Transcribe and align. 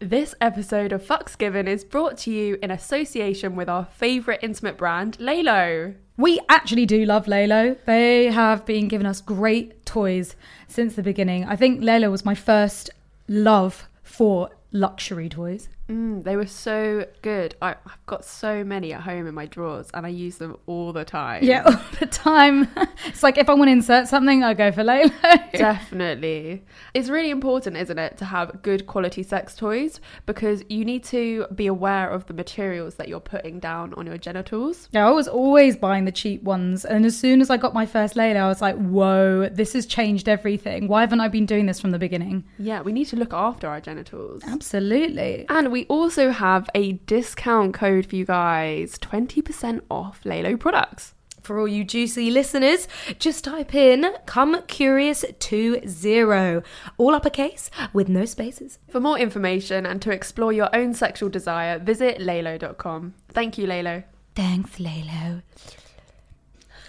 This 0.00 0.32
episode 0.40 0.92
of 0.92 1.04
Fucks 1.04 1.36
Given 1.36 1.66
is 1.66 1.82
brought 1.82 2.18
to 2.18 2.30
you 2.30 2.56
in 2.62 2.70
association 2.70 3.56
with 3.56 3.68
our 3.68 3.84
favourite 3.84 4.38
intimate 4.44 4.76
brand, 4.76 5.18
LELO. 5.18 5.94
We 6.16 6.38
actually 6.48 6.86
do 6.86 7.04
love 7.04 7.26
LELO. 7.26 7.76
They 7.84 8.26
have 8.26 8.64
been 8.64 8.86
giving 8.86 9.08
us 9.08 9.20
great 9.20 9.84
toys 9.84 10.36
since 10.68 10.94
the 10.94 11.02
beginning. 11.02 11.46
I 11.46 11.56
think 11.56 11.82
LELO 11.82 12.12
was 12.12 12.24
my 12.24 12.36
first 12.36 12.90
love 13.26 13.88
for 14.04 14.50
luxury 14.70 15.28
toys. 15.28 15.68
Mm, 15.88 16.22
they 16.22 16.36
were 16.36 16.46
so 16.46 17.06
good. 17.22 17.54
I, 17.62 17.70
I've 17.70 18.06
got 18.06 18.24
so 18.24 18.62
many 18.62 18.92
at 18.92 19.00
home 19.02 19.26
in 19.26 19.34
my 19.34 19.46
drawers 19.46 19.88
and 19.94 20.04
I 20.04 20.10
use 20.10 20.36
them 20.36 20.56
all 20.66 20.92
the 20.92 21.04
time. 21.04 21.42
Yeah, 21.42 21.62
all 21.66 21.80
the 21.98 22.06
time. 22.06 22.68
it's 23.06 23.22
like 23.22 23.38
if 23.38 23.48
I 23.48 23.54
want 23.54 23.68
to 23.68 23.72
insert 23.72 24.06
something, 24.08 24.44
I 24.44 24.52
go 24.54 24.70
for 24.70 24.84
LELO. 24.84 25.10
Definitely. 25.52 26.64
It's 26.92 27.08
really 27.08 27.30
important, 27.30 27.76
isn't 27.76 27.98
it, 27.98 28.18
to 28.18 28.26
have 28.26 28.60
good 28.62 28.86
quality 28.86 29.22
sex 29.22 29.54
toys 29.54 30.00
because 30.26 30.62
you 30.68 30.84
need 30.84 31.04
to 31.04 31.46
be 31.54 31.66
aware 31.66 32.10
of 32.10 32.26
the 32.26 32.34
materials 32.34 32.96
that 32.96 33.08
you're 33.08 33.20
putting 33.20 33.58
down 33.58 33.94
on 33.94 34.06
your 34.06 34.18
genitals. 34.18 34.88
Yeah, 34.92 35.06
I 35.06 35.10
was 35.10 35.26
always 35.26 35.76
buying 35.76 36.04
the 36.04 36.12
cheap 36.12 36.42
ones. 36.42 36.84
And 36.84 37.06
as 37.06 37.18
soon 37.18 37.40
as 37.40 37.48
I 37.48 37.56
got 37.56 37.72
my 37.72 37.86
first 37.86 38.14
LELO, 38.14 38.40
I 38.40 38.48
was 38.48 38.60
like, 38.60 38.76
whoa, 38.76 39.48
this 39.48 39.72
has 39.72 39.86
changed 39.86 40.28
everything. 40.28 40.86
Why 40.86 41.00
haven't 41.00 41.20
I 41.20 41.28
been 41.28 41.46
doing 41.46 41.64
this 41.64 41.80
from 41.80 41.92
the 41.92 41.98
beginning? 41.98 42.44
Yeah, 42.58 42.82
we 42.82 42.92
need 42.92 43.06
to 43.06 43.16
look 43.16 43.32
after 43.32 43.68
our 43.68 43.80
genitals. 43.80 44.42
Absolutely. 44.46 45.46
And 45.48 45.72
we 45.72 45.77
also 45.86 46.30
have 46.30 46.68
a 46.74 46.92
discount 46.92 47.74
code 47.74 48.06
for 48.06 48.16
you 48.16 48.24
guys 48.24 48.98
20% 48.98 49.82
off 49.90 50.20
LELO 50.24 50.56
products. 50.56 51.14
For 51.42 51.58
all 51.58 51.68
you 51.68 51.82
juicy 51.82 52.30
listeners, 52.30 52.88
just 53.18 53.44
type 53.44 53.74
in 53.74 54.06
Come 54.26 54.60
Curious 54.66 55.24
20, 55.40 56.62
all 56.98 57.14
uppercase 57.14 57.70
with 57.94 58.08
no 58.08 58.26
spaces. 58.26 58.78
For 58.90 59.00
more 59.00 59.18
information 59.18 59.86
and 59.86 60.02
to 60.02 60.10
explore 60.10 60.52
your 60.52 60.68
own 60.76 60.92
sexual 60.92 61.30
desire, 61.30 61.78
visit 61.78 62.18
lelo.com. 62.18 63.14
Thank 63.30 63.56
you, 63.56 63.66
LELO. 63.66 64.04
Thanks, 64.34 64.78
LELO. 64.78 65.40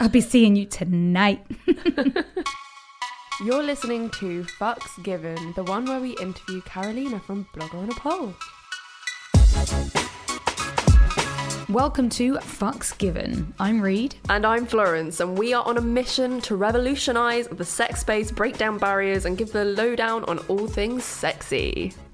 I'll 0.01 0.09
be 0.09 0.21
seeing 0.21 0.57
you 0.57 0.65
tonight. 0.65 1.45
You're 3.41 3.63
listening 3.63 4.09
to 4.19 4.43
Fucks 4.59 5.01
Given, 5.03 5.53
the 5.53 5.63
one 5.63 5.85
where 5.85 6.01
we 6.01 6.17
interview 6.17 6.59
Carolina 6.63 7.21
from 7.21 7.47
Blogger 7.55 7.75
on 7.75 7.89
a 7.89 7.93
Pole. 7.93 8.33
Welcome 11.69 12.09
to 12.09 12.33
Fucks 12.37 12.97
Given. 12.97 13.53
I'm 13.59 13.79
Reed. 13.79 14.15
And 14.27 14.43
I'm 14.43 14.65
Florence, 14.65 15.19
and 15.19 15.37
we 15.37 15.53
are 15.53 15.63
on 15.63 15.77
a 15.77 15.81
mission 15.81 16.41
to 16.41 16.55
revolutionize 16.55 17.47
the 17.47 17.63
sex 17.63 18.01
space, 18.01 18.31
break 18.31 18.57
down 18.57 18.79
barriers, 18.79 19.25
and 19.25 19.37
give 19.37 19.51
the 19.51 19.65
lowdown 19.65 20.23
on 20.25 20.39
all 20.47 20.65
things 20.65 21.03
sexy. 21.03 21.93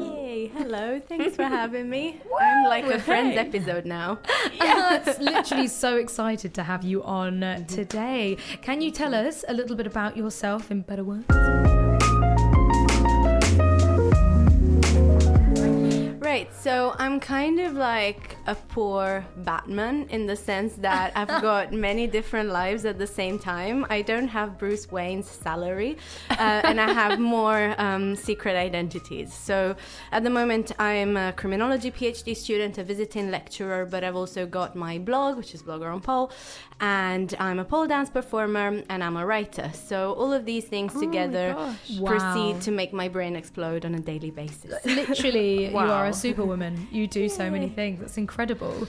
Yay, 0.00 0.46
hello, 0.48 1.00
thanks 1.08 1.36
for 1.36 1.42
having 1.58 1.88
me. 1.88 2.20
I'm 2.40 2.64
like 2.64 2.84
a 2.84 2.98
Friends 2.98 3.36
episode 3.36 3.86
now. 3.86 4.18
Yes, 4.54 5.18
literally 5.20 5.68
so 5.68 5.96
excited 5.96 6.54
to 6.54 6.62
have 6.62 6.84
you 6.84 7.02
on 7.02 7.42
uh, 7.42 7.64
today. 7.66 8.36
Can 8.62 8.80
you 8.80 8.90
tell 8.90 9.14
us 9.14 9.44
a 9.48 9.54
little 9.54 9.76
bit 9.76 9.86
about 9.86 10.16
yourself 10.16 10.70
in 10.70 10.82
better 10.82 11.04
words? 11.04 11.26
Right, 16.30 16.54
so 16.54 16.94
I'm 16.96 17.18
kind 17.18 17.58
of 17.58 17.72
like 17.72 18.36
a 18.46 18.54
poor 18.54 19.26
Batman 19.38 20.06
in 20.10 20.26
the 20.26 20.36
sense 20.36 20.74
that 20.74 21.10
I've 21.16 21.42
got 21.42 21.72
many 21.72 22.06
different 22.06 22.50
lives 22.50 22.84
at 22.84 22.98
the 23.00 23.06
same 23.06 23.36
time. 23.36 23.84
I 23.90 24.02
don't 24.02 24.28
have 24.28 24.56
Bruce 24.56 24.92
Wayne's 24.92 25.28
salary, 25.28 25.98
uh, 26.30 26.60
and 26.68 26.80
I 26.80 26.92
have 26.92 27.18
more 27.36 27.74
um, 27.78 28.14
secret 28.14 28.54
identities. 28.54 29.34
So 29.34 29.74
at 30.12 30.22
the 30.22 30.30
moment, 30.30 30.70
I'm 30.78 31.16
a 31.16 31.32
criminology 31.32 31.90
PhD 31.90 32.36
student, 32.36 32.78
a 32.78 32.84
visiting 32.84 33.32
lecturer, 33.32 33.84
but 33.84 34.04
I've 34.04 34.14
also 34.14 34.46
got 34.46 34.76
my 34.76 34.98
blog, 34.98 35.36
which 35.36 35.52
is 35.52 35.64
Blogger 35.64 35.92
on 35.92 36.00
Pole, 36.00 36.30
and 36.80 37.34
I'm 37.38 37.58
a 37.58 37.64
pole 37.64 37.86
dance 37.86 38.08
performer 38.10 38.82
and 38.88 39.04
I'm 39.04 39.16
a 39.16 39.24
writer. 39.26 39.70
So 39.74 40.14
all 40.14 40.32
of 40.32 40.44
these 40.46 40.64
things 40.64 40.92
oh 40.96 41.00
together 41.00 41.54
proceed 42.04 42.54
Wow. 42.54 42.58
to 42.62 42.70
make 42.70 42.92
my 42.92 43.08
brain 43.08 43.36
explode 43.36 43.84
on 43.84 43.94
a 43.94 44.00
daily 44.00 44.30
basis. 44.30 44.84
Literally, 44.84 45.68
you 45.70 45.76
are 45.76 46.06
a 46.06 46.12
superwoman. 46.12 46.88
You 46.90 47.06
do 47.06 47.28
so 47.28 47.50
many 47.50 47.68
things. 47.68 48.00
That's 48.00 48.16
incredible. 48.18 48.88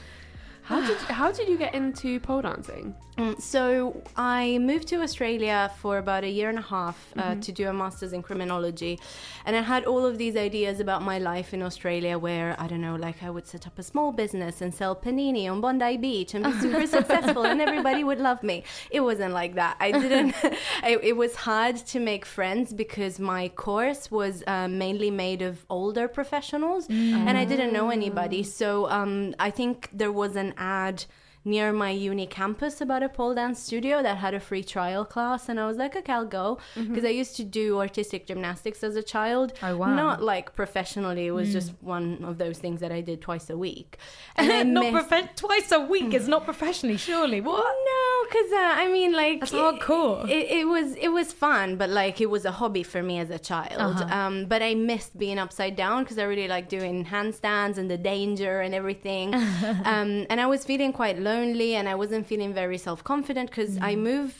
How 0.63 0.85
did 0.85 0.97
how 0.97 1.31
did 1.31 1.47
you 1.47 1.57
get 1.57 1.73
into 1.73 2.19
pole 2.19 2.41
dancing? 2.41 2.95
Um, 3.17 3.35
so 3.39 4.01
I 4.15 4.57
moved 4.59 4.87
to 4.89 5.01
Australia 5.01 5.71
for 5.79 5.97
about 5.97 6.23
a 6.23 6.29
year 6.29 6.49
and 6.49 6.57
a 6.57 6.61
half 6.61 6.97
uh, 7.17 7.35
to 7.35 7.51
do 7.51 7.67
a 7.67 7.73
master's 7.73 8.13
in 8.13 8.21
criminology, 8.23 8.99
and 9.45 9.55
I 9.55 9.61
had 9.61 9.85
all 9.85 10.05
of 10.05 10.17
these 10.17 10.35
ideas 10.37 10.79
about 10.79 11.01
my 11.01 11.19
life 11.19 11.53
in 11.53 11.61
Australia, 11.61 12.17
where 12.17 12.55
I 12.57 12.67
don't 12.67 12.81
know, 12.81 12.95
like 12.95 13.21
I 13.21 13.29
would 13.29 13.45
set 13.45 13.67
up 13.67 13.77
a 13.77 13.83
small 13.83 14.11
business 14.11 14.61
and 14.61 14.73
sell 14.73 14.95
panini 14.95 15.51
on 15.51 15.61
Bondi 15.61 15.97
Beach 15.97 16.33
and 16.33 16.45
be 16.45 16.53
super 16.53 16.87
successful, 16.97 17.43
and 17.45 17.59
everybody 17.59 18.03
would 18.03 18.19
love 18.19 18.41
me. 18.43 18.63
It 18.91 19.01
wasn't 19.01 19.33
like 19.33 19.55
that. 19.55 19.75
I 19.79 19.91
didn't. 19.91 20.33
I, 20.83 20.97
it 21.03 21.17
was 21.17 21.35
hard 21.35 21.75
to 21.77 21.99
make 21.99 22.25
friends 22.25 22.71
because 22.71 23.19
my 23.19 23.49
course 23.49 24.09
was 24.09 24.43
uh, 24.47 24.67
mainly 24.67 25.11
made 25.11 25.41
of 25.41 25.65
older 25.69 26.07
professionals, 26.07 26.87
and 26.89 27.37
I 27.37 27.45
didn't 27.45 27.73
know 27.73 27.89
anybody. 27.89 28.43
So 28.43 28.89
um, 28.89 29.35
I 29.37 29.49
think 29.49 29.89
there 29.91 30.11
was 30.11 30.35
an 30.35 30.50
ad 30.57 31.05
near 31.43 31.73
my 31.73 31.89
uni 31.89 32.27
campus 32.27 32.81
about 32.81 33.01
a 33.03 33.09
pole 33.09 33.33
dance 33.33 33.59
studio 33.61 34.03
that 34.03 34.17
had 34.17 34.33
a 34.33 34.39
free 34.39 34.63
trial 34.63 35.03
class 35.03 35.49
and 35.49 35.59
I 35.59 35.65
was 35.67 35.77
like 35.77 35.95
okay 35.95 36.13
I'll 36.13 36.25
go 36.25 36.59
because 36.75 37.03
I 37.03 37.09
used 37.09 37.35
to 37.37 37.43
do 37.43 37.79
artistic 37.79 38.27
gymnastics 38.27 38.83
as 38.83 38.95
a 38.95 39.03
child 39.03 39.53
Oh, 39.63 39.77
wow. 39.77 39.95
not 39.95 40.21
like 40.21 40.55
professionally 40.55 41.27
it 41.27 41.31
was 41.31 41.51
just 41.51 41.71
one 41.81 42.23
of 42.23 42.37
those 42.37 42.59
things 42.59 42.79
that 42.81 42.91
I 42.91 43.01
did 43.01 43.21
twice 43.21 43.49
a 43.49 43.57
week 43.57 43.97
and 44.35 44.51
I 44.51 44.63
not 44.63 44.93
missed- 44.93 45.09
profe- 45.09 45.35
twice 45.35 45.71
a 45.71 45.79
week 45.79 46.13
is 46.13 46.27
not 46.27 46.45
professionally, 46.45 46.97
surely. 46.97 47.41
What? 47.41 47.63
no, 47.63 48.29
because 48.29 48.51
uh, 48.51 48.73
I 48.83 48.87
mean, 48.91 49.11
like 49.13 49.39
That's 49.41 49.51
it- 49.51 49.57
hardcore. 49.57 50.29
It, 50.29 50.51
it 50.59 50.67
was 50.67 50.95
it 50.95 51.09
was 51.09 51.33
fun, 51.33 51.75
but 51.75 51.89
like 51.89 52.21
it 52.21 52.29
was 52.29 52.45
a 52.45 52.51
hobby 52.51 52.83
for 52.83 53.01
me 53.03 53.19
as 53.19 53.29
a 53.29 53.39
child. 53.39 53.79
Uh-huh. 53.97 54.15
Um, 54.15 54.45
but 54.45 54.61
I 54.61 54.73
missed 54.75 55.17
being 55.17 55.37
upside 55.39 55.75
down 55.75 56.03
because 56.03 56.17
I 56.17 56.23
really 56.23 56.47
like 56.47 56.69
doing 56.69 57.05
handstands 57.05 57.77
and 57.77 57.89
the 57.89 57.97
danger 57.97 58.61
and 58.61 58.73
everything. 58.73 59.33
um, 59.93 60.25
and 60.29 60.39
I 60.39 60.45
was 60.45 60.63
feeling 60.65 60.93
quite 60.93 61.19
lonely, 61.31 61.71
and 61.79 61.85
I 61.93 61.95
wasn't 62.03 62.23
feeling 62.31 62.51
very 62.63 62.79
self 62.87 62.99
confident 63.13 63.47
because 63.51 63.73
I 63.91 63.93
Mm. 63.95 64.01
moved 64.09 64.37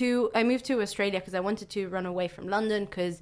to 0.00 0.08
I 0.40 0.42
moved 0.52 0.64
to 0.70 0.74
Australia 0.86 1.18
because 1.20 1.36
I 1.40 1.42
wanted 1.48 1.68
to 1.76 1.80
run 1.96 2.06
away 2.14 2.26
from 2.34 2.44
London 2.56 2.80
because 2.86 3.16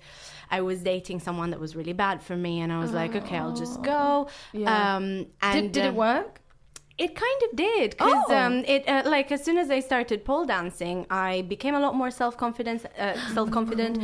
I 0.58 0.60
was 0.68 0.78
dating 0.92 1.18
someone 1.26 1.48
that 1.52 1.60
was 1.66 1.72
really 1.80 1.96
bad 2.06 2.16
for 2.28 2.36
me, 2.46 2.54
and 2.62 2.70
I 2.76 2.78
was 2.84 2.92
like, 3.00 3.12
okay, 3.20 3.38
I'll 3.42 3.58
just 3.64 3.78
go. 3.94 4.06
Yeah. 4.52 4.96
Um, 4.96 5.04
and 5.50 5.56
Did, 5.62 5.72
did 5.76 5.84
it 5.90 5.94
work? 6.08 6.32
It 7.04 7.12
kind 7.24 7.40
of 7.46 7.50
did 7.56 7.88
because 7.96 8.24
Oh. 8.28 8.36
um, 8.40 8.54
it 8.74 8.82
uh, 8.94 9.02
like 9.16 9.28
as 9.36 9.40
soon 9.46 9.56
as 9.64 9.68
I 9.70 9.80
started 9.90 10.18
pole 10.30 10.44
dancing, 10.54 11.06
I 11.28 11.42
became 11.54 11.74
a 11.80 11.82
lot 11.86 11.94
more 12.02 12.10
self 12.22 12.34
confident. 12.44 12.78
Uh, 12.98 13.14
self 13.36 13.48
confident, 13.58 13.94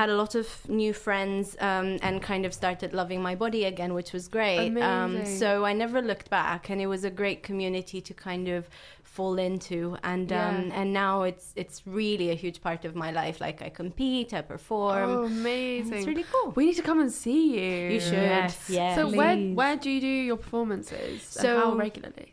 had 0.00 0.08
a 0.14 0.16
lot 0.22 0.32
of 0.34 0.46
new 0.68 0.92
friends, 1.06 1.56
um, 1.70 1.88
and 2.06 2.14
kind 2.32 2.44
of 2.48 2.52
started 2.62 2.92
loving 3.00 3.20
my 3.28 3.34
body 3.44 3.62
again, 3.72 3.92
which 3.98 4.12
was 4.16 4.24
great. 4.28 4.70
Um, 4.90 5.12
so 5.40 5.48
I 5.70 5.72
never 5.72 5.98
looked 6.10 6.28
back, 6.40 6.60
and 6.70 6.78
it 6.84 6.88
was 6.94 7.02
a 7.04 7.10
great 7.22 7.40
community 7.48 8.00
to 8.08 8.12
kind 8.28 8.46
of 8.56 8.68
fall 9.16 9.36
into 9.48 9.96
and 10.02 10.28
um 10.32 10.58
and 10.78 10.88
now 11.04 11.14
it's 11.30 11.46
it's 11.62 11.78
really 12.00 12.28
a 12.36 12.38
huge 12.44 12.58
part 12.66 12.82
of 12.88 12.92
my 13.04 13.10
life 13.20 13.36
like 13.46 13.58
i 13.62 13.70
compete 13.82 14.28
i 14.34 14.42
perform 14.54 15.08
Oh, 15.10 15.22
amazing! 15.24 15.94
it's 15.98 16.06
really 16.12 16.26
cool 16.32 16.48
We 16.56 16.62
need 16.68 16.78
to 16.82 16.86
come 16.90 17.00
and 17.04 17.12
see 17.24 17.42
you. 17.58 17.72
you 17.94 18.00
should 18.08 18.28
Yes. 18.36 18.54
yeah 18.78 18.94
So 18.98 19.02
where 19.20 19.36
Please. 19.36 19.54
where 19.60 19.76
do 19.82 19.88
you 19.94 20.00
do 20.10 20.14
your 20.30 20.38
performances? 20.44 21.10
and 21.36 21.42
So- 21.44 21.58
how 21.60 21.70
regularly? 21.86 22.28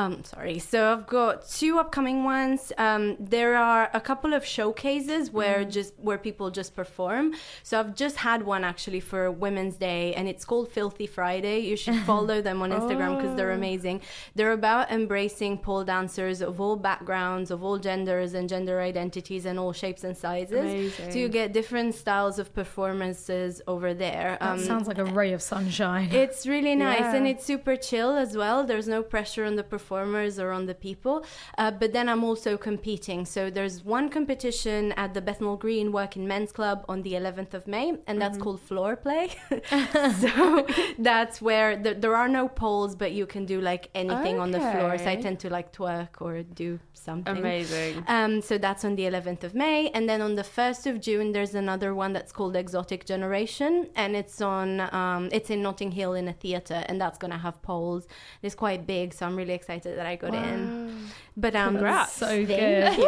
Um, 0.00 0.12
sorry. 0.32 0.58
So 0.72 0.78
I've 0.92 1.06
got 1.20 1.34
two 1.60 1.72
upcoming 1.82 2.18
ones. 2.36 2.60
Um, 2.86 3.02
there 3.34 3.52
are 3.70 3.84
a 4.00 4.02
couple 4.10 4.32
of 4.38 4.42
showcases 4.56 5.22
where 5.38 5.58
just 5.78 5.90
where 6.06 6.20
people 6.28 6.46
just 6.60 6.70
perform. 6.80 7.24
So 7.68 7.72
I've 7.80 7.94
just 8.04 8.16
had 8.28 8.40
one 8.54 8.62
actually 8.72 9.02
for 9.10 9.22
Women's 9.46 9.76
Day, 9.90 10.04
and 10.16 10.24
it's 10.32 10.44
called 10.50 10.66
Filthy 10.76 11.08
Friday. 11.18 11.56
You 11.70 11.76
should 11.82 11.98
follow 12.12 12.38
them 12.48 12.58
on 12.64 12.68
Instagram 12.78 13.12
because 13.16 13.34
they're 13.38 13.56
amazing. 13.62 13.96
They're 14.36 14.56
about 14.62 14.84
embracing 14.98 15.52
pole 15.66 15.84
dancers 15.94 16.23
of 16.40 16.60
all 16.60 16.76
backgrounds, 16.76 17.50
of 17.50 17.62
all 17.64 17.78
genders 17.78 18.34
and 18.34 18.48
gender 18.48 18.80
identities, 18.80 19.44
and 19.46 19.58
all 19.58 19.72
shapes 19.72 20.02
and 20.04 20.16
sizes. 20.16 20.58
Amazing. 20.58 21.10
So 21.12 21.18
you 21.18 21.28
get 21.28 21.52
different 21.52 21.94
styles 21.94 22.38
of 22.38 22.46
performances 22.54 23.60
over 23.66 23.94
there. 23.94 24.36
That 24.40 24.60
sounds 24.60 24.86
like 24.88 24.98
a 24.98 25.04
ray 25.04 25.32
of 25.32 25.42
sunshine. 25.42 26.08
It's 26.24 26.46
really 26.46 26.74
nice 26.74 27.00
Yeah. 27.00 27.16
and 27.16 27.26
it's 27.26 27.44
super 27.44 27.76
chill 27.76 28.12
as 28.24 28.36
well. 28.36 28.64
There's 28.64 28.88
no 28.96 29.02
pressure 29.02 29.44
on 29.44 29.54
the 29.56 29.62
performers 29.76 30.38
or 30.38 30.50
on 30.58 30.66
the 30.66 30.74
people. 30.74 31.16
Uh, 31.58 31.70
but 31.80 31.92
then 31.92 32.08
I'm 32.08 32.24
also 32.24 32.56
competing. 32.56 33.24
So 33.26 33.50
there's 33.50 33.84
one 33.84 34.08
competition 34.08 34.92
at 34.92 35.12
the 35.14 35.20
Bethnal 35.20 35.56
Green 35.56 35.92
Working 35.92 36.26
Men's 36.26 36.52
Club 36.52 36.84
on 36.88 37.02
the 37.02 37.12
11th 37.12 37.52
of 37.54 37.66
May, 37.66 37.94
and 38.06 38.20
that's 38.22 38.38
called 38.38 38.60
Floor 38.60 38.96
Play. 38.96 39.24
so 40.22 40.66
that's 40.98 41.40
where 41.42 41.76
the, 41.76 41.94
there 41.94 42.16
are 42.16 42.28
no 42.28 42.48
poles, 42.48 42.94
but 42.94 43.12
you 43.12 43.26
can 43.26 43.44
do 43.44 43.60
like 43.60 43.90
anything 43.94 44.38
on 44.38 44.50
the 44.50 44.60
floor. 44.60 44.96
So 44.98 45.06
I 45.14 45.16
tend 45.16 45.40
to 45.40 45.50
like 45.50 45.72
twerk 45.72 46.13
or 46.20 46.42
do 46.42 46.78
something. 46.92 47.36
Amazing. 47.36 48.04
Um, 48.08 48.40
so 48.40 48.58
that's 48.58 48.84
on 48.84 48.96
the 48.96 49.04
11th 49.04 49.44
of 49.44 49.54
May, 49.54 49.90
and 49.90 50.08
then 50.08 50.20
on 50.20 50.34
the 50.34 50.42
1st 50.42 50.86
of 50.90 51.00
June, 51.00 51.32
there's 51.32 51.54
another 51.54 51.94
one 51.94 52.12
that's 52.12 52.32
called 52.32 52.56
Exotic 52.56 53.04
Generation, 53.06 53.88
and 53.94 54.16
it's 54.16 54.40
on 54.40 54.80
um, 54.94 55.28
it's 55.32 55.50
in 55.50 55.62
Notting 55.62 55.92
Hill 55.92 56.14
in 56.14 56.28
a 56.28 56.32
theater, 56.32 56.84
and 56.86 57.00
that's 57.00 57.18
gonna 57.18 57.38
have 57.38 57.60
poles. 57.62 58.06
It's 58.42 58.54
quite 58.54 58.86
big, 58.86 59.12
so 59.12 59.26
I'm 59.26 59.36
really 59.36 59.54
excited 59.54 59.98
that 59.98 60.06
I 60.06 60.16
got 60.16 60.34
in. 60.34 61.08
But 61.36 61.56
um, 61.56 61.74
Congrats. 61.74 62.12
so 62.12 62.26
Thank 62.26 62.48
good. 62.48 62.98
you. 62.98 63.04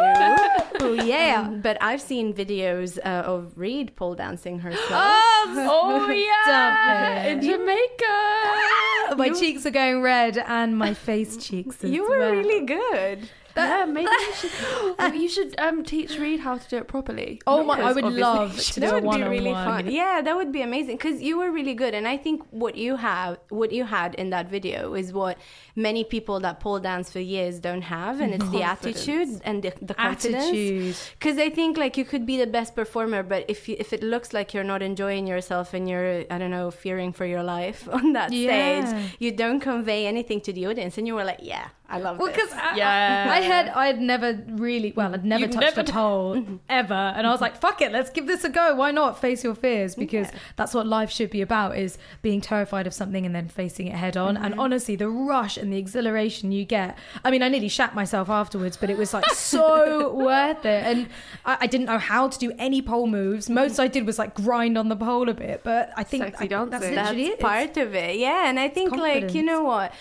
oh 0.81 0.93
yeah. 1.05 1.47
but 1.49 1.77
I've 1.81 2.01
seen 2.01 2.33
videos 2.33 2.97
uh, 2.99 3.23
of 3.25 3.57
Reed 3.57 3.95
pole 3.95 4.15
dancing 4.15 4.59
herself. 4.59 4.85
oh 4.91 6.07
oh 6.09 6.11
yeah, 6.11 7.23
in 7.23 7.41
Jamaica. 7.41 9.15
My 9.17 9.29
cheeks 9.29 9.65
are 9.65 9.71
going 9.71 10.01
red 10.01 10.37
and 10.37 10.77
my 10.77 10.93
face 10.93 11.37
cheeks. 11.37 11.81
you 11.83 12.03
were 12.09 12.19
well. 12.19 12.31
really 12.31 12.65
good. 12.65 13.29
yeah, 13.55 13.85
maybe 13.85 14.09
you 14.11 14.33
should. 14.33 14.51
Oh, 14.99 15.13
you 15.13 15.29
should 15.29 15.59
um, 15.59 15.83
teach 15.83 16.19
Reed 16.19 16.41
how 16.41 16.57
to 16.57 16.69
do 16.69 16.77
it 16.77 16.87
properly. 16.87 17.41
Oh 17.47 17.63
my! 17.63 17.79
I 17.79 17.93
would 17.93 18.03
love 18.03 18.59
to 18.59 18.79
that 18.81 19.01
would 19.01 19.15
be 19.15 19.23
really 19.23 19.53
fun. 19.53 19.89
Yeah, 19.89 20.21
that 20.21 20.35
would 20.35 20.51
be 20.51 20.61
amazing 20.61 20.97
because 20.97 21.21
you 21.21 21.37
were 21.37 21.51
really 21.51 21.73
good, 21.73 21.93
and 21.93 22.07
I 22.07 22.17
think 22.17 22.43
what 22.51 22.75
you 22.75 22.97
have, 22.97 23.39
what 23.49 23.71
you 23.71 23.85
had 23.85 24.13
in 24.15 24.29
that 24.31 24.49
video, 24.49 24.93
is 24.93 25.13
what 25.13 25.37
many 25.77 26.03
people 26.03 26.39
that 26.39 26.59
pole 26.59 26.79
dance 26.79 27.11
for 27.11 27.19
years 27.19 27.59
don't 27.59 27.83
have, 27.83 28.19
and 28.19 28.33
it's 28.33 28.49
the 28.49 28.61
Confidence. 28.61 29.07
attitude 29.07 29.41
and 29.45 29.61
the, 29.63 29.71
the 29.81 29.93
confidence. 29.93 30.45
Attitude. 30.45 30.95
Because 31.19 31.37
I 31.37 31.49
think 31.51 31.77
like 31.77 31.95
you 31.97 32.03
could 32.03 32.25
be 32.25 32.37
the 32.37 32.47
best 32.47 32.75
performer, 32.75 33.21
but 33.21 33.45
if 33.47 33.69
you, 33.69 33.75
if 33.79 33.93
it 33.93 34.01
looks 34.01 34.33
like 34.33 34.53
you're 34.53 34.63
not 34.63 34.81
enjoying 34.81 35.27
yourself 35.27 35.75
and 35.75 35.87
you're 35.87 36.25
I 36.31 36.37
don't 36.39 36.51
know 36.51 36.71
fearing 36.71 37.13
for 37.13 37.25
your 37.25 37.43
life 37.43 37.87
on 37.97 38.13
that 38.13 38.33
Yeah. 38.33 38.85
stage, 38.85 39.15
you 39.19 39.31
don't 39.31 39.59
convey 39.59 40.07
anything 40.07 40.41
to 40.41 40.51
the 40.51 40.65
audience, 40.65 40.97
and 40.97 41.05
you 41.07 41.13
were 41.13 41.23
like, 41.23 41.39
yeah, 41.43 41.67
I 41.89 41.99
love 41.99 42.17
Well, 42.17 42.27
this. 42.27 42.35
because 42.37 42.53
I, 42.53 42.75
Yeah. 42.75 43.27
I 43.31 43.39
had 43.41 43.69
I 43.69 43.85
had 43.87 44.01
never 44.01 44.43
really 44.49 44.91
well 44.95 45.13
I'd 45.13 45.23
never 45.23 45.41
You'd 45.41 45.51
touched 45.53 45.77
never 45.77 45.81
a 45.89 45.93
pole 45.93 46.35
mm-hmm. 46.35 46.55
ever, 46.67 46.93
and 47.15 47.25
I 47.27 47.31
was 47.31 47.39
like, 47.39 47.55
"Fuck 47.55 47.81
it, 47.81 47.91
let's 47.91 48.09
give 48.09 48.25
this 48.27 48.43
a 48.43 48.49
go. 48.49 48.75
Why 48.75 48.91
not 48.91 49.21
face 49.21 49.43
your 49.43 49.55
fears? 49.55 49.95
Because 49.95 50.27
that's 50.55 50.73
what 50.73 50.87
life 50.87 51.11
should 51.11 51.29
be 51.29 51.41
about: 51.41 51.77
is 51.77 51.97
being 52.21 52.41
terrified 52.41 52.87
of 52.87 52.93
something 52.93 53.25
and 53.25 53.33
then 53.35 53.47
facing 53.47 53.87
it 53.87 53.95
head 53.95 54.17
on. 54.17 54.35
And 54.35 54.51
mm-hmm. 54.51 54.59
honestly, 54.59 54.95
the 54.95 55.09
rush 55.09 55.55
and 55.57 55.66
the 55.69 55.77
exhilaration 55.77 56.51
you 56.51 56.65
get. 56.65 56.97
I 57.23 57.31
mean, 57.31 57.43
I 57.43 57.49
nearly 57.49 57.69
shat 57.69 57.95
myself 57.95 58.29
afterwards, 58.29 58.77
but 58.77 58.89
it 58.89 58.97
was 58.97 59.13
like 59.13 59.25
so 59.31 60.13
worth 60.13 60.65
it. 60.65 60.83
And 60.85 61.09
I, 61.45 61.57
I 61.61 61.67
didn't 61.67 61.87
know 61.87 61.99
how 61.99 62.27
to 62.27 62.37
do 62.37 62.51
any 62.57 62.81
pole 62.81 63.07
moves. 63.07 63.49
Most 63.49 63.79
I 63.79 63.87
did 63.87 64.05
was 64.05 64.19
like 64.19 64.33
grind 64.33 64.77
on 64.77 64.89
the 64.89 64.95
pole 64.95 65.29
a 65.29 65.33
bit, 65.33 65.61
but 65.63 65.91
I 65.95 66.03
think 66.03 66.23
I, 66.23 66.47
that's 66.71 66.85
That's 67.29 67.41
part 67.41 67.77
of 67.77 67.95
it 67.95 68.17
yeah 68.17 68.49
and 68.49 68.59
i 68.59 68.67
think 68.67 68.95
like 68.95 69.33
you 69.33 69.43
know 69.43 69.63
what 69.63 69.93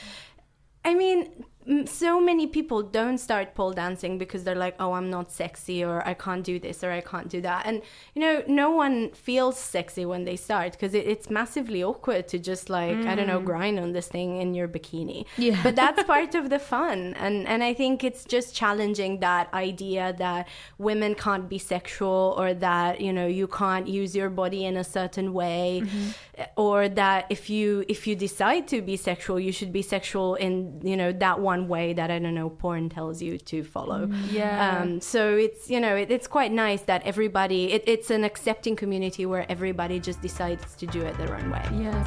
i 0.85 0.95
mean 0.95 1.45
so 1.87 2.21
many 2.21 2.47
people 2.47 2.83
don't 2.83 3.19
start 3.19 3.55
pole 3.55 3.73
dancing 3.73 4.19
because 4.19 4.45
they're 4.45 4.55
like 4.55 4.77
oh 4.79 4.93
i'm 4.93 5.11
not 5.11 5.33
sexy 5.33 5.83
or 5.83 6.07
i 6.07 6.15
can't 6.15 6.45
do 6.45 6.59
this 6.59 6.85
or 6.85 6.93
i 6.93 7.01
can't 7.01 7.29
do 7.29 7.41
that. 7.41 7.67
And 7.67 7.83
you 8.15 8.21
know 8.23 8.43
no 8.47 8.71
one 8.71 9.11
feels 9.11 9.59
sexy 9.59 10.05
when 10.07 10.25
they 10.25 10.37
start 10.37 10.73
because 10.73 10.95
it, 10.95 11.07
it's 11.07 11.29
massively 11.31 11.83
awkward 11.83 12.29
to 12.29 12.39
just 12.39 12.71
like 12.71 12.97
i 13.07 13.15
don't 13.15 13.27
know 13.27 13.41
mm. 13.41 13.45
grind 13.45 13.79
on 13.81 13.93
this 13.93 14.09
thing 14.09 14.41
in 14.41 14.55
your 14.55 14.69
bikini. 14.69 15.27
Yeah. 15.37 15.61
but 15.63 15.77
that's 15.77 16.03
part 16.15 16.35
of 16.35 16.51
the 16.51 16.59
fun. 16.59 17.15
And 17.15 17.47
and 17.47 17.63
i 17.63 17.75
think 17.75 18.05
it's 18.05 18.25
just 18.25 18.55
challenging 18.55 19.21
that 19.21 19.53
idea 19.53 20.15
that 20.19 20.49
women 20.79 21.15
can't 21.15 21.49
be 21.49 21.59
sexual 21.59 22.35
or 22.39 22.55
that 22.55 23.01
you 23.01 23.13
know 23.13 23.27
you 23.27 23.47
can't 23.47 23.89
use 23.89 24.15
your 24.15 24.31
body 24.31 24.65
in 24.65 24.77
a 24.77 24.85
certain 24.85 25.33
way 25.33 25.83
mm-hmm. 25.85 26.43
or 26.57 26.89
that 26.89 27.27
if 27.31 27.51
you 27.51 27.85
if 27.89 28.07
you 28.07 28.15
decide 28.15 28.69
to 28.69 28.81
be 28.81 28.97
sexual 28.97 29.39
you 29.41 29.53
should 29.53 29.73
be 29.73 29.83
sexual 29.83 30.35
in 30.37 30.81
you 30.83 30.97
know 30.97 31.13
that 31.13 31.41
one 31.41 31.56
way 31.69 31.93
that 31.93 32.11
i 32.11 32.19
don't 32.19 32.35
know 32.35 32.51
porn 32.51 32.89
tells 32.89 33.21
you 33.23 33.39
to 33.39 33.65
follow 33.65 34.09
Yeah. 34.31 34.81
um, 34.83 35.01
so 35.01 35.37
it's 35.37 35.69
you 35.71 35.81
know 35.81 35.95
it, 35.97 36.11
it's 36.11 36.27
quite 36.27 36.53
nice 36.53 36.83
that 36.83 37.01
everybody 37.05 37.73
it, 37.73 37.83
it's 37.87 38.11
an 38.11 38.25
accepting 38.25 38.77
community 38.77 39.25
where 39.27 39.45
everybody 39.51 39.99
just 40.01 40.21
decides 40.23 40.75
to 40.77 40.87
do 40.87 41.01
it 41.03 41.17
their 41.19 41.35
own 41.39 41.51
way 41.51 41.65
yeah. 41.85 42.03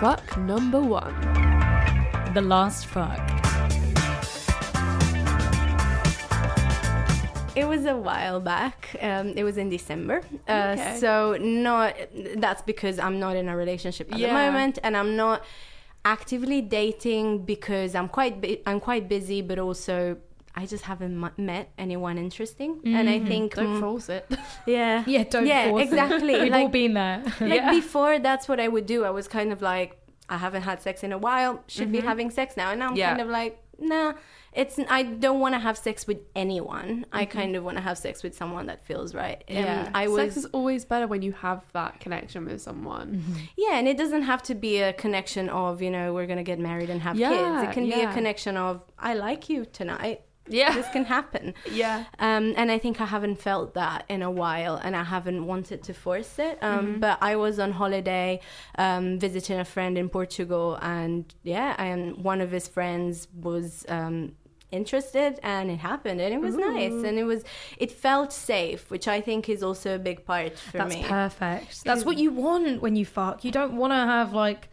Fuck 0.00 0.36
number 0.38 0.80
one. 0.80 1.14
The 2.34 2.40
last 2.42 2.86
fuck. 2.86 3.20
It 7.56 7.68
was 7.68 7.86
a 7.86 7.96
while 7.96 8.40
back. 8.40 8.96
Um, 9.00 9.28
it 9.36 9.44
was 9.44 9.56
in 9.56 9.68
December. 9.68 10.22
Uh, 10.48 10.74
Okay. 10.76 10.96
So 10.98 11.36
not 11.40 11.94
that's 12.36 12.62
because 12.62 12.98
I'm 12.98 13.20
not 13.20 13.36
in 13.36 13.48
a 13.48 13.56
relationship 13.56 14.12
at 14.12 14.18
Yeah. 14.18 14.28
the 14.28 14.34
moment, 14.34 14.80
and 14.82 14.96
I'm 14.96 15.14
not 15.14 15.44
actively 16.04 16.60
dating 16.60 17.44
because 17.44 17.94
I'm 17.94 18.08
quite 18.08 18.40
bu- 18.40 18.58
I'm 18.66 18.80
quite 18.80 19.08
busy, 19.08 19.40
but 19.42 19.58
also 19.58 20.16
I 20.56 20.66
just 20.66 20.84
haven't 20.84 21.16
mu- 21.18 21.30
met 21.36 21.70
anyone 21.78 22.16
interesting. 22.18 22.80
And 22.84 23.08
I 23.10 23.18
think 23.20 23.54
Don't 23.54 23.76
mm, 23.78 23.80
force 23.80 24.08
it. 24.08 24.24
yeah, 24.66 25.02
Yeah, 25.14 25.24
don't 25.24 25.46
yeah, 25.46 25.68
force 25.70 25.82
it. 25.82 25.84
exactly. 25.88 26.34
We've 26.40 26.52
like, 26.52 26.62
all 26.62 26.68
been 26.68 26.94
there. 26.94 27.22
like 27.40 27.60
Yeah. 27.60 27.70
before 27.70 28.18
that's 28.18 28.46
what 28.48 28.60
i 28.60 28.68
would 28.68 28.86
do 28.86 29.04
i 29.04 29.10
was 29.10 29.26
kind 29.28 29.50
of 29.52 29.60
like 29.62 29.90
i 30.28 30.36
haven't 30.38 30.62
had 30.62 30.80
sex 30.80 31.02
in 31.02 31.12
a 31.12 31.18
while 31.18 31.62
should 31.66 31.90
be 31.92 32.00
having 32.00 32.30
sex 32.30 32.56
now 32.56 32.70
and 32.70 32.78
now 32.80 32.86
i'm 32.86 32.92
Mm-hmm. 32.92 32.98
Yeah. 32.98 33.08
kind 33.10 33.20
of 33.22 33.28
like 33.28 33.52
nah 33.78 34.12
it's 34.54 34.78
i 34.88 35.02
don't 35.02 35.40
want 35.40 35.54
to 35.54 35.58
have 35.58 35.76
sex 35.76 36.06
with 36.06 36.18
anyone 36.36 36.84
Mm-hmm. 36.84 37.16
i 37.20 37.24
kind 37.24 37.56
of 37.56 37.64
want 37.64 37.76
to 37.76 37.82
have 37.82 37.98
sex 37.98 38.22
with 38.22 38.34
someone 38.36 38.66
that 38.66 38.84
feels 38.84 39.14
right 39.14 39.42
Yeah. 39.48 39.90
i 39.94 40.06
was 40.08 40.16
Sex 40.34 40.36
is 40.38 40.46
always 40.46 40.84
better 40.84 41.06
when 41.06 41.22
you 41.22 41.32
have 41.32 41.62
that 41.72 42.00
connection 42.00 42.44
with 42.46 42.60
someone. 42.62 43.22
yeah 43.56 43.74
and 43.78 43.86
it 43.88 43.96
doesn't 43.96 44.22
have 44.22 44.42
to 44.44 44.54
be 44.54 44.80
a 44.80 44.92
connection 44.92 45.48
of 45.48 45.82
you 45.82 45.90
know 45.90 46.14
we're 46.14 46.26
gonna 46.26 46.42
get 46.54 46.58
married 46.58 46.90
and 46.90 47.00
have 47.02 47.16
Yeah, 47.16 47.30
kids 47.30 47.68
it 47.70 47.72
can 47.74 47.84
be 47.84 48.00
a 48.02 48.12
connection 48.12 48.56
of 48.56 48.82
i 48.98 49.14
like 49.14 49.48
you 49.48 49.64
tonight 49.66 50.22
Yeah. 50.48 50.74
this 50.74 50.88
can 50.96 51.04
happen 51.16 51.54
Yeah. 51.82 52.04
um, 52.18 52.44
and 52.60 52.70
I 52.70 52.78
think 52.78 53.00
I 53.00 53.06
haven't 53.06 53.38
felt 53.48 53.68
that 53.82 54.04
in 54.14 54.20
a 54.22 54.30
while, 54.42 54.76
and 54.84 54.94
I 54.94 55.04
haven't 55.14 55.42
wanted 55.52 55.78
to 55.88 55.92
force 55.94 56.38
it. 56.38 56.56
Um, 56.62 56.72
Mm-hmm. 56.86 57.00
But 57.00 57.16
I 57.30 57.36
was 57.44 57.58
on 57.64 57.70
holiday, 57.82 58.40
um, 58.84 59.04
visiting 59.18 59.58
a 59.58 59.64
friend 59.74 59.96
in 60.02 60.08
Portugal, 60.18 60.66
and 60.82 61.24
yeah, 61.54 61.70
and 61.86 61.98
one 62.32 62.40
of 62.44 62.50
his 62.56 62.66
friends 62.68 63.26
was 63.48 63.86
um, 63.88 64.16
interested, 64.70 65.38
and 65.42 65.70
it 65.70 65.78
happened, 65.78 66.20
and 66.20 66.34
it 66.34 66.40
was 66.40 66.56
nice, 66.56 66.92
and 66.92 67.18
it 67.18 67.24
was 67.24 67.44
it 67.78 67.90
felt 67.90 68.32
safe, 68.32 68.90
which 68.90 69.08
I 69.08 69.20
think 69.20 69.48
is 69.48 69.62
also 69.62 69.94
a 69.94 69.98
big 69.98 70.24
part 70.24 70.58
for 70.58 70.78
That's 70.78 70.94
me. 70.94 71.02
That's 71.02 71.34
perfect. 71.34 71.84
That's 71.84 72.04
what 72.04 72.18
you 72.18 72.30
want 72.30 72.82
when 72.82 72.96
you 72.96 73.06
fuck. 73.06 73.44
You 73.44 73.52
don't 73.52 73.76
want 73.76 73.92
to 73.92 73.96
have 73.96 74.32
like, 74.32 74.68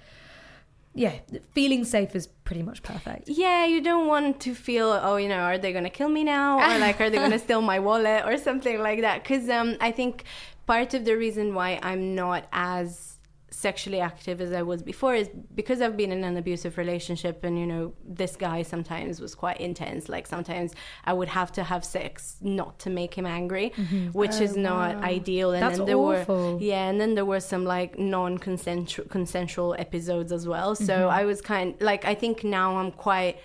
yeah, 0.93 1.19
feeling 1.53 1.86
safe 1.86 2.15
is 2.15 2.27
pretty 2.27 2.63
much 2.63 2.83
perfect. 2.83 3.29
Yeah, 3.29 3.65
you 3.65 3.81
don't 3.81 4.07
want 4.07 4.41
to 4.41 4.53
feel, 4.53 4.88
oh, 4.88 5.15
you 5.15 5.29
know, 5.29 5.39
are 5.39 5.57
they 5.57 5.71
going 5.71 5.86
to 5.86 5.89
kill 5.89 6.10
me 6.10 6.24
now? 6.24 6.60
Or 6.60 6.79
like, 6.79 7.00
are 7.00 7.10
they 7.10 7.17
going 7.17 7.31
to 7.39 7.39
steal 7.39 7.62
my 7.62 7.79
wallet 7.79 8.25
or 8.25 8.38
something 8.38 8.79
like 8.79 9.01
that? 9.01 9.24
Because 9.24 9.50
um, 9.50 9.77
I 9.79 9.91
think 9.91 10.25
part 10.65 10.93
of 10.93 11.05
the 11.05 11.15
reason 11.15 11.53
why 11.53 11.79
I'm 11.81 12.15
not 12.15 12.45
as 12.51 13.11
sexually 13.62 14.00
active 14.00 14.41
as 14.41 14.51
I 14.51 14.63
was 14.63 14.82
before 14.82 15.13
is 15.15 15.30
because 15.53 15.82
I've 15.82 15.96
been 15.96 16.12
in 16.12 16.24
an 16.24 16.36
abusive 16.38 16.77
relationship 16.77 17.44
and, 17.44 17.60
you 17.60 17.68
know, 17.68 17.94
this 18.03 18.36
guy 18.36 18.63
sometimes 18.63 19.22
was 19.22 19.36
quite 19.36 19.60
intense. 19.62 20.10
Like, 20.10 20.25
sometimes 20.27 20.74
I 21.06 21.13
would 21.13 21.27
have 21.30 21.51
to 21.53 21.63
have 21.63 21.86
sex 21.86 22.38
not 22.41 22.80
to 22.80 22.89
make 22.89 23.13
him 23.13 23.25
angry, 23.25 23.72
mm-hmm. 23.75 24.08
which 24.08 24.41
is 24.41 24.58
oh, 24.58 24.62
not 24.62 24.96
ideal. 25.03 25.51
And 25.51 25.62
That's 25.62 25.77
then 25.77 25.88
there 25.88 25.98
awful. 25.98 26.56
were, 26.56 26.62
yeah, 26.62 26.89
and 26.89 27.00
then 27.00 27.13
there 27.15 27.25
were 27.25 27.39
some 27.39 27.63
like 27.63 28.00
non-consensual 28.00 29.06
consensual 29.10 29.75
episodes 29.77 30.32
as 30.32 30.48
well. 30.48 30.75
So 30.75 30.94
mm-hmm. 30.94 31.20
I 31.20 31.25
was 31.25 31.41
kind 31.41 31.75
like 31.80 32.06
I 32.06 32.15
think 32.15 32.44
now 32.44 32.77
I'm 32.77 32.91
quite 32.91 33.39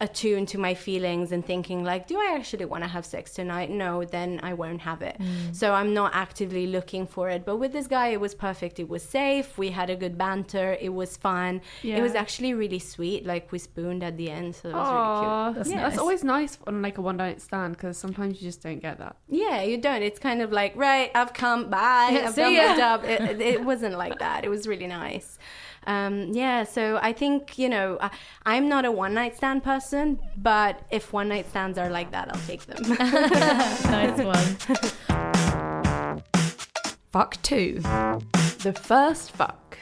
attuned 0.00 0.48
to 0.48 0.58
my 0.58 0.72
feelings 0.72 1.30
and 1.30 1.44
thinking 1.44 1.84
like 1.84 2.06
do 2.06 2.16
i 2.18 2.34
actually 2.34 2.64
want 2.64 2.82
to 2.82 2.88
have 2.88 3.04
sex 3.04 3.32
tonight? 3.34 3.70
No 3.70 4.04
then 4.04 4.40
i 4.42 4.52
won't 4.54 4.80
have 4.80 5.02
it. 5.02 5.16
Mm. 5.18 5.54
so 5.54 5.74
i'm 5.74 5.92
not 5.92 6.14
actively 6.14 6.66
looking 6.66 7.06
for 7.06 7.28
it. 7.28 7.44
But 7.44 7.56
with 7.56 7.72
this 7.72 7.86
guy 7.86 8.08
it 8.08 8.20
was 8.20 8.34
perfect. 8.34 8.80
It 8.80 8.88
was 8.88 9.02
safe. 9.02 9.58
We 9.58 9.70
had 9.70 9.90
a 9.90 9.96
good 9.96 10.16
banter. 10.16 10.76
It 10.80 10.90
was 10.90 11.16
fun. 11.16 11.60
It 11.82 12.00
was 12.00 12.14
actually 12.14 12.54
really 12.54 12.78
sweet. 12.78 13.26
Like 13.26 13.52
we 13.52 13.58
spooned 13.58 14.02
at 14.02 14.16
the 14.16 14.30
end 14.30 14.56
so 14.56 14.70
it 14.70 14.74
was 14.74 14.88
Aw, 14.88 15.02
really 15.02 15.24
cute. 15.24 15.56
That's, 15.56 15.68
nice. 15.70 15.82
that's 15.82 15.98
always 15.98 16.24
nice 16.24 16.58
on 16.66 16.82
like 16.82 16.98
a 16.98 17.02
one 17.02 17.18
night 17.18 17.40
stand 17.40 17.76
because 17.76 17.98
sometimes 17.98 18.40
you 18.40 18.48
just 18.48 18.62
don't 18.62 18.80
get 18.80 18.98
that. 18.98 19.16
yeah 19.28 19.62
you 19.62 19.76
don't. 19.78 20.02
It's 20.02 20.18
kind 20.18 20.40
of 20.42 20.50
like 20.52 20.72
right 20.76 21.10
i've 21.14 21.32
come 21.34 21.68
bye 21.68 22.22
i've 22.24 22.34
done 22.34 22.52
ya. 22.54 22.68
my 22.68 22.76
job. 22.76 23.04
It, 23.10 23.20
it, 23.20 23.40
it 23.40 23.64
wasn't 23.64 23.98
like 23.98 24.18
that. 24.20 24.44
It 24.44 24.48
was 24.48 24.66
really 24.66 24.86
nice 24.86 25.38
um, 25.86 26.32
yeah 26.32 26.64
so 26.64 26.98
i 27.02 27.12
think 27.12 27.58
you 27.58 27.68
know 27.68 27.98
I, 28.00 28.10
i'm 28.44 28.68
not 28.68 28.84
a 28.84 28.92
one 28.92 29.14
night 29.14 29.36
stand 29.36 29.64
person 29.64 30.18
but 30.36 30.80
if 30.90 31.12
one 31.12 31.28
night 31.28 31.48
stands 31.48 31.78
are 31.78 31.90
like 31.90 32.10
that 32.12 32.28
i'll 32.34 32.42
take 32.46 32.66
them 32.66 32.82
nice 32.98 34.18
one. 34.24 35.40
Fuck 37.12 37.42
two. 37.42 37.80
The 38.62 38.72
first 38.72 39.32
fuck. 39.32 39.76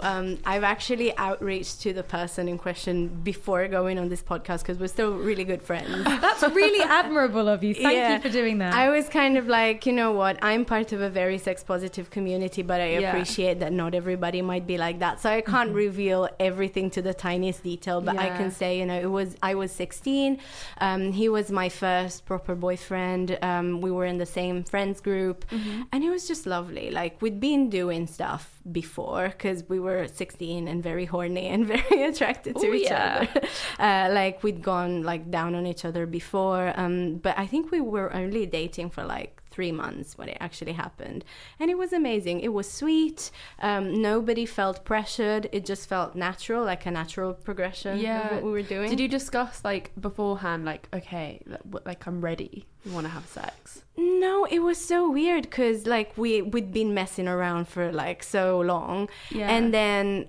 Um, 0.00 0.38
I've 0.46 0.62
actually 0.62 1.16
outreached 1.18 1.80
to 1.80 1.92
the 1.92 2.04
person 2.04 2.46
in 2.46 2.56
question 2.56 3.08
before 3.08 3.66
going 3.66 3.98
on 3.98 4.08
this 4.08 4.22
podcast 4.22 4.60
because 4.60 4.78
we're 4.78 4.86
still 4.86 5.12
really 5.14 5.42
good 5.42 5.60
friends. 5.60 6.04
That's 6.04 6.40
really 6.44 6.84
admirable 6.84 7.48
of 7.48 7.64
you. 7.64 7.74
Thank 7.74 7.94
Yeah. 7.96 8.14
you 8.14 8.20
for 8.20 8.28
doing 8.28 8.58
that. 8.58 8.74
I 8.74 8.90
was 8.90 9.08
kind 9.08 9.36
of 9.36 9.48
like, 9.48 9.86
you 9.86 9.92
know 9.92 10.12
what? 10.12 10.38
I'm 10.40 10.64
part 10.64 10.92
of 10.92 11.00
a 11.00 11.10
very 11.10 11.36
sex 11.36 11.64
positive 11.64 12.10
community, 12.10 12.62
but 12.62 12.80
I 12.80 12.98
Yeah. 12.98 13.08
appreciate 13.10 13.58
that 13.58 13.72
not 13.72 13.92
everybody 13.92 14.40
might 14.40 14.68
be 14.68 14.78
like 14.78 15.00
that. 15.00 15.20
So 15.20 15.30
I 15.30 15.40
can't 15.40 15.72
reveal 15.74 16.28
everything 16.38 16.90
to 16.90 17.02
the 17.02 17.12
tiniest 17.12 17.64
detail, 17.64 18.00
but 18.00 18.16
I 18.16 18.28
can 18.36 18.52
say, 18.52 18.78
you 18.78 18.86
know, 18.86 19.00
it 19.00 19.10
was 19.10 19.34
I 19.42 19.56
was 19.56 19.72
16. 19.72 20.38
Um, 20.80 21.10
he 21.10 21.28
was 21.28 21.50
my 21.50 21.68
first 21.68 22.24
proper 22.24 22.54
boyfriend. 22.54 23.36
Um, 23.42 23.80
we 23.80 23.90
were 23.90 24.04
in 24.06 24.18
the 24.18 24.26
same 24.26 24.62
friends 24.62 25.00
group, 25.00 25.44
and 25.90 26.04
it 26.04 26.10
was 26.10 26.28
just 26.28 26.46
lovely. 26.46 26.92
Like 26.92 27.20
we'd 27.20 27.40
been 27.40 27.68
doing 27.68 28.06
stuff 28.06 28.57
before 28.72 29.28
because 29.28 29.64
we 29.68 29.78
were 29.80 30.06
16 30.06 30.68
and 30.68 30.82
very 30.82 31.04
horny 31.04 31.46
and 31.48 31.66
very 31.74 32.02
attracted 32.04 32.56
to 32.56 32.66
Ooh, 32.66 32.74
each 32.74 32.90
yeah. 32.90 33.26
other. 33.34 33.46
uh, 33.78 34.12
like 34.14 34.42
we'd 34.42 34.62
gone 34.62 35.02
like 35.02 35.30
down 35.30 35.54
on 35.54 35.66
each 35.66 35.84
other 35.84 36.06
before 36.06 36.72
um, 36.76 37.16
but 37.16 37.38
i 37.38 37.46
think 37.46 37.70
we 37.70 37.80
were 37.80 38.12
only 38.14 38.46
dating 38.46 38.90
for 38.90 39.04
like 39.04 39.42
three 39.50 39.72
months 39.72 40.16
when 40.18 40.28
it 40.28 40.36
actually 40.40 40.72
happened 40.72 41.24
and 41.58 41.70
it 41.70 41.76
was 41.78 41.92
amazing 41.92 42.40
it 42.40 42.52
was 42.52 42.70
sweet 42.70 43.30
um, 43.60 44.00
nobody 44.00 44.46
felt 44.46 44.84
pressured 44.84 45.48
it 45.52 45.64
just 45.64 45.88
felt 45.88 46.14
natural 46.14 46.64
like 46.64 46.86
a 46.86 46.90
natural 46.90 47.32
progression 47.34 47.92
of 47.96 47.98
Yeah. 48.00 48.34
what 48.34 48.42
we 48.44 48.50
were 48.52 48.62
doing 48.62 48.88
Did 48.90 49.00
you 49.00 49.08
discuss 49.08 49.64
like 49.64 49.90
beforehand, 50.00 50.64
like, 50.64 50.88
okay, 50.94 51.40
like, 51.46 51.60
like 51.86 52.06
I'm 52.06 52.20
ready, 52.20 52.66
you 52.84 52.92
want 52.92 53.06
to 53.06 53.12
have 53.12 53.26
sex? 53.26 53.82
No 53.98 54.44
it 54.44 54.60
was 54.60 54.78
so 54.78 55.10
weird 55.10 55.42
because 55.42 55.86
like 55.86 56.16
we 56.16 56.40
we'd 56.40 56.72
been 56.72 56.94
messing 56.94 57.28
around 57.28 57.68
for 57.68 57.92
like 57.92 58.22
so 58.22 58.60
long. 58.60 59.08
Yeah. 59.30 59.50
and 59.50 59.74
then 59.74 60.28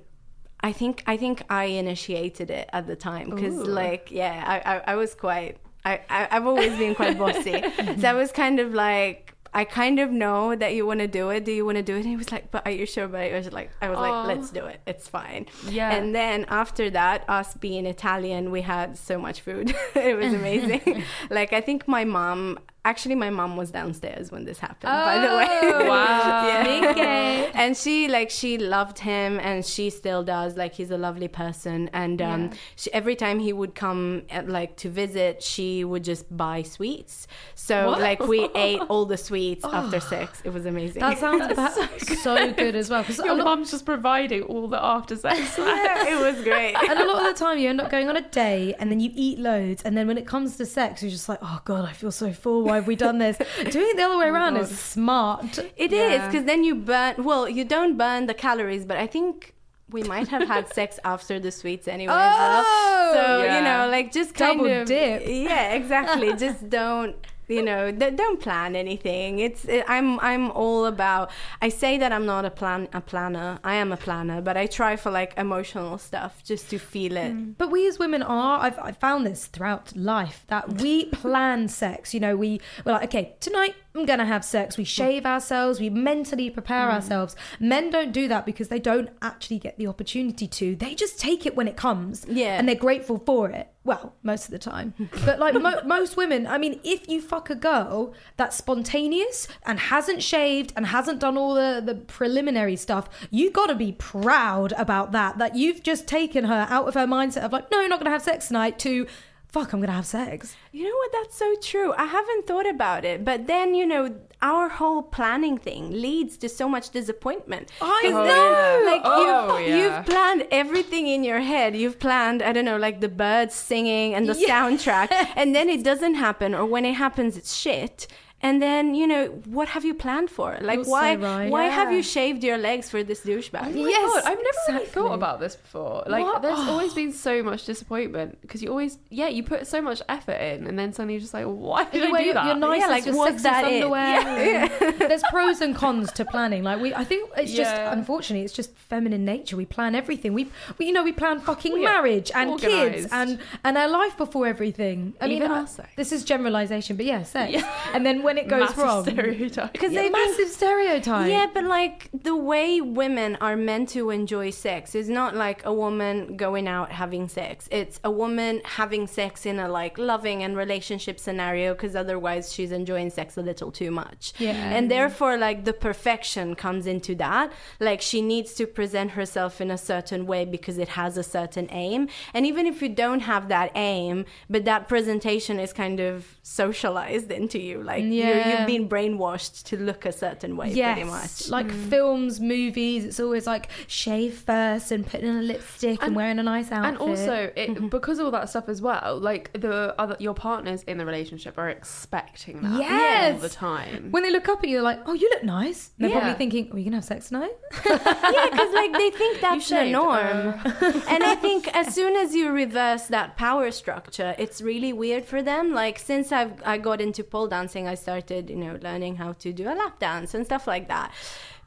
I 0.62 0.72
think 0.74 1.04
I 1.08 1.16
think 1.18 1.44
I 1.50 1.66
initiated 1.66 2.50
it 2.50 2.70
at 2.74 2.88
the 2.88 2.96
time 2.96 3.30
because 3.30 3.56
like 3.56 4.10
yeah 4.12 4.44
I, 4.46 4.74
I 4.76 4.82
I 4.94 4.96
was 4.96 5.16
quite 5.16 5.58
I, 5.86 6.02
I 6.10 6.28
I've 6.32 6.46
always 6.48 6.78
been 6.78 6.96
quite 6.96 7.18
bossy. 7.18 7.64
So 8.02 8.10
I 8.10 8.14
was 8.14 8.32
kind 8.32 8.60
of 8.60 8.74
like 8.74 9.36
I 9.52 9.64
kind 9.64 10.00
of 10.00 10.12
know 10.12 10.56
that 10.56 10.76
you 10.76 10.86
want 10.86 11.00
to 11.00 11.08
do 11.08 11.30
it. 11.30 11.44
Do 11.46 11.52
you 11.52 11.66
want 11.66 11.78
to 11.78 11.82
do 11.82 11.94
it? 11.96 12.00
And 12.02 12.08
he 12.08 12.16
was 12.18 12.32
like 12.32 12.52
but 12.52 12.66
are 12.68 12.72
you 12.72 12.86
sure 12.86 13.08
but 13.08 13.22
I 13.22 13.34
was 13.34 13.52
like 13.52 13.72
I 13.82 13.90
was 13.90 13.98
Aw. 13.98 14.02
like 14.02 14.28
let's 14.36 14.52
do 14.52 14.66
it. 14.66 14.82
It's 14.86 15.08
fine. 15.08 15.46
Yeah. 15.68 15.96
and 15.96 16.14
then 16.14 16.46
after 16.50 16.90
that 16.90 17.24
us 17.30 17.54
being 17.54 17.86
Italian 17.86 18.52
we 18.52 18.62
had 18.62 18.98
so 18.98 19.18
much 19.20 19.42
food. 19.42 19.74
It 19.96 20.18
was 20.18 20.34
amazing. 20.34 21.04
Like 21.30 21.54
I 21.54 21.62
think 21.62 21.88
my 21.88 22.04
mom 22.04 22.60
actually 22.86 23.16
my 23.16 23.30
mom 23.30 23.58
was 23.58 23.72
downstairs 23.72 24.32
when 24.32 24.46
this 24.46 24.58
happened 24.60 24.90
by 24.92 25.20
the 25.20 25.36
way 25.36 25.48
Oh, 25.62 25.86
wow. 25.90 26.48
yeah. 26.96 27.52
and 27.54 27.76
she 27.76 28.08
like 28.08 28.30
she 28.30 28.58
loved 28.58 29.00
him 29.00 29.38
and 29.40 29.66
she 29.66 29.90
still 29.90 30.24
does 30.24 30.56
like 30.56 30.74
he's 30.74 30.90
a 30.90 30.98
lovely 30.98 31.28
person 31.28 31.90
and 31.94 32.22
um 32.22 32.44
Yeah. 32.46 32.54
she, 32.78 32.94
every 32.94 33.16
time 33.16 33.40
he 33.40 33.52
would 33.54 33.76
come 33.76 34.24
uh, 34.32 34.44
like 34.46 34.78
to 34.78 34.90
visit 34.90 35.44
she 35.44 35.84
would 35.84 36.04
just 36.06 36.26
buy 36.36 36.62
sweets 36.64 37.28
so 37.54 37.88
What? 37.90 38.00
like 38.02 38.20
we 38.22 38.50
ate 38.56 38.82
all 38.90 39.06
the 39.06 39.18
sweets 39.18 39.66
after 39.66 40.00
sex 40.00 40.42
it 40.46 40.54
was 40.54 40.66
amazing 40.66 41.02
that 41.02 41.18
sounds 41.18 41.52
about 41.52 41.74
so, 42.00 42.54
good 42.54 42.76
as 42.76 42.90
well. 42.90 43.04
Your 43.04 43.36
lot- 43.36 43.44
mum's 43.46 43.72
just 43.72 43.86
providing 43.86 44.44
all 44.44 44.68
the 44.68 44.82
after 44.84 45.16
sex. 45.18 45.58
yeah, 45.58 46.08
it 46.08 46.20
was 46.20 46.42
great 46.44 46.76
and 46.76 46.98
a 47.00 47.06
lot 47.06 47.26
of 47.28 47.34
the 47.34 47.40
time 47.40 47.60
you 47.60 47.68
end 47.70 47.82
up 47.82 47.92
going 47.92 48.08
on 48.10 48.16
a 48.18 48.22
date 48.30 48.76
and 48.80 48.90
then 48.90 49.00
you 49.00 49.12
eat 49.14 49.38
loads 49.38 49.84
and 49.84 49.98
then 49.98 50.08
when 50.08 50.18
it 50.18 50.26
comes 50.26 50.56
to 50.58 50.66
sex 50.66 51.02
you're 51.04 51.12
just 51.12 51.28
like 51.28 51.40
oh 51.42 51.60
god 51.66 51.84
i 51.88 51.92
feel 51.94 52.12
so 52.12 52.32
full 52.32 52.64
why 52.70 52.76
have 52.76 52.88
we 52.88 52.96
done 52.96 53.18
this 53.26 53.38
doing 53.76 53.90
it 53.92 53.98
the 53.98 54.04
other 54.04 54.18
way 54.18 54.28
oh 54.30 54.34
around 54.34 54.56
is 54.58 54.70
smart 54.96 55.52
It 55.86 55.92
is 55.92 56.00
Yeah. 56.20 56.26
because 56.28 56.46
then 56.46 56.64
you 56.64 56.76
burn. 56.76 57.14
Well, 57.30 57.44
you 57.58 57.64
don't 57.66 57.98
burn 57.98 58.22
the 58.32 58.34
calories, 58.46 58.84
but 58.86 58.98
I 58.98 59.08
think 59.16 59.54
we 59.98 60.04
might 60.04 60.28
have 60.36 60.48
had 60.48 60.64
sex 60.80 61.00
after 61.04 61.36
the 61.46 61.52
sweets 61.52 61.88
anyway. 61.88 62.14
well. 62.14 62.64
Oh, 62.66 63.12
so 63.18 63.44
yeah. 63.44 63.58
you 63.58 63.62
know, 63.68 63.82
like 63.96 64.08
just 64.20 64.32
kind 64.36 64.60
Double 64.60 64.72
of 64.82 64.88
dip. 64.88 65.24
Yeah, 65.26 65.72
exactly. 65.80 66.30
just 66.46 66.70
don't. 66.70 67.16
You 67.50 67.64
know, 67.64 67.92
th- 67.92 68.16
don't 68.16 68.40
plan 68.40 68.76
anything. 68.76 69.40
It's 69.40 69.66
it, 69.66 69.84
I'm 69.88 70.20
I'm 70.20 70.52
all 70.52 70.86
about. 70.86 71.32
I 71.62 71.70
say 71.70 71.98
that 71.98 72.12
I'm 72.12 72.26
not 72.26 72.46
a 72.46 72.52
plan 72.52 72.88
a 72.94 73.02
planner. 73.02 73.60
I 73.64 73.76
am 73.76 73.92
a 73.92 73.98
planner, 73.98 74.42
but 74.42 74.56
I 74.58 74.68
try 74.68 74.96
for 74.96 75.12
like 75.12 75.34
emotional 75.38 75.98
stuff 75.98 76.44
just 76.44 76.70
to 76.70 76.78
feel 76.78 77.18
it. 77.18 77.34
Mm. 77.34 77.56
But 77.58 77.72
we 77.72 77.88
as 77.88 78.00
women 78.00 78.24
are, 78.24 78.60
I've, 78.60 78.78
I've 78.80 78.98
found 78.98 79.26
this 79.26 79.48
throughout 79.48 79.96
life, 79.96 80.46
that 80.48 80.82
we 80.82 81.06
plan 81.24 81.68
sex. 81.68 82.14
You 82.14 82.20
know, 82.20 82.36
we, 82.36 82.62
we're 82.86 82.94
like, 82.94 83.06
okay, 83.06 83.36
tonight 83.40 83.76
I'm 84.00 84.06
going 84.06 84.20
to 84.20 84.26
have 84.26 84.46
sex. 84.46 84.78
We 84.78 84.86
shave 84.86 85.26
ourselves, 85.26 85.80
we 85.80 85.90
mentally 85.90 86.50
prepare 86.50 86.88
mm. 86.88 86.94
ourselves. 86.94 87.36
Men 87.60 87.90
don't 87.90 88.14
do 88.14 88.30
that 88.30 88.46
because 88.46 88.70
they 88.70 88.80
don't 88.80 89.10
actually 89.22 89.60
get 89.60 89.78
the 89.78 89.88
opportunity 89.88 90.48
to. 90.48 90.76
They 90.76 90.96
just 90.96 91.20
take 91.20 91.46
it 91.46 91.56
when 91.56 91.68
it 91.68 91.76
comes. 91.76 92.26
Yeah. 92.30 92.58
And 92.58 92.68
they're 92.68 92.76
grateful 92.76 93.22
for 93.26 93.50
it. 93.50 93.74
Well, 93.84 94.14
most 94.24 94.46
of 94.46 94.52
the 94.52 94.60
time. 94.60 94.94
But 95.26 95.40
like 95.40 95.54
mo- 95.54 95.82
most 95.86 96.16
women, 96.16 96.48
I 96.48 96.58
mean, 96.58 96.80
if 96.84 97.10
you 97.10 97.22
fuck 97.22 97.50
a 97.50 97.56
girl 97.56 98.14
that's 98.38 98.56
spontaneous 98.56 99.48
and 99.66 99.80
hasn't 99.80 100.24
shaved 100.24 100.72
and 100.76 100.86
hasn't 100.88 101.20
done 101.20 101.38
all 101.38 101.54
the, 101.54 101.82
the 101.86 101.96
preliminary 101.96 102.78
stuff, 102.78 103.10
you 103.30 103.52
got 103.52 103.68
to 103.68 103.76
be 103.76 103.92
proud 103.92 104.72
about 104.78 105.12
that. 105.12 105.38
That 105.40 105.56
you've 105.56 105.84
just 105.84 106.08
taken 106.08 106.46
her 106.46 106.68
out 106.70 106.88
of 106.88 106.94
her 106.94 107.06
mindset 107.06 107.44
of 107.44 107.52
like, 107.52 107.70
no, 107.70 107.80
you're 107.80 107.90
not 107.90 108.00
going 108.00 108.06
to 108.06 108.12
have 108.12 108.22
sex 108.22 108.48
tonight 108.48 108.80
to, 108.80 109.08
fuck, 109.52 109.74
I'm 109.74 109.80
going 109.80 109.88
to 109.88 109.94
have 109.94 110.06
sex. 110.06 110.56
You 110.72 110.84
know 110.84 110.96
what? 110.96 111.12
That's 111.12 111.36
so 111.36 111.56
true. 111.62 111.94
I 111.98 112.06
haven't 112.06 112.46
thought 112.48 112.68
about 112.70 113.04
it, 113.04 113.26
but 113.26 113.48
then 113.48 113.74
you 113.74 113.86
know, 113.86 114.16
our 114.42 114.70
whole 114.70 115.02
planning 115.02 115.58
thing 115.58 115.92
leads 115.92 116.38
to 116.38 116.48
so 116.48 116.70
much 116.70 116.92
disappointment. 116.92 117.72
I 117.82 118.00
'Cause 118.04 118.12
know. 118.14 118.26
then, 118.26 118.86
Like 118.86 119.02
Oh, 119.04 119.58
you've, 119.58 119.68
yeah. 119.68 119.78
you've 119.98 120.06
planned 120.06 120.48
everything 120.52 121.08
in 121.08 121.24
your 121.24 121.40
head. 121.40 121.76
You've 121.76 122.00
planned, 122.00 122.42
I 122.42 122.52
don't 122.54 122.66
know, 122.66 122.78
like 122.78 123.02
the 123.02 123.10
birds 123.10 123.56
singing 123.56 124.14
and 124.16 124.28
the 124.30 124.34
soundtrack, 124.34 125.10
and 125.36 125.54
then 125.56 125.68
it 125.70 125.84
doesn't 125.84 126.16
happen, 126.16 126.54
or 126.56 126.66
when 126.66 126.86
it 126.86 126.94
happens, 126.94 127.36
it's 127.36 127.54
shit. 127.56 128.08
And 128.42 128.62
then 128.62 128.96
you 128.96 129.06
know 129.06 129.26
what 129.46 129.68
have 129.70 129.84
you 129.84 129.94
planned 129.94 130.30
for? 130.30 130.58
Like 130.62 130.76
You're 130.78 130.86
so 130.86 130.92
why 130.92 131.16
right. 131.16 131.52
why 131.52 131.66
have 131.66 131.92
you 131.92 132.02
shaved 132.02 132.42
your 132.44 132.58
legs 132.58 132.90
for 132.90 133.04
this 133.04 133.22
douchebag? 133.22 133.62
Oh 133.76 133.84
my 133.84 133.90
Yes, 133.90 134.14
God, 134.14 134.24
I've 134.32 134.38
never 134.38 134.80
really 134.80 134.86
thought 134.86 135.14
about 135.14 135.40
this 135.42 135.56
before. 135.58 136.04
Like, 136.08 136.24
What? 136.26 136.42
there's 136.42 136.58
always 136.74 136.94
been 136.94 137.12
so 137.12 137.44
much 137.44 137.66
disappointment 137.66 138.40
because 138.42 138.62
you 138.64 138.70
always, 138.70 138.98
yeah, 139.10 139.28
you 139.28 139.44
put 139.44 139.68
so 139.68 139.82
much 139.82 140.02
effort 140.08 140.40
in, 140.40 140.68
and 140.68 140.80
then 140.80 140.94
suddenly 140.94 141.16
you're 141.16 141.22
just 141.22 141.34
like, 141.34 141.46
why 141.46 141.84
did 141.86 142.02
You 142.02 142.08
I 142.08 142.12
wear 142.12 142.22
do 142.22 142.26
your, 142.28 142.34
that? 142.36 142.46
your 142.46 142.56
nicest, 142.56 142.90
like, 142.90 143.06
your 143.06 143.16
was 143.18 143.34
sexiest 143.34 143.42
that 143.44 143.64
it? 143.66 143.74
underwear. 143.84 144.70
and 144.90 145.00
There's 145.00 145.24
pros 145.30 145.60
and 145.60 145.76
cons 145.76 146.12
to 146.14 146.24
planning. 146.24 146.64
Like 146.64 146.80
we, 146.80 146.94
I 146.94 147.04
think 147.04 147.30
it's 147.36 147.52
just 147.52 147.76
unfortunately 147.76 148.46
it's 148.46 148.54
just 148.54 148.74
feminine 148.76 149.26
nature. 149.26 149.58
We 149.58 149.66
plan 149.66 149.96
everything. 149.96 150.34
We, 150.34 150.50
we 150.78 150.86
you 150.88 150.94
know, 150.94 151.04
we 151.04 151.12
plan 151.12 151.42
fucking 151.42 151.74
We 151.74 151.84
marriage 151.84 152.32
and 152.34 152.58
kids 152.60 153.08
and 153.12 153.40
and 153.66 153.78
our 153.78 153.90
life 153.90 154.16
before 154.18 154.48
everything. 154.48 155.14
I 155.20 155.28
mean, 155.28 155.38
Even 155.38 155.52
I- 155.52 155.66
this 155.98 156.12
is 156.14 156.24
generalization, 156.24 156.96
but 156.96 157.06
yeah, 157.06 157.24
sex. 157.24 157.62
And 157.94 158.06
then 158.06 158.24
when 158.30 158.38
it 158.38 158.48
goes 158.48 158.60
Massive 158.60 158.78
wrong, 158.78 159.04
stereotype. 159.04 159.74
Because 159.74 159.92
yeah, 159.92 160.04
they 160.04 160.10
think 160.10 160.30
massive 160.30 160.50
stereotype. 160.50 161.30
Yeah, 161.32 161.48
but 161.52 161.64
like 161.64 162.12
the 162.14 162.36
way 162.36 162.80
women 162.80 163.38
are 163.38 163.56
meant 163.56 163.90
to 163.90 164.12
enjoy 164.12 164.52
sex 164.52 164.94
is 164.94 165.10
not 165.10 165.36
like 165.36 165.66
a 165.66 165.74
woman 165.74 166.38
going 166.38 166.68
out 166.68 166.92
having 166.92 167.28
sex. 167.28 167.68
It's 167.72 168.00
a 168.04 168.12
woman 168.12 168.62
having 168.64 169.08
sex 169.08 169.48
in 169.48 169.58
a 169.58 169.68
like 169.68 169.98
loving 169.98 170.44
and 170.44 170.56
relationship 170.56 171.20
scenario 171.20 171.74
because 171.74 171.96
otherwise 171.96 172.54
she's 172.54 172.72
enjoying 172.72 173.10
sex 173.10 173.36
a 173.36 173.42
little 173.42 173.72
too 173.72 173.90
much. 173.90 174.34
Yeah. 174.38 174.52
And 174.52 174.92
therefore 174.92 175.36
like 175.38 175.66
the 175.66 175.74
perfection 175.74 176.54
comes 176.54 176.86
into 176.86 177.16
that. 177.16 177.52
Like 177.80 178.00
she 178.00 178.22
needs 178.22 178.54
to 178.56 178.68
present 178.68 179.12
herself 179.12 179.60
in 179.60 179.72
a 179.72 179.78
certain 179.78 180.28
way 180.28 180.46
because 180.46 180.78
it 180.78 180.90
has 180.90 181.18
a 181.18 181.24
certain 181.24 181.68
aim. 181.72 182.10
And 182.36 182.46
even 182.46 182.68
if 182.68 182.80
you 182.84 182.90
don't 182.90 183.22
have 183.22 183.48
that 183.48 183.72
aim, 183.74 184.26
but 184.48 184.66
that 184.66 184.88
presentation 184.88 185.60
is 185.60 185.74
kind 185.74 186.00
of 186.00 186.38
socialized 186.44 187.32
into 187.32 187.60
you 187.60 187.82
like 187.82 188.04
You're, 188.04 188.19
Yeah. 188.28 188.58
you've 188.60 188.68
been 188.68 188.90
brainwashed 188.90 189.64
to 189.66 189.78
look 189.78 190.06
a 190.06 190.12
certain 190.12 190.58
way, 190.58 190.72
yes, 190.72 190.96
pretty 190.96 191.10
much. 191.10 191.50
like 191.50 191.72
hmm. 191.72 191.90
films, 191.90 192.40
movies. 192.40 193.06
It's 193.06 193.20
always 193.20 193.46
like 193.48 193.70
shave 193.88 194.36
first 194.36 194.92
and 194.92 195.06
putting 195.06 195.30
on 195.30 195.38
a 195.38 195.42
lipstick 195.42 196.00
and, 196.02 196.10
And- 196.10 196.16
wearing 196.16 196.40
a 196.40 196.44
nice 196.44 196.72
outfit. 196.72 196.90
And 196.90 196.98
also, 196.98 197.52
it, 197.56 197.70
mm-hmm. 197.70 197.88
because 197.88 198.20
of 198.20 198.26
all 198.26 198.32
that 198.32 198.50
stuff 198.50 198.70
as 198.70 198.82
well, 198.82 199.20
like 199.20 199.52
the 199.54 199.96
other 200.00 200.16
your 200.20 200.34
partners 200.34 200.84
in 200.84 200.98
the 200.98 201.06
relationship 201.06 201.58
are 201.58 201.70
expecting 201.70 202.62
that 202.62 202.80
Yes. 202.80 203.34
all 203.36 203.40
the 203.42 203.50
time. 203.50 204.12
when 204.12 204.24
they 204.24 204.32
look 204.32 204.48
up 204.50 204.60
at 204.64 204.70
you, 204.70 204.78
they're 204.78 204.84
like, 204.84 205.02
"Oh, 205.06 205.14
you 205.14 205.30
look 205.30 205.44
nice." 205.44 205.92
And 205.98 206.06
they're 206.06 206.10
Yeah. 206.12 206.20
probably 206.20 206.38
thinking, 206.38 206.72
"Are 206.72 206.76
we 206.76 206.84
gonna 206.84 206.98
have 206.98 207.06
sex 207.06 207.28
tonight?" 207.30 207.52
yeah, 207.86 208.48
because 208.52 208.74
like 208.74 208.94
they 208.94 209.10
think 209.12 209.42
that's 209.42 209.70
the 209.70 209.76
shaved, 209.76 209.92
norm, 209.92 210.16
uh. 210.18 211.02
and 211.10 211.24
I 211.24 211.36
think 211.36 211.68
as 211.76 211.94
soon 211.94 212.16
as 212.16 212.34
you 212.36 212.52
reverse 212.52 213.08
that 213.08 213.38
power 213.38 213.72
structure, 213.72 214.36
it's 214.38 214.62
really 214.62 214.94
weird 214.94 215.26
for 215.26 215.42
them. 215.42 215.74
Like 215.74 216.00
since 216.00 216.32
I've 216.32 216.54
I 216.66 216.78
got 216.78 217.02
into 217.02 217.24
pole 217.24 217.48
dancing, 217.48 217.88
I 217.88 217.96
started 218.10 218.50
you 218.50 218.56
know 218.56 218.78
learning 218.82 219.16
how 219.16 219.34
to 219.34 219.54
do 219.54 219.66
a 219.66 219.76
lap 219.82 220.00
dance 220.00 220.34
and 220.34 220.46
stuff 220.46 220.66
like 220.66 220.88
that. 220.88 221.12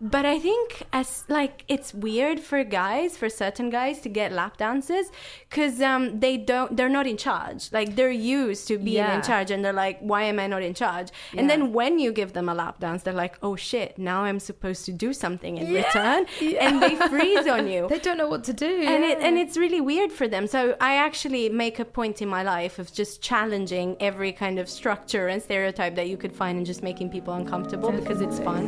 But 0.05 0.27
I 0.27 0.41
think 0.41 0.83
as 0.93 1.23
like 1.29 1.65
it's 1.69 1.95
weird 1.95 2.41
for 2.41 2.65
guys, 2.65 3.17
for 3.17 3.29
certain 3.29 3.71
guys, 3.71 4.01
to 4.01 4.09
get 4.09 4.33
lap 4.33 4.57
dances 4.57 5.13
because 5.49 5.81
um, 5.81 6.19
they 6.19 6.37
don't, 6.37 6.77
they're 6.77 6.89
not 6.89 7.07
in 7.07 7.17
charge. 7.17 7.71
Like 7.71 7.95
they're 7.95 8.11
used 8.11 8.67
to 8.67 8.79
being 8.79 8.97
Yeah. 8.97 9.15
in 9.17 9.23
charge, 9.23 9.53
and 9.53 9.65
they're 9.65 9.73
like, 9.73 10.01
"Why 10.01 10.25
am 10.25 10.41
I 10.41 10.49
not 10.49 10.63
in 10.63 10.75
charge?" 10.75 11.09
And 11.39 11.49
then 11.49 11.73
when 11.73 12.01
you 12.01 12.11
give 12.13 12.33
them 12.33 12.49
a 12.49 12.55
lap 12.55 12.81
dance, 12.81 13.05
they're 13.05 13.15
like, 13.27 13.37
"Oh 13.45 13.55
shit, 13.55 13.97
now 13.97 14.25
I'm 14.25 14.41
supposed 14.41 14.85
to 14.87 14.93
do 14.93 15.13
something 15.13 15.57
in 15.59 15.73
return," 15.73 16.27
and 16.61 16.83
they 16.83 16.97
freeze 16.97 17.47
on 17.47 17.69
you. 17.69 17.87
They 17.93 18.01
don't 18.01 18.19
know 18.19 18.29
what 18.29 18.43
to 18.45 18.53
do. 18.53 18.73
And 18.93 19.05
it 19.05 19.19
and 19.21 19.39
it's 19.39 19.57
really 19.57 19.81
weird 19.81 20.11
for 20.11 20.27
them. 20.27 20.49
So 20.49 20.77
I 20.81 20.95
actually 20.97 21.49
make 21.49 21.79
a 21.79 21.85
point 21.85 22.21
in 22.21 22.29
my 22.29 22.43
life 22.43 22.81
of 22.81 22.93
just 22.93 23.23
challenging 23.23 23.97
every 24.01 24.33
kind 24.33 24.59
of 24.59 24.69
structure 24.69 25.29
and 25.29 25.41
stereotype 25.41 25.95
that 25.95 26.09
you 26.09 26.17
could 26.17 26.35
find 26.35 26.57
and 26.59 26.67
just 26.67 26.83
making 26.83 27.11
people 27.11 27.35
uncomfortable 27.35 27.93
because 27.93 28.21
it's 28.21 28.41
fun. 28.41 28.65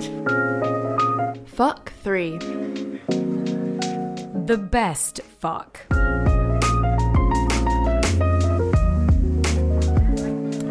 Fuck 1.46 1.92
three. 2.02 2.38
the 4.46 4.58
best 4.58 5.20
fuck. 5.40 5.80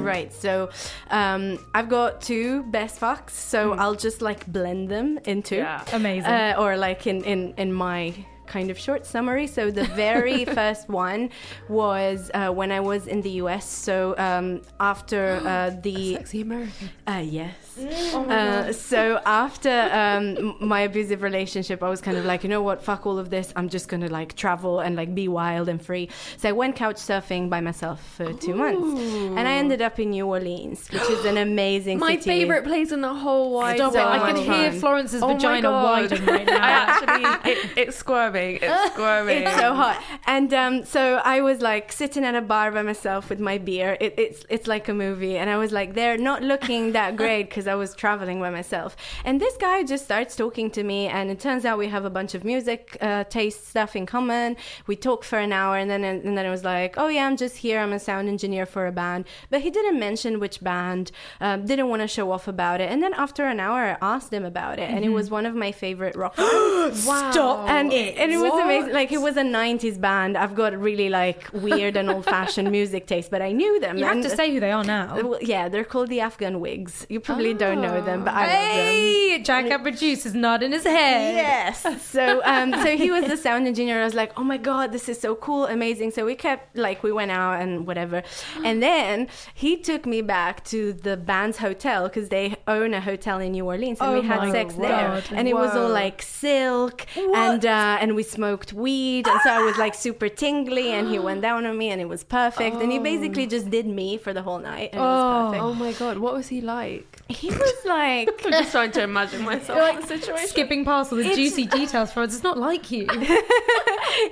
Right. 0.03 0.31
So 0.33 0.69
um, 1.09 1.57
I've 1.73 1.87
got 1.89 2.21
two 2.21 2.63
best 2.63 2.99
fucks. 2.99 3.31
So 3.31 3.73
I'll 3.73 3.95
just 3.95 4.21
like 4.21 4.45
blend 4.51 4.89
them 4.89 5.17
into 5.25 5.55
Yeah. 5.55 5.83
Amazing. 5.93 6.29
uh, 6.29 6.55
or 6.59 6.75
like 6.77 7.07
in 7.07 7.23
in 7.23 7.53
in 7.57 7.71
my 7.73 8.13
kind 8.45 8.69
of 8.69 8.77
short 8.77 9.05
summary. 9.05 9.47
So 9.47 9.71
the 9.71 9.85
very 9.95 10.43
first 10.59 10.89
one 10.89 11.29
was 11.69 12.29
uh, 12.33 12.49
when 12.51 12.71
I 12.71 12.81
was 12.81 13.07
in 13.07 13.21
the 13.21 13.31
US. 13.43 13.65
So 13.65 14.13
um, 14.17 14.61
after 14.79 15.39
uh, 15.45 15.69
the 15.81 16.15
Sexy 16.15 16.41
American. 16.41 16.89
uh, 17.07 17.23
yes. 17.25 17.62
Uh, 17.77 18.71
so 18.73 19.19
after 19.25 19.69
um, 19.91 20.55
my 20.59 20.81
abusive 20.81 21.21
relationship, 21.23 21.81
I 21.83 21.89
was 21.89 22.01
kind 22.01 22.17
of 22.17 22.25
like, 22.25 22.43
you 22.43 22.49
know 22.49 22.61
what, 22.61 22.81
fuck 22.81 23.05
all 23.05 23.17
of 23.17 23.29
this. 23.29 23.51
I'm 23.55 23.69
just 23.69 23.87
gonna 23.87 24.07
like 24.09 24.35
travel 24.35 24.79
and 24.79 24.95
like 24.95 25.13
be 25.15 25.27
wild 25.27 25.69
and 25.69 25.81
free. 25.83 26.09
So 26.37 26.49
I 26.49 26.51
went 26.51 26.75
couch 26.75 26.95
surfing 26.97 27.49
by 27.49 27.61
myself 27.61 28.01
for 28.15 28.33
two 28.33 28.55
months, 28.55 28.99
and 29.37 29.39
I 29.47 29.53
ended 29.53 29.81
up 29.81 29.99
in 29.99 30.11
New 30.11 30.25
Orleans, 30.27 30.87
which 30.89 31.01
is 31.03 31.25
an 31.25 31.37
amazing 31.37 31.99
My 31.99 32.13
city. 32.13 32.23
favorite 32.29 32.63
place 32.63 32.91
in 32.91 33.01
the 33.01 33.13
whole 33.13 33.53
wide 33.53 33.77
Stop 33.77 33.93
it! 33.93 33.97
world. 33.97 34.07
I 34.09 34.17
can 34.31 34.35
much 34.35 34.45
hear 34.45 34.71
fun. 34.71 34.79
Florence's 34.79 35.23
Oh 35.23 35.27
my 35.29 35.33
vagina 35.35 35.61
God. 35.69 35.83
widen 36.11 36.25
right 36.25 36.45
now. 36.45 36.53
I 36.63 36.69
actually, 36.69 37.51
it, 37.51 37.71
it's 37.77 37.97
squirming. 37.97 38.59
It's 38.61 38.91
squirming. 38.93 39.43
It's 39.43 39.55
so 39.57 39.73
hot, 39.73 40.01
and 40.25 40.53
um, 40.53 40.85
so 40.85 41.21
I 41.23 41.41
was 41.41 41.61
like 41.61 41.91
sitting 41.91 42.23
at 42.25 42.35
a 42.35 42.41
bar 42.41 42.71
by 42.71 42.81
myself 42.81 43.29
with 43.29 43.39
my 43.39 43.57
beer. 43.57 43.97
It, 43.99 44.13
it's 44.17 44.45
it's 44.49 44.67
like 44.67 44.87
a 44.89 44.93
movie, 44.93 45.37
and 45.37 45.49
I 45.49 45.57
was 45.57 45.71
like 45.71 45.93
there, 45.93 46.17
not 46.17 46.43
looking 46.43 46.91
that 46.93 47.15
great 47.15 47.43
because 47.49 47.62
I 47.67 47.75
was 47.75 47.93
traveling 47.95 48.39
by 48.39 48.49
myself. 48.49 48.95
And 49.25 49.39
this 49.39 49.55
guy 49.57 49.83
just 49.83 50.05
starts 50.05 50.35
talking 50.35 50.69
to 50.71 50.83
me, 50.83 51.07
and 51.07 51.29
it 51.29 51.39
turns 51.39 51.65
out 51.65 51.77
we 51.77 51.87
have 51.87 52.05
a 52.05 52.09
bunch 52.09 52.35
of 52.35 52.43
music 52.43 52.97
uh, 53.01 53.23
taste 53.25 53.67
stuff 53.67 53.95
in 53.95 54.05
common. 54.05 54.55
We 54.87 54.95
talk 54.95 55.23
for 55.23 55.39
an 55.39 55.53
hour, 55.53 55.77
and 55.77 55.89
then 55.89 56.03
and 56.03 56.37
then 56.37 56.45
I 56.45 56.49
was 56.49 56.63
like, 56.63 56.95
oh 56.97 57.07
yeah, 57.07 57.25
I'm 57.27 57.37
just 57.37 57.57
here. 57.57 57.79
I'm 57.79 57.93
a 57.93 57.99
sound 57.99 58.27
engineer 58.29 58.65
for 58.65 58.87
a 58.87 58.91
band, 58.91 59.25
but 59.49 59.61
he 59.61 59.69
didn't 59.69 59.99
mention 59.99 60.39
which 60.39 60.61
band. 60.61 61.11
Um, 61.41 61.65
didn't 61.65 61.89
want 61.89 62.01
to 62.01 62.07
show 62.07 62.31
off 62.31 62.47
about 62.47 62.81
it. 62.81 62.91
And 62.91 63.01
then 63.03 63.13
after 63.13 63.45
an 63.45 63.59
hour, 63.59 63.97
I 64.01 64.15
asked 64.15 64.31
him 64.33 64.45
about 64.45 64.79
it, 64.79 64.89
and 64.89 65.03
it 65.05 65.09
was 65.09 65.29
one 65.29 65.45
of 65.45 65.55
my 65.55 65.71
favorite 65.71 66.15
rock 66.15 66.35
bands. 66.37 67.05
wow. 67.05 67.31
Stop 67.31 67.69
and 67.69 67.91
it. 67.91 68.17
and 68.17 68.31
it 68.31 68.37
was 68.37 68.53
amazing. 68.53 68.93
Like 68.93 69.11
it 69.11 69.21
was 69.21 69.37
a 69.37 69.43
'90s 69.43 69.99
band. 69.99 70.37
I've 70.37 70.55
got 70.55 70.77
really 70.77 71.09
like 71.09 71.49
weird 71.53 71.97
and 71.97 72.09
old-fashioned 72.09 72.71
music 72.79 73.07
taste, 73.07 73.31
but 73.31 73.41
I 73.41 73.51
knew 73.51 73.79
them. 73.79 73.97
You 73.97 74.05
have 74.05 74.21
to 74.21 74.29
say 74.29 74.53
who 74.53 74.59
they 74.59 74.71
are 74.71 74.83
now. 74.83 75.15
Well, 75.15 75.39
yeah, 75.41 75.69
they're 75.69 75.83
called 75.83 76.09
the 76.09 76.21
Afghan 76.21 76.59
Whigs. 76.59 77.05
You 77.09 77.19
probably 77.19 77.52
don't 77.53 77.81
know 77.81 78.01
them, 78.01 78.23
but 78.23 78.33
I 78.33 78.41
love 78.41 78.49
them. 78.49 78.85
Hey, 78.85 79.41
Jack 79.43 79.71
our 79.71 79.79
producer's 79.79 80.33
nodding 80.35 80.71
his 80.71 80.83
head. 80.83 81.35
Yes. 81.35 81.85
So 82.03 82.41
um 82.45 82.71
so 82.73 82.95
he 82.97 83.11
was 83.11 83.25
the 83.25 83.37
sound 83.37 83.67
engineer. 83.67 84.01
I 84.01 84.05
was 84.05 84.13
like, 84.13 84.31
oh 84.37 84.43
my 84.43 84.57
god, 84.57 84.91
this 84.91 85.09
is 85.09 85.19
so 85.19 85.35
cool, 85.35 85.65
amazing. 85.65 86.11
So 86.11 86.25
we 86.25 86.35
kept 86.35 86.77
like 86.77 87.03
we 87.03 87.11
went 87.11 87.31
out 87.31 87.61
and 87.61 87.85
whatever, 87.87 88.23
and 88.63 88.81
then 88.81 89.27
he 89.53 89.77
took 89.77 90.05
me 90.05 90.21
back 90.21 90.63
to 90.65 90.93
the 90.93 91.17
band's 91.17 91.57
hotel 91.57 92.03
because 92.07 92.29
they 92.29 92.55
own 92.67 92.93
a 92.93 93.01
hotel 93.01 93.39
in 93.39 93.51
New 93.53 93.65
Orleans, 93.65 93.99
and 93.99 94.09
Oh 94.09 94.19
we 94.21 94.25
had 94.27 94.39
my 94.39 94.51
sex 94.51 94.75
there, 94.75 95.09
God. 95.21 95.23
and 95.31 95.47
it 95.47 95.55
was 95.55 95.75
all 95.75 95.89
like 95.89 96.21
silk, 96.21 97.05
and 97.17 97.65
uh, 97.65 97.97
and 98.01 98.15
we 98.15 98.23
smoked 98.23 98.73
weed, 98.73 99.27
and 99.27 99.39
so 99.41 99.49
I 99.49 99.61
was 99.63 99.77
like 99.77 99.95
super 99.95 100.29
tingly, 100.29 100.89
and 100.89 101.07
he 101.07 101.19
went 101.19 101.41
down 101.41 101.65
on 101.65 101.77
me, 101.77 101.89
and 101.89 101.99
it 102.01 102.07
was 102.09 102.23
perfect, 102.23 102.77
and 102.77 102.91
he 102.91 102.99
basically 102.99 103.47
just 103.47 103.69
did 103.69 103.85
me 103.87 104.17
for 104.17 104.33
the 104.33 104.41
whole 104.41 104.59
night, 104.59 104.89
and 104.93 105.01
it 105.01 105.05
was 105.05 105.45
perfect. 105.45 105.63
Oh 105.63 105.73
my 105.73 105.91
god, 105.93 106.17
what 106.17 106.33
was 106.33 106.47
he 106.49 106.61
like? 106.61 107.12
He 107.29 107.49
was 107.49 107.85
like. 107.85 108.29
I'm 108.45 108.51
just 108.51 108.71
trying 108.71 108.91
to 108.91 109.03
imagine 109.03 109.43
myself 109.43 109.95
in 109.95 110.01
the 110.01 110.07
situation. 110.07 110.47
Skipping 110.47 110.85
past 110.85 111.11
all 111.11 111.17
the 111.17 111.23
It's- 111.23 111.37
juicy 111.37 111.65
details 111.65 112.11
for 112.11 112.21
us. 112.21 112.33
It's 112.33 112.43
not 112.43 112.57
like 112.57 112.91
you. 112.91 113.07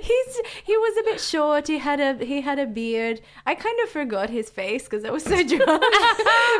He's 0.00 0.40
he 0.64 0.76
was 0.76 0.96
a 0.98 1.02
bit 1.02 1.20
short. 1.20 1.66
He 1.66 1.78
had 1.78 2.00
a 2.00 2.24
he 2.24 2.40
had 2.40 2.58
a 2.58 2.66
beard. 2.66 3.20
I 3.46 3.54
kind 3.54 3.78
of 3.82 3.88
forgot 3.88 4.30
his 4.30 4.50
face 4.50 4.84
because 4.84 5.04
I 5.04 5.10
was 5.10 5.24
so 5.24 5.42
drunk. 5.42 5.82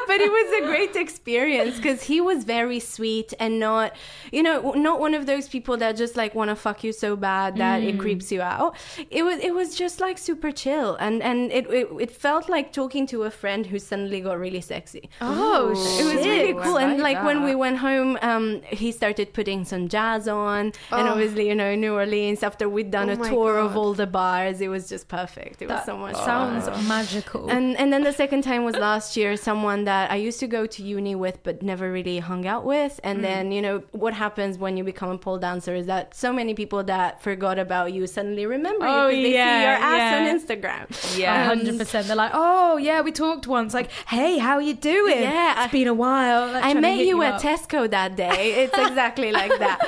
but 0.06 0.20
it 0.20 0.30
was 0.30 0.62
a 0.62 0.66
great 0.66 0.96
experience 0.96 1.76
because 1.76 2.02
he 2.02 2.20
was 2.20 2.44
very 2.44 2.80
sweet 2.80 3.32
and 3.38 3.60
not 3.60 3.94
you 4.32 4.42
know 4.42 4.72
not 4.72 4.98
one 5.00 5.14
of 5.14 5.26
those 5.26 5.48
people 5.48 5.76
that 5.76 5.96
just 5.96 6.16
like 6.16 6.34
want 6.34 6.48
to 6.48 6.56
fuck 6.56 6.82
you 6.82 6.92
so 6.92 7.14
bad 7.14 7.56
that 7.56 7.82
it 7.82 7.96
mm. 7.96 8.00
creeps 8.00 8.32
you 8.32 8.40
out. 8.42 8.74
It 9.10 9.22
was 9.22 9.38
it 9.38 9.54
was 9.54 9.76
just 9.76 10.00
like 10.00 10.18
super 10.18 10.50
chill 10.50 10.96
and 10.96 11.22
and 11.22 11.52
it 11.52 11.70
it, 11.70 11.88
it 12.00 12.10
felt 12.10 12.48
like 12.48 12.72
talking 12.72 13.06
to 13.08 13.22
a 13.24 13.30
friend 13.30 13.66
who 13.66 13.78
suddenly 13.78 14.20
got 14.20 14.38
really 14.38 14.60
sexy. 14.60 15.10
Oh, 15.20 15.70
It 16.00 16.16
was 16.16 16.21
shit. 16.22 16.46
really 16.46 16.58
I 16.60 16.64
cool. 16.64 16.78
and 16.78 16.92
like 17.00 17.12
like 17.12 17.24
when 17.26 17.44
we 17.44 17.54
went 17.54 17.76
home, 17.78 18.18
um, 18.22 18.62
he 18.80 18.90
started 18.90 19.34
putting 19.34 19.64
some 19.66 19.88
jazz 19.88 20.26
on. 20.28 20.72
And 20.90 21.08
obviously, 21.08 21.46
you 21.48 21.54
know, 21.54 21.74
New 21.74 21.92
Orleans, 21.94 22.42
after 22.42 22.68
we'd 22.68 22.90
done 22.90 23.10
Oh 23.10 23.20
a 23.22 23.28
tour 23.28 23.58
of 23.58 23.76
all 23.76 23.92
the 23.92 24.06
bars, 24.06 24.60
it 24.62 24.68
was 24.68 24.88
just 24.88 25.08
perfect. 25.08 25.60
It 25.60 25.68
was 25.68 25.84
so 25.84 25.96
much 25.98 26.16
Sounds 26.16 26.68
fun. 26.68 26.88
magical. 26.88 27.50
And 27.50 27.76
and 27.76 27.92
then 27.92 28.02
the 28.02 28.12
second 28.22 28.42
time 28.42 28.64
was 28.64 28.76
last 28.76 29.16
year, 29.16 29.36
someone 29.36 29.84
that 29.84 30.10
I 30.10 30.16
used 30.16 30.40
to 30.40 30.46
go 30.46 30.62
to 30.74 30.82
uni 30.82 31.14
with 31.14 31.42
but 31.42 31.62
never 31.62 31.92
really 31.92 32.18
hung 32.30 32.46
out 32.46 32.64
with. 32.64 32.98
And 33.04 33.18
Mm. 33.18 33.22
then, 33.28 33.52
you 33.52 33.60
know, 33.66 33.82
what 33.92 34.14
happens 34.14 34.56
when 34.58 34.76
you 34.78 34.84
become 34.84 35.10
a 35.10 35.18
pole 35.18 35.38
dancer 35.38 35.74
is 35.74 35.86
that 35.86 36.14
so 36.14 36.32
many 36.32 36.54
people 36.54 36.82
that 36.84 37.20
forgot 37.22 37.58
about 37.58 37.92
you 37.92 38.06
suddenly 38.06 38.46
remember 38.46 38.86
Oh, 38.88 39.08
you 39.08 39.16
because 39.16 39.24
they 39.24 39.34
yeah, 39.34 39.58
see 39.58 39.62
your 39.68 39.78
ass 39.92 39.98
yeah. 40.00 40.18
on 40.20 40.24
Instagram. 40.38 41.18
Yeah. 41.18 41.44
hundred 41.44 41.76
percent. 41.78 42.06
They're 42.06 42.16
like, 42.16 42.32
oh 42.34 42.76
yeah, 42.78 43.00
we 43.02 43.12
talked 43.12 43.46
once. 43.46 43.74
Like, 43.74 43.90
hey, 44.08 44.38
how 44.38 44.54
are 44.54 44.62
you 44.70 44.74
doing? 44.74 45.22
Yeah, 45.22 45.54
I- 45.56 45.64
it's 45.64 45.72
been 45.72 45.88
a 45.88 45.94
while. 45.94 46.11
Like, 46.12 46.64
I 46.64 46.74
met 46.74 46.98
you 46.98 47.22
at 47.22 47.34
up. 47.34 47.42
Tesco 47.42 47.90
that 47.90 48.16
day. 48.16 48.52
It's 48.62 48.78
exactly 48.78 49.32
like 49.32 49.58
that. 49.58 49.78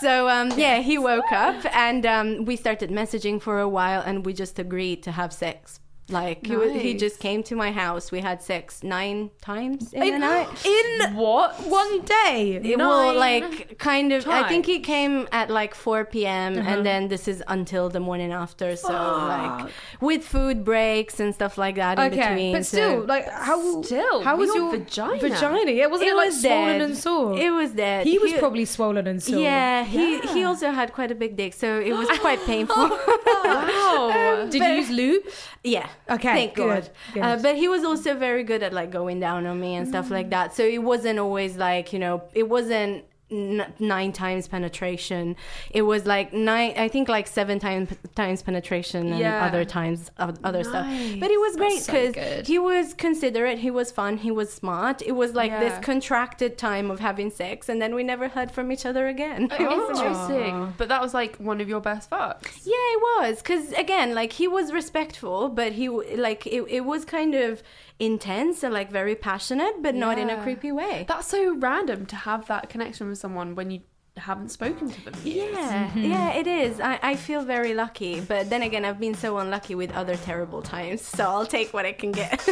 So 0.00 0.28
um, 0.28 0.50
yeah, 0.56 0.80
he 0.80 0.98
woke 0.98 1.32
up 1.32 1.64
and 1.74 2.04
um, 2.06 2.44
we 2.44 2.56
started 2.56 2.90
messaging 2.90 3.40
for 3.40 3.60
a 3.60 3.68
while, 3.68 4.00
and 4.00 4.24
we 4.26 4.32
just 4.32 4.58
agreed 4.58 5.02
to 5.04 5.12
have 5.12 5.32
sex. 5.32 5.80
Like 6.10 6.44
he, 6.46 6.54
wa- 6.54 6.68
he 6.68 6.92
just 6.92 7.18
came 7.18 7.42
to 7.44 7.56
my 7.56 7.72
house. 7.72 8.12
We 8.12 8.20
had 8.20 8.42
sex 8.42 8.82
nine 8.82 9.30
times 9.40 9.90
in 9.94 10.00
the 10.12 10.18
night. 10.18 10.48
in 10.66 11.14
What? 11.14 11.54
one 11.66 12.02
day. 12.02 12.60
It 12.62 12.76
will 12.76 13.14
Nine 13.14 13.16
like 13.16 13.78
kind 13.78 14.12
of. 14.12 14.28
I 14.28 14.46
think 14.46 14.66
he 14.66 14.80
came 14.80 15.26
at 15.32 15.48
like 15.48 15.74
4 15.74 16.04
p.m. 16.04 16.58
Uh-huh. 16.58 16.68
and 16.70 16.84
then 16.84 17.08
this 17.08 17.26
is 17.26 17.42
until 17.48 17.88
the 17.88 18.00
morning 18.00 18.32
after. 18.32 18.76
So 18.76 18.92
like 18.92 19.70
with 20.02 20.22
food 20.24 20.62
breaks 20.62 21.20
and 21.20 21.34
stuff 21.34 21.56
like 21.56 21.76
that 21.76 21.98
in 21.98 22.12
Okay, 22.12 22.16
between. 22.28 22.52
but 22.52 22.66
so- 22.66 22.76
still, 22.76 23.06
like, 23.06 23.26
how 23.30 23.82
Still, 23.82 24.22
how 24.22 24.36
was 24.36 24.48
your 24.54 24.58
your 24.74 24.84
vagina? 24.84 25.18
Vagina? 25.20 25.70
Yeah, 25.70 25.86
wasn't 25.86 26.10
it, 26.10 26.16
like 26.16 26.32
swollen 26.32 26.78
dead. 26.78 26.80
and 26.82 26.96
sore? 26.98 27.38
It 27.38 27.50
was 27.50 27.70
dead. 27.70 28.06
he 28.06 28.18
was 28.18 28.32
probably 28.34 28.66
swollen 28.66 29.06
and 29.06 29.22
sore. 29.22 29.38
Yeah, 29.40 29.84
he 29.84 30.20
he 30.34 30.44
also 30.44 30.70
had 30.70 30.92
quite 30.92 31.10
a 31.10 31.14
big 31.14 31.34
dick, 31.36 31.54
so 31.54 31.80
it 31.80 31.94
was 31.94 32.08
quite 32.26 32.40
painful. 32.44 32.90
Wow. 33.44 34.46
Did 34.50 34.62
you 34.62 34.68
use 34.82 34.90
lube? 34.90 35.22
Yeah. 35.64 35.88
Okay, 36.10 36.34
Thank 36.34 36.54
good, 36.54 36.84
God. 36.84 36.90
good. 37.14 37.22
Uh, 37.22 37.36
but 37.42 37.56
he 37.56 37.68
was 37.68 37.82
also 37.84 38.14
very 38.14 38.44
good 38.44 38.62
at 38.62 38.72
like 38.72 38.90
going 38.90 39.18
down 39.18 39.46
on 39.46 39.58
me 39.58 39.74
and 39.74 39.88
stuff 39.88 40.10
like 40.10 40.30
that. 40.30 40.54
So 40.54 40.62
it 40.62 40.82
wasn't 40.82 41.18
always 41.18 41.56
like 41.56 41.92
you 41.92 41.98
know, 41.98 42.22
it 42.34 42.48
wasn't 42.48 43.04
nine 43.30 44.12
times 44.12 44.46
penetration. 44.48 45.34
It 45.70 45.82
was 45.82 46.06
like 46.06 46.32
nine, 46.32 46.74
I 46.76 46.88
think 46.88 47.08
like 47.08 47.26
seven 47.26 47.58
times 47.58 47.88
times 48.14 48.42
penetration 48.42 49.08
and 49.12 49.18
Yeah. 49.18 49.44
other 49.46 49.64
times 49.64 50.10
other 50.18 50.62
stuff. 50.64 50.86
But 51.20 51.30
it 51.30 51.40
was 51.40 51.56
great 51.56 51.84
because 51.84 52.14
good. 52.14 52.46
he 52.46 52.58
was 52.58 52.94
considerate, 52.94 53.58
he 53.58 53.70
was 53.70 53.90
fun, 53.90 54.18
he 54.18 54.30
was 54.30 54.52
smart. 54.52 55.02
It 55.02 55.12
was 55.12 55.34
like 55.34 55.50
this 55.58 55.78
contracted 55.84 56.58
time 56.58 56.90
of 56.90 57.00
having 57.00 57.30
sex, 57.30 57.68
and 57.68 57.80
then 57.80 57.94
we 57.94 58.02
never 58.02 58.28
heard 58.28 58.50
from 58.50 58.70
each 58.70 58.84
other 58.86 59.06
again. 59.08 59.48
Oh, 59.58 59.90
interesting. 59.90 60.74
But 60.76 60.88
that 60.88 61.00
was 61.00 61.14
like 61.14 61.36
one 61.36 61.60
of 61.60 61.68
your 61.68 61.80
best 61.80 62.10
fucks. 62.10 62.60
Yeah, 62.64 62.74
it 62.94 63.00
was 63.18 63.38
because 63.42 63.72
again, 63.72 64.14
like 64.14 64.32
he 64.32 64.46
was 64.48 64.72
respectful, 64.72 65.48
but 65.48 65.72
he 65.72 65.88
like 65.88 66.46
it, 66.46 66.64
it 66.68 66.84
was 66.84 67.04
kind 67.04 67.34
of 67.34 67.62
intense 67.98 68.62
and 68.62 68.74
like 68.74 68.90
very 68.90 69.14
passionate, 69.14 69.82
but 69.82 69.94
not 69.94 70.18
in 70.18 70.30
a 70.30 70.42
creepy 70.42 70.72
way. 70.72 71.04
That's 71.08 71.28
so 71.28 71.54
random 71.56 72.06
to 72.06 72.16
have 72.16 72.46
that 72.48 72.68
connection 72.68 73.08
with 73.08 73.18
someone 73.18 73.54
when 73.54 73.70
you 73.70 73.80
haven't 74.16 74.50
spoken 74.50 74.90
to 74.90 75.04
them. 75.04 75.14
in 75.24 75.32
years. 75.32 75.56
Yeah, 75.56 75.88
mm-hmm. 75.88 76.04
yeah, 76.04 76.32
it 76.34 76.46
is. 76.46 76.80
I, 76.80 76.98
I 77.02 77.16
feel 77.16 77.42
very 77.42 77.74
lucky, 77.74 78.20
but 78.20 78.48
then 78.50 78.62
again, 78.62 78.84
I've 78.84 79.00
been 79.00 79.14
so 79.14 79.38
unlucky 79.38 79.74
with 79.74 79.92
other 79.92 80.16
terrible 80.16 80.62
times, 80.62 81.02
so 81.02 81.24
I'll 81.24 81.46
take 81.46 81.72
what 81.72 81.84
I 81.84 81.92
can 81.92 82.12
get. 82.12 82.40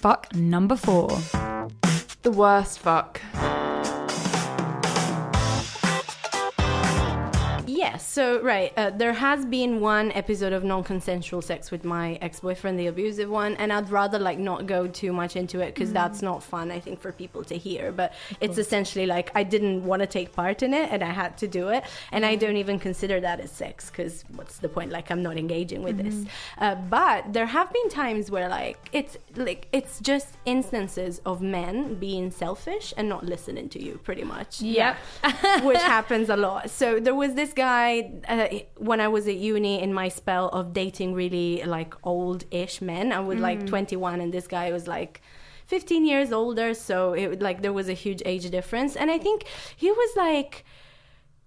Fuck 0.00 0.34
number 0.34 0.76
four. 0.76 1.08
The 2.22 2.30
worst 2.30 2.78
fuck. 2.80 3.20
So 7.98 8.40
right, 8.42 8.72
uh, 8.76 8.90
there 8.90 9.12
has 9.12 9.44
been 9.44 9.80
one 9.80 10.12
episode 10.12 10.52
of 10.52 10.64
non-consensual 10.64 11.42
sex 11.42 11.70
with 11.70 11.84
my 11.84 12.14
ex-boyfriend, 12.20 12.78
the 12.78 12.86
abusive 12.88 13.30
one, 13.30 13.54
and 13.56 13.72
I'd 13.72 13.90
rather 13.90 14.18
like 14.18 14.38
not 14.38 14.66
go 14.66 14.86
too 14.86 15.12
much 15.12 15.36
into 15.36 15.60
it 15.60 15.74
because 15.74 15.92
that's 15.92 16.22
not 16.22 16.42
fun, 16.42 16.70
I 16.70 16.80
think, 16.80 17.00
for 17.00 17.12
people 17.12 17.44
to 17.44 17.56
hear. 17.56 17.92
But 17.92 18.12
it's 18.40 18.58
essentially 18.58 19.06
like 19.06 19.30
I 19.34 19.42
didn't 19.42 19.84
want 19.84 20.00
to 20.00 20.06
take 20.06 20.32
part 20.32 20.62
in 20.62 20.74
it, 20.74 20.90
and 20.90 21.02
I 21.02 21.10
had 21.10 21.36
to 21.38 21.46
do 21.48 21.68
it, 21.68 21.84
and 22.10 22.24
I 22.26 22.34
don't 22.36 22.56
even 22.56 22.78
consider 22.78 23.20
that 23.20 23.40
as 23.40 23.50
sex 23.50 23.90
because 23.90 24.24
what's 24.34 24.58
the 24.58 24.68
point? 24.68 24.90
Like 24.90 25.10
I'm 25.10 25.22
not 25.22 25.36
engaging 25.36 25.82
with 25.82 25.98
this. 25.98 26.24
Uh, 26.58 26.74
but 26.74 27.32
there 27.32 27.46
have 27.46 27.72
been 27.72 27.88
times 27.90 28.30
where 28.30 28.48
like 28.48 28.78
it's 28.92 29.16
like 29.36 29.68
it's 29.72 30.00
just 30.00 30.28
instances 30.44 31.20
of 31.24 31.40
men 31.42 31.94
being 31.96 32.30
selfish 32.30 32.92
and 32.96 33.08
not 33.08 33.24
listening 33.24 33.68
to 33.70 33.82
you, 33.82 34.00
pretty 34.02 34.24
much 34.24 34.60
Yep. 34.60 34.96
which 35.62 35.82
happens 35.82 36.28
a 36.28 36.36
lot. 36.36 36.70
So 36.70 36.98
there 36.98 37.14
was 37.14 37.34
this 37.34 37.52
guy 37.52 37.83
uh, 38.34 38.48
when 38.88 39.00
I 39.06 39.08
was 39.16 39.24
at 39.32 39.36
uni 39.36 39.74
in 39.84 39.90
my 40.02 40.08
spell 40.20 40.46
of 40.58 40.64
dating 40.82 41.10
really 41.22 41.50
like 41.76 41.92
old-ish 42.12 42.76
men. 42.80 43.06
I 43.12 43.20
was 43.20 43.38
like 43.48 43.60
21, 43.66 44.20
and 44.22 44.30
this 44.36 44.46
guy 44.56 44.66
was 44.78 44.86
like. 44.96 45.14
15 45.66 46.04
years 46.12 46.30
older 46.30 46.74
so 46.74 47.14
it 47.14 47.40
like 47.40 47.62
there 47.62 47.72
was 47.72 47.88
a 47.88 47.94
huge 48.04 48.20
age 48.32 48.46
difference 48.50 48.92
and 49.00 49.10
i 49.10 49.16
think 49.16 49.38
he 49.82 49.90
was 49.90 50.10
like 50.14 50.62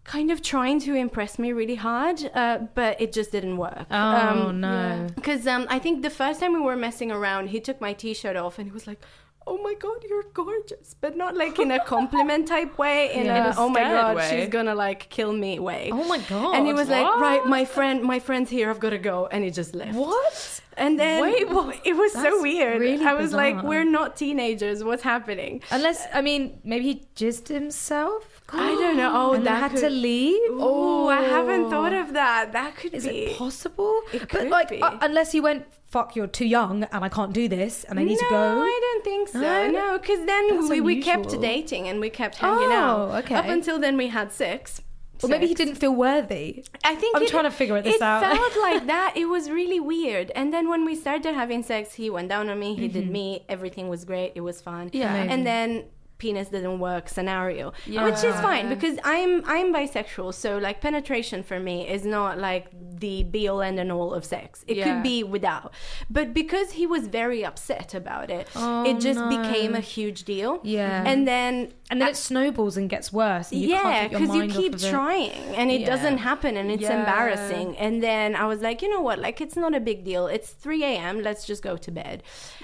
kind 0.03 0.31
of 0.31 0.41
trying 0.41 0.79
to 0.87 0.95
impress 0.95 1.37
me 1.37 1.51
really 1.61 1.75
hard 1.75 2.17
uh, 2.33 2.57
but 2.73 2.99
it 2.99 3.09
just 3.13 3.31
didn't 3.31 3.57
work 3.57 3.85
Oh, 3.91 4.49
no. 4.51 5.05
because 5.13 5.45
um, 5.45 5.67
I 5.69 5.77
think 5.77 6.01
the 6.01 6.09
first 6.21 6.39
time 6.39 6.53
we 6.53 6.61
were 6.69 6.75
messing 6.87 7.11
around, 7.11 7.43
he 7.49 7.59
took 7.59 7.79
my 7.87 7.93
t-shirt 7.93 8.35
off 8.43 8.57
and 8.57 8.65
he 8.69 8.73
was 8.79 8.87
like, 8.87 8.99
"Oh 9.47 9.57
my 9.67 9.73
god, 9.85 9.99
you're 10.09 10.27
gorgeous," 10.33 10.93
but 11.03 11.15
not 11.23 11.35
like 11.35 11.57
in 11.59 11.71
a 11.71 11.79
compliment 11.83 12.47
type 12.55 12.77
way. 12.77 13.13
In 13.13 13.25
Yeah. 13.25 13.35
a, 13.35 13.51
In 13.51 13.57
a 13.57 13.61
"Oh 13.63 13.69
my 13.69 13.81
god, 13.81 14.15
way. 14.17 14.29
she's 14.29 14.49
gonna 14.49 14.75
like 14.75 15.01
kill 15.09 15.31
me" 15.33 15.57
way. 15.59 15.89
Oh 15.93 16.03
my 16.13 16.19
god. 16.19 16.55
And 16.55 16.67
he 16.67 16.73
was 16.73 16.89
like, 16.89 17.05
"Right, 17.27 17.43
my 17.45 17.63
friend, 17.65 18.03
my 18.03 18.19
friend's 18.19 18.49
here. 18.49 18.69
I've 18.69 18.79
got 18.79 18.91
to 18.91 18.97
go," 19.13 19.27
and 19.31 19.43
he 19.43 19.49
just 19.51 19.73
left. 19.75 19.95
What? 19.95 20.61
And 20.75 20.99
then 20.99 21.21
Wait, 21.23 21.49
what? 21.55 21.75
it 21.85 21.95
was 21.95 22.11
so 22.13 22.41
weird. 22.41 22.79
really 22.81 23.03
I 23.03 23.13
was 23.13 23.33
like, 23.33 23.63
"We're 23.63 23.85
not 23.99 24.15
teenagers. 24.15 24.83
What's 24.83 25.03
happening?" 25.03 25.61
Unless, 25.71 26.07
I 26.13 26.21
mean, 26.21 26.59
maybe 26.63 26.83
he 26.91 27.07
jizzed 27.15 27.47
himself? 27.47 28.36
I 28.49 28.67
don't 28.75 28.97
know. 28.97 29.11
Oh, 29.17 29.33
and 29.33 29.45
that 29.45 29.59
had 29.59 29.71
could... 29.71 29.81
to 29.81 29.89
leave? 29.89 30.39
Oh, 30.51 31.07
I 31.09 31.21
haven't 31.21 31.69
thought 31.69 31.93
of 31.93 32.13
that. 32.13 32.51
That 32.53 32.75
could 32.75 32.93
Is 32.93 33.05
be. 33.07 33.25
it 33.25 33.37
possible? 33.37 34.01
It 34.13 34.19
but 34.21 34.29
could 34.29 34.49
like, 34.49 34.69
be. 34.69 34.81
uh, 34.81 34.97
unless 35.01 35.31
he 35.31 35.39
went, 35.41 35.65
fuck, 35.85 36.15
you're 36.15 36.27
too 36.27 36.45
young 36.45 36.83
and 36.83 37.03
I 37.03 37.09
can't 37.09 37.33
do 37.33 37.47
this 37.47 37.83
and 37.85 37.99
I 37.99 38.03
need 38.03 38.19
no, 38.21 38.27
to 38.27 38.29
go. 38.29 38.61
I 38.61 38.79
don't 38.85 39.03
think 39.03 39.29
so. 39.29 39.39
No? 39.41 39.67
No, 39.71 39.97
because 39.97 40.25
then 40.25 40.57
That's 40.57 40.69
we, 40.69 40.81
we 40.81 41.01
kept 41.01 41.29
dating 41.41 41.87
and 41.87 41.99
we 41.99 42.09
kept 42.09 42.35
hanging 42.37 42.71
Oh, 42.71 43.11
out. 43.11 43.23
okay. 43.23 43.35
Up 43.35 43.45
until 43.45 43.79
then, 43.79 43.97
we 43.97 44.07
had 44.07 44.31
sex. 44.31 44.81
Or 45.23 45.29
maybe 45.29 45.47
he 45.47 45.55
didn't 45.55 45.75
feel 45.75 45.95
worthy. 45.95 46.63
I 46.83 46.93
think 46.93 47.15
I'm 47.15 47.23
it- 47.23 47.29
trying 47.29 47.45
to 47.45 47.51
figure 47.51 47.81
this 47.81 47.95
it 47.95 48.01
out. 48.03 48.21
felt 48.21 48.57
like 48.61 48.85
that. 48.87 49.13
It 49.15 49.25
was 49.25 49.49
really 49.49 49.79
weird. 49.79 50.31
And 50.35 50.53
then 50.53 50.69
when 50.69 50.85
we 50.85 50.93
started 50.95 51.33
having 51.33 51.63
sex, 51.63 51.93
he 51.95 52.09
went 52.11 52.29
down 52.29 52.49
on 52.49 52.59
me. 52.59 52.75
He 52.75 52.87
did 52.87 53.09
me. 53.09 53.43
Everything 53.49 53.89
was 53.89 54.05
great. 54.05 54.33
It 54.35 54.41
was 54.41 54.61
fun. 54.61 54.91
Yeah. 54.93 55.11
Amazing. 55.11 55.31
And 55.31 55.47
then 55.47 55.85
penis 56.17 56.49
didn't 56.49 56.79
work 56.79 57.07
scenario 57.09 57.73
Yeah. 57.85 58.03
which 58.05 58.23
is 58.23 58.35
fine 58.41 58.69
because 58.69 58.97
i'm 59.03 59.43
i'm 59.45 59.73
bisexual 59.73 60.33
so 60.33 60.57
like 60.57 60.81
penetration 60.81 61.43
for 61.43 61.59
me 61.59 61.87
is 61.87 62.05
not 62.05 62.37
like 62.37 62.67
the 62.99 63.23
be 63.23 63.47
all 63.47 63.61
and 63.61 63.79
end 63.79 63.91
all 63.91 64.13
of 64.13 64.25
sex 64.25 64.63
it 64.67 64.77
Yeah. 64.77 64.85
could 64.85 65.03
be 65.03 65.23
without 65.23 65.73
but 66.09 66.33
because 66.33 66.71
he 66.71 66.85
was 66.87 67.07
very 67.07 67.45
upset 67.45 67.93
about 67.93 68.29
it 68.29 68.47
Oh, 68.55 68.83
it 68.89 68.99
just 68.99 69.19
no. 69.19 69.29
became 69.29 69.75
a 69.75 69.79
huge 69.79 70.23
deal 70.23 70.59
Yeah. 70.63 71.03
and 71.05 71.27
then 71.27 71.71
And 71.89 72.01
then 72.01 72.09
it 72.09 72.17
snowballs 72.17 72.75
and 72.75 72.89
gets 72.89 73.13
worse. 73.13 73.47
Yeah, 73.53 74.09
because 74.09 74.35
you 74.35 74.47
keep 74.47 74.73
trying 74.77 75.31
and 75.59 75.71
it 75.71 75.81
Yeah. 75.81 75.87
doesn't 75.93 76.17
happen 76.29 76.57
and 76.57 76.69
it's 76.69 76.89
embarrassing. 76.99 77.77
And 77.77 78.03
then 78.03 78.35
I 78.35 78.45
was 78.45 78.59
like, 78.67 78.81
you 78.81 78.89
know 78.93 78.99
what? 79.09 79.17
Like, 79.19 79.39
it's 79.45 79.55
not 79.55 79.73
a 79.73 79.79
big 79.79 79.99
deal. 80.03 80.27
It's 80.27 80.49
3 80.63 80.83
a.m. 80.83 81.21
Let's 81.27 81.45
just 81.45 81.63
go 81.63 81.77
to 81.77 81.91
bed. 81.91 82.23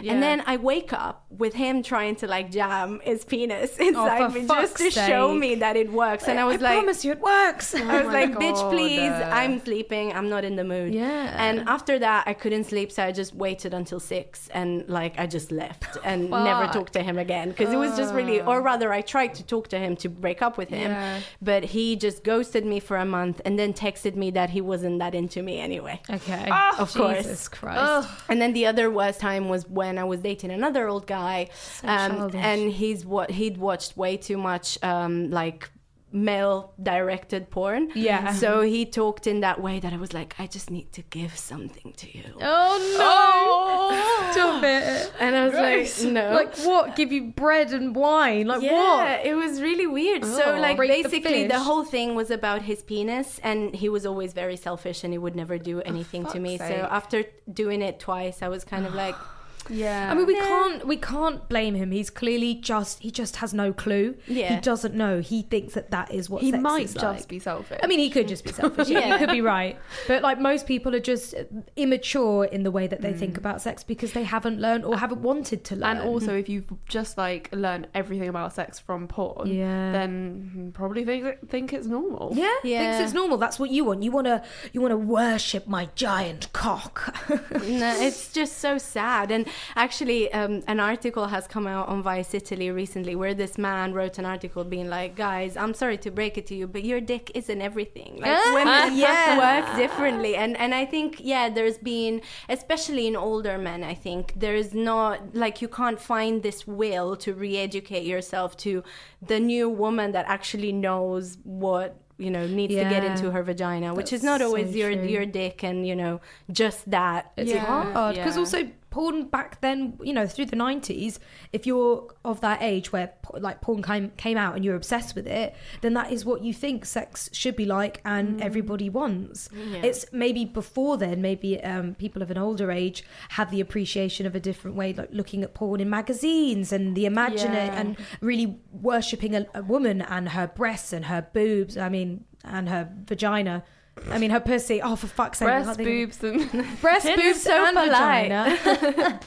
And 0.10 0.22
then 0.26 0.38
I 0.46 0.58
wake 0.58 0.92
up 1.06 1.16
with 1.30 1.54
him 1.64 1.84
trying 1.84 2.16
to 2.22 2.26
like 2.36 2.48
jam 2.52 3.00
his 3.04 3.24
penis 3.24 3.43
inside 3.52 4.22
Oh, 4.22 4.30
me 4.30 4.48
just 4.48 4.78
to 4.78 4.84
fuck's 4.92 4.94
show 5.08 5.34
me 5.34 5.56
that 5.56 5.76
it 5.76 5.92
works. 5.92 6.28
And 6.28 6.40
I 6.40 6.46
was 6.46 6.58
I 6.58 6.66
like, 6.66 6.78
promise 6.80 7.06
you 7.06 7.12
it 7.12 7.20
works. 7.22 7.74
I 7.76 7.80
was 7.82 8.06
Oh 8.06 8.08
my 8.08 8.26
like, 8.26 8.32
bitch, 8.36 8.54
God. 8.56 8.72
please. 8.72 9.12
I'm 9.42 9.60
sleeping. 9.64 10.14
I'm 10.14 10.30
not 10.30 10.44
in 10.44 10.56
the 10.56 10.64
mood. 10.64 10.94
Yeah. 10.94 11.34
And 11.38 11.68
after 11.68 12.00
that, 12.00 12.24
I 12.28 12.34
couldn't 12.34 12.66
sleep. 12.66 12.92
So 12.92 13.04
I 13.04 13.12
just 13.12 13.34
waited 13.36 13.74
until 13.74 14.00
six 14.00 14.48
and 14.54 14.88
like 14.90 15.20
I 15.20 15.26
just 15.28 15.52
left 15.52 15.98
and 16.04 16.30
never 16.30 16.68
talked 16.72 16.94
to 16.94 17.04
him 17.04 17.18
again 17.18 17.50
because 17.50 17.72
it 17.74 17.78
was 17.78 17.96
just 17.98 18.14
really, 18.14 18.42
or 18.42 18.62
rather, 18.62 18.92
I 18.94 19.02
tried 19.02 19.34
to 19.36 19.44
talk 19.44 19.68
to 19.70 19.78
him 19.80 19.96
to 19.98 20.10
break 20.10 20.42
up 20.42 20.58
with 20.58 20.70
him, 20.70 20.92
Yeah. 20.92 21.20
but 21.42 21.64
he 21.64 21.96
just 21.96 22.24
ghosted 22.24 22.66
me 22.66 22.80
for 22.80 22.98
a 22.98 23.06
month 23.06 23.42
and 23.46 23.58
then 23.60 23.74
texted 23.74 24.16
me 24.16 24.32
that 24.32 24.50
he 24.52 24.62
wasn't 24.62 25.00
that 25.00 25.14
into 25.16 25.42
me 25.42 25.60
anyway. 25.60 26.02
okay. 26.10 26.50
Of 26.80 26.94
course. 26.94 27.18
Jesus 27.18 27.48
Christ. 27.48 28.10
And 28.30 28.42
then 28.42 28.54
the 28.54 28.66
other 28.66 28.90
worst 28.92 29.20
time 29.20 29.50
was 29.50 29.68
when 29.70 29.98
I 29.98 30.04
was 30.04 30.20
dating 30.22 30.52
another 30.52 30.88
old 30.88 31.08
guy, 31.08 31.50
um, 31.84 32.32
and 32.36 32.72
he's 32.72 33.06
what 33.06 33.32
he'd 33.34 33.58
watched 33.58 33.98
way 33.98 34.18
too 34.18 34.38
much 34.38 34.78
um, 34.84 35.30
like 35.32 35.70
male 36.14 36.74
directed 36.82 37.50
porn. 37.50 37.90
Yeah. 37.96 38.34
So 38.34 38.62
he 38.62 38.86
talked 38.86 39.26
in 39.26 39.40
that 39.42 39.62
way 39.62 39.80
that 39.80 39.92
I 39.94 39.98
was 39.98 40.14
like, 40.14 40.36
I 40.38 40.46
just 40.48 40.70
need 40.70 40.92
to 40.94 41.02
give 41.10 41.36
something 41.36 41.92
to 41.94 42.18
you. 42.18 42.24
Oh 42.40 42.74
no! 43.00 44.32
Stop 44.32 44.64
it. 44.64 45.12
And 45.20 45.36
I 45.36 45.46
was 45.46 45.54
like, 45.54 46.12
no. 46.14 46.34
Like 46.34 46.56
what? 46.60 46.96
Give 46.96 47.12
you 47.12 47.32
bread 47.32 47.72
and 47.74 47.96
wine? 47.96 48.48
Like 48.48 48.62
yeah, 48.62 48.72
what? 49.18 49.26
it 49.26 49.34
was 49.36 49.62
really 49.62 49.88
weird. 49.88 50.24
so 50.24 50.56
Oh. 50.56 50.60
like 50.60 50.78
Break 50.78 50.92
the 50.92 51.10
basically 51.10 51.48
the, 51.48 51.60
whole 51.60 51.84
thing 51.84 52.14
was 52.16 52.30
about 52.30 52.62
his 52.62 52.84
penis 52.84 53.40
and 53.44 53.74
he 53.76 53.90
was 53.90 54.06
always 54.06 54.34
very 54.34 54.56
selfish 54.56 55.04
and 55.04 55.14
he 55.14 55.18
would 55.18 55.36
never 55.36 55.58
do 55.58 55.82
anything 55.82 56.24
to 56.24 56.30
fuck's 56.30 56.40
me. 56.40 56.58
So 56.58 56.88
after 56.92 57.24
doing 57.52 57.82
it 57.82 58.00
twice, 58.00 58.42
I 58.44 58.50
was 58.50 58.64
kind 58.64 58.86
of 58.86 58.94
like 58.94 59.16
Yeah. 59.70 60.12
I 60.12 60.16
mean, 60.16 60.26
we 60.26 60.36
Yeah. 60.36 60.48
can't 60.48 60.88
we 60.88 60.98
can't 60.98 61.48
blame 61.50 61.76
him. 61.76 61.92
He's 61.92 62.10
clearly 62.10 62.56
just 62.56 63.00
he 63.00 63.12
just 63.12 63.38
has 63.38 63.54
no 63.54 63.74
clue. 63.74 64.16
Yeah. 64.28 64.56
He 64.56 64.62
doesn't 64.62 64.94
know. 64.94 65.22
He 65.22 65.42
thinks 65.44 65.74
that 65.74 65.92
that 65.92 66.14
is 66.14 66.30
what 66.30 66.42
he 66.42 66.52
sex 66.52 66.62
might 66.62 66.86
is 66.86 66.94
just 66.94 67.04
like. 67.06 67.28
be 67.28 67.40
selfish. 67.40 67.80
I 67.84 67.88
mean, 67.88 68.00
he 68.00 68.10
could 68.10 68.28
just 68.28 68.44
be 68.44 68.52
selfish. 68.52 68.90
yeah. 68.90 69.00
Yeah. 69.00 69.14
You 69.14 69.18
could 69.20 69.32
be 69.32 69.42
right. 69.42 69.78
But 70.08 70.24
like 70.24 70.40
most 70.40 70.66
people 70.68 70.96
are 70.96 71.00
just 71.00 71.36
immature 71.76 72.46
in 72.46 72.64
the 72.64 72.72
way 72.72 72.88
that 72.88 73.02
they 73.02 73.14
think 73.14 73.36
mm. 73.36 73.38
about 73.38 73.62
sex 73.62 73.84
because 73.84 74.14
they 74.14 74.24
haven't 74.24 74.60
learned 74.60 74.86
or 74.86 74.98
haven't 74.98 75.22
wanted 75.22 75.64
to 75.66 75.76
learn. 75.76 75.98
and 75.98 76.08
also, 76.08 76.36
if 76.36 76.50
you've 76.50 76.72
just 76.88 77.18
like 77.18 77.50
learned 77.52 77.88
everything 77.94 78.30
about 78.30 78.54
sex 78.54 78.80
from 78.80 79.08
porn, 79.08 79.48
Yeah. 79.48 79.92
then 79.92 80.72
probably 80.74 81.06
think 81.06 81.50
think 81.50 81.74
it's 81.74 81.88
normal. 81.88 82.32
yeah, 82.34 82.54
Yeah. 82.64 82.80
thinks 82.92 83.06
it's 83.06 83.14
normal. 83.14 83.38
That's 83.38 83.60
what 83.60 83.70
you 83.72 83.86
want. 83.86 84.04
You 84.04 84.12
want 84.12 84.28
to 84.28 84.44
you 84.72 84.82
want 84.82 84.92
to 84.92 84.98
worship 84.98 85.68
my 85.68 85.90
giant 85.96 86.52
cock. 86.54 87.14
no, 87.30 87.96
it's 88.00 88.32
just 88.32 88.58
so 88.60 88.78
sad. 88.78 89.32
And 89.32 89.48
actually, 89.76 90.32
um, 90.34 90.64
an 90.68 90.80
article 90.80 91.28
has 91.28 91.48
come 91.48 91.68
out 91.68 91.88
on 91.90 92.02
Vice 92.04 92.34
Italy 92.34 92.70
recently 92.72 93.16
where 93.16 93.34
this 93.34 93.58
man 93.58 93.94
wrote 93.94 94.18
an 94.18 94.26
article 94.26 94.64
being 94.64 94.90
like, 94.90 95.16
"Guys, 95.16 95.56
I'm 95.58 95.74
sorry 95.74 95.98
to 96.00 96.12
break 96.12 96.38
it 96.38 96.46
to 96.48 96.56
you, 96.56 96.68
but 96.68 96.84
your 96.84 97.02
dick 97.02 97.32
isn't 97.36 97.62
everything. 97.62 98.20
Like 98.22 98.32
Ah, 98.38 98.52
women 98.54 98.98
yeah. 98.98 99.38
work 99.46 99.76
differently." 99.76 100.36
And 100.36 100.58
and 100.58 100.74
I 100.74 100.86
think 100.86 101.20
yeah, 101.20 101.50
there's 101.50 101.78
been, 101.78 102.22
especially 102.50 103.08
in 103.08 103.16
older 103.16 103.58
men, 103.58 103.84
I 103.84 103.94
think 103.94 104.34
there's 104.36 104.74
not 104.74 105.36
like 105.36 105.62
you 105.62 105.68
can't 105.68 106.00
find 106.00 106.44
this 106.44 106.66
will 106.68 107.16
to 107.18 107.34
re-educate 107.34 108.04
yourself 108.06 108.56
to 108.58 108.84
the 109.22 109.40
new 109.40 109.70
woman 109.70 110.12
that 110.12 110.26
actually 110.28 110.72
knows 110.72 111.38
what 111.44 112.00
you 112.18 112.30
know 112.30 112.46
needs 112.46 112.76
to 112.76 112.84
get 112.84 113.04
into 113.04 113.32
her 113.32 113.42
vagina 113.42 113.92
which 113.94 114.14
is 114.14 114.22
That's 114.22 114.24
not 114.32 114.40
so 114.42 114.46
always 114.48 114.76
your 114.76 114.94
true. 114.94 115.06
your 115.08 115.26
dick 115.26 115.64
and 115.64 115.88
you 115.88 115.96
know 115.96 116.22
just 116.52 116.90
that 116.92 117.32
It's 117.36 117.52
Yeah. 117.52 117.66
hard 117.66 118.16
because 118.16 118.36
yeah. 118.36 118.40
also 118.40 118.60
porn 118.94 119.24
back 119.26 119.60
then, 119.62 119.98
you 120.04 120.14
know, 120.14 120.28
through 120.28 120.46
the 120.46 120.56
90s, 120.56 121.18
if 121.52 121.66
you're 121.66 122.14
of 122.24 122.42
that 122.42 122.62
age 122.62 122.92
where 122.92 123.12
like 123.34 123.60
porn 123.60 123.82
came, 123.82 124.12
came 124.18 124.38
out 124.38 124.56
and 124.56 124.64
you're 124.64 124.76
obsessed 124.76 125.16
with 125.16 125.26
it, 125.26 125.56
then 125.82 125.96
that 125.96 126.12
is 126.12 126.24
what 126.26 126.44
you 126.44 126.54
think 126.54 126.86
sex 126.86 127.28
should 127.34 127.56
be 127.56 127.66
like 127.66 128.02
and 128.06 128.40
everybody 128.40 128.90
wants. 128.92 129.50
Yeah. 129.52 129.82
It's 129.82 130.06
maybe 130.12 130.46
before 130.46 130.98
then, 130.98 131.24
maybe 131.24 131.60
um, 131.64 131.96
people 131.96 132.22
of 132.22 132.30
an 132.30 132.38
older 132.38 132.70
age 132.72 133.04
have 133.30 133.50
the 133.50 133.62
appreciation 133.62 134.28
of 134.28 134.36
a 134.36 134.40
different 134.40 134.78
way, 134.78 134.94
like 134.94 135.10
looking 135.12 135.42
at 135.42 135.56
porn 135.56 135.82
in 135.82 135.90
magazines 135.90 136.72
and 136.72 136.96
the 136.96 137.08
imagine 137.08 137.54
it 137.54 137.74
Yeah. 137.74 137.80
and 137.80 137.98
really 138.22 138.60
worshipping 138.72 139.36
a, 139.36 139.48
a 139.56 139.64
woman 139.64 140.04
and 140.04 140.30
her 140.30 140.46
breasts 140.46 140.94
and 140.94 141.06
her 141.06 141.26
boobs. 141.34 141.78
I 141.78 141.90
mean, 141.90 142.26
and 142.44 142.70
her 142.70 142.92
vagina. 143.06 143.64
I 144.10 144.18
mean, 144.18 144.32
her 144.32 144.40
pussy. 144.40 144.82
Oh, 144.82 144.96
for 144.96 145.08
fuck's 145.08 145.40
sake! 145.40 145.48
Breast, 145.48 145.78
boobs, 145.78 146.24
and 146.24 146.50
breast, 146.82 147.06
Tits 147.06 147.22
boobs, 147.22 147.42
so 147.42 147.66
and 147.66 147.78
polite. 147.78 148.30
vagina. 148.30 149.20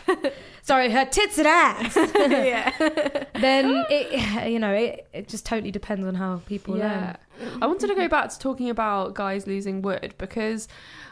Sorry, 0.63 0.91
her 0.91 1.05
tits 1.05 1.39
and 1.39 1.47
ass. 1.47 1.97
yeah. 2.17 2.73
then 3.35 3.85
it, 3.89 4.51
you 4.51 4.59
know, 4.59 4.73
it, 4.73 5.07
it 5.13 5.29
just 5.29 5.47
totally 5.47 5.71
depends 5.71 6.05
on 6.05 6.17
how 6.17 6.43
people 6.47 6.77
yeah. 6.77 7.15
learn. 7.39 7.63
I 7.63 7.67
wanted 7.69 7.87
to 7.87 7.95
go 7.95 8.09
back 8.09 8.31
to 8.31 8.39
talking 8.39 8.69
about 8.69 9.15
guys 9.15 9.47
losing 9.47 9.81
wood 9.81 10.15
because, 10.19 10.67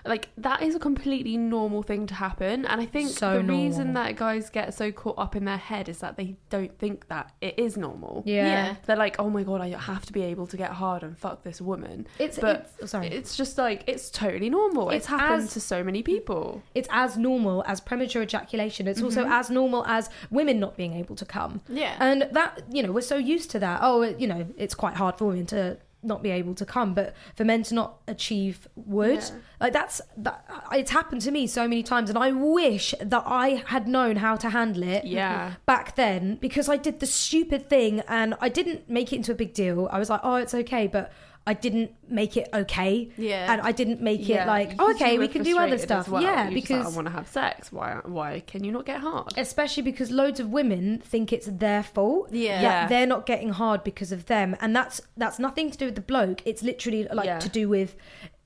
like, 0.05 0.29
that 0.37 0.63
is 0.63 0.75
a 0.75 0.79
completely 0.79 1.37
normal 1.37 1.83
thing 1.83 2.07
to 2.07 2.15
happen. 2.15 2.67
And 2.67 2.81
I 2.81 2.87
think 2.87 3.09
So 3.11 3.39
the 3.39 3.45
reason 3.45 3.95
that 3.95 4.17
guys 4.17 4.51
get 4.51 4.75
so 4.75 4.93
caught 4.93 5.19
up 5.19 5.35
in 5.35 5.45
their 5.45 5.57
head 5.57 5.89
is 5.89 5.99
that 5.99 6.17
they 6.17 6.37
don't 6.51 6.79
think 6.79 7.09
that 7.09 7.33
it 7.41 7.59
is 7.59 7.77
normal. 7.77 8.23
Yeah, 8.27 8.47
Yeah. 8.47 8.77
They're 8.87 8.97
like, 8.97 9.17
oh 9.19 9.31
my 9.31 9.43
god, 9.43 9.61
I 9.61 9.69
have 9.69 10.05
to 10.07 10.13
be 10.13 10.23
able 10.23 10.47
to 10.49 10.57
get 10.57 10.71
hard 10.73 11.03
and 11.03 11.17
fuck 11.17 11.43
this 11.43 11.61
woman. 11.61 12.07
it's 12.19 12.39
But 12.39 12.57
it's, 12.61 12.73
oh, 12.83 12.87
sorry. 12.87 13.07
It's 13.09 13.37
just 13.37 13.57
like 13.57 13.85
it's 13.87 14.11
totally 14.11 14.51
normal. 14.51 14.91
It's, 14.91 15.05
It's 15.05 15.07
happened 15.07 15.45
as- 15.45 15.55
to 15.55 15.61
so 15.61 15.83
many 15.83 16.03
people. 16.03 16.63
it's 16.75 16.89
as 16.91 17.17
normal 17.17 17.65
as 17.67 17.81
premature 17.81 18.23
ejaculation. 18.23 18.87
It's 18.87 19.03
also 19.03 19.23
mm-hmm. 19.23 19.33
as 19.33 19.51
normal 19.51 19.85
as 19.87 20.11
women 20.31 20.61
not 20.61 20.77
being 20.77 20.95
able 20.95 21.17
to 21.17 21.25
come. 21.25 21.63
Yeah. 21.69 21.97
And 22.01 22.29
that, 22.33 22.63
you 22.71 22.83
know, 22.83 22.93
we're 22.93 23.01
so 23.01 23.17
used 23.17 23.51
to 23.53 23.59
that. 23.61 23.81
Oh, 23.83 24.03
you 24.03 24.27
know, 24.27 24.47
it's 24.57 24.75
quite 24.75 24.95
hard 24.95 25.17
for 25.17 25.27
women 25.27 25.47
to 25.47 25.79
not 26.05 26.23
be 26.23 26.31
able 26.31 26.55
to 26.55 26.67
come, 26.67 26.95
but 26.95 27.15
for 27.35 27.45
men 27.45 27.63
to 27.65 27.75
not 27.75 28.01
achieve 28.07 28.69
would, 28.77 29.17
Yeah. 29.17 29.31
like 29.61 29.73
that's 29.73 30.01
that. 30.19 30.45
It's 30.73 30.91
happened 30.91 31.23
to 31.23 31.31
me 31.31 31.47
so 31.47 31.67
many 31.69 31.83
times, 31.83 32.09
and 32.11 32.19
I 32.19 32.31
wish 32.33 32.95
that 33.01 33.25
I 33.27 33.63
had 33.67 33.89
known 33.89 34.17
how 34.17 34.37
to 34.37 34.51
handle 34.51 34.83
it. 34.83 35.05
Yeah. 35.05 35.55
Back 35.67 35.97
then, 35.97 36.37
because 36.41 36.69
I 36.69 36.77
did 36.77 37.01
the 37.01 37.07
stupid 37.07 37.69
thing 37.69 38.01
and 38.09 38.35
I 38.41 38.49
didn't 38.49 38.89
make 38.89 39.13
it 39.13 39.17
into 39.17 39.33
a 39.33 39.35
big 39.35 39.55
deal. 39.55 39.89
I 39.93 39.99
was 39.99 40.11
like, 40.11 40.21
oh, 40.23 40.37
it's 40.37 40.55
okay, 40.55 40.87
but 40.87 41.13
I 41.47 41.53
didn't 41.53 41.91
make 42.09 42.39
it 42.39 42.49
okay. 42.55 43.11
Yeah. 43.19 43.53
And 43.53 43.61
I 43.61 43.73
didn't 43.73 44.01
make 44.01 44.27
Yeah. 44.27 44.45
it 44.45 44.47
like, 44.47 44.77
oh, 44.79 44.93
okay, 44.95 45.19
we 45.19 45.29
can 45.29 45.43
do 45.43 45.59
other 45.59 45.77
stuff. 45.77 46.09
well. 46.09 46.23
Yeah, 46.23 46.49
You're 46.49 46.61
just 46.61 46.71
like, 46.71 46.81
because 46.81 46.93
I 46.93 46.97
want 46.97 47.07
to 47.09 47.13
have 47.13 47.29
sex. 47.29 47.71
Why? 47.71 48.01
Why 48.05 48.41
can 48.47 48.65
you 48.65 48.73
not 48.73 48.87
get 48.87 49.01
hard? 49.01 49.35
especially 49.37 49.83
because 49.83 50.11
loads 50.11 50.41
of 50.41 50.49
women 50.49 51.01
think 51.01 51.33
it's 51.35 51.47
their 51.47 51.83
fault 51.83 52.29
Yeah. 52.33 52.61
Yeah. 52.63 52.87
they're 52.89 53.07
not 53.07 53.27
getting 53.27 53.51
hard 53.51 53.85
because 53.85 54.11
of 54.13 54.25
them 54.27 54.57
and 54.61 54.75
that's 54.75 55.01
that's 55.19 55.39
nothing 55.39 55.71
to 55.71 55.77
do 55.79 55.85
with 55.87 55.95
the 55.97 56.01
bloke 56.01 56.41
it's 56.47 56.63
literally 56.63 57.07
like 57.13 57.27
Yeah. 57.27 57.39
to 57.41 57.49
do 57.49 57.69
with 57.69 57.95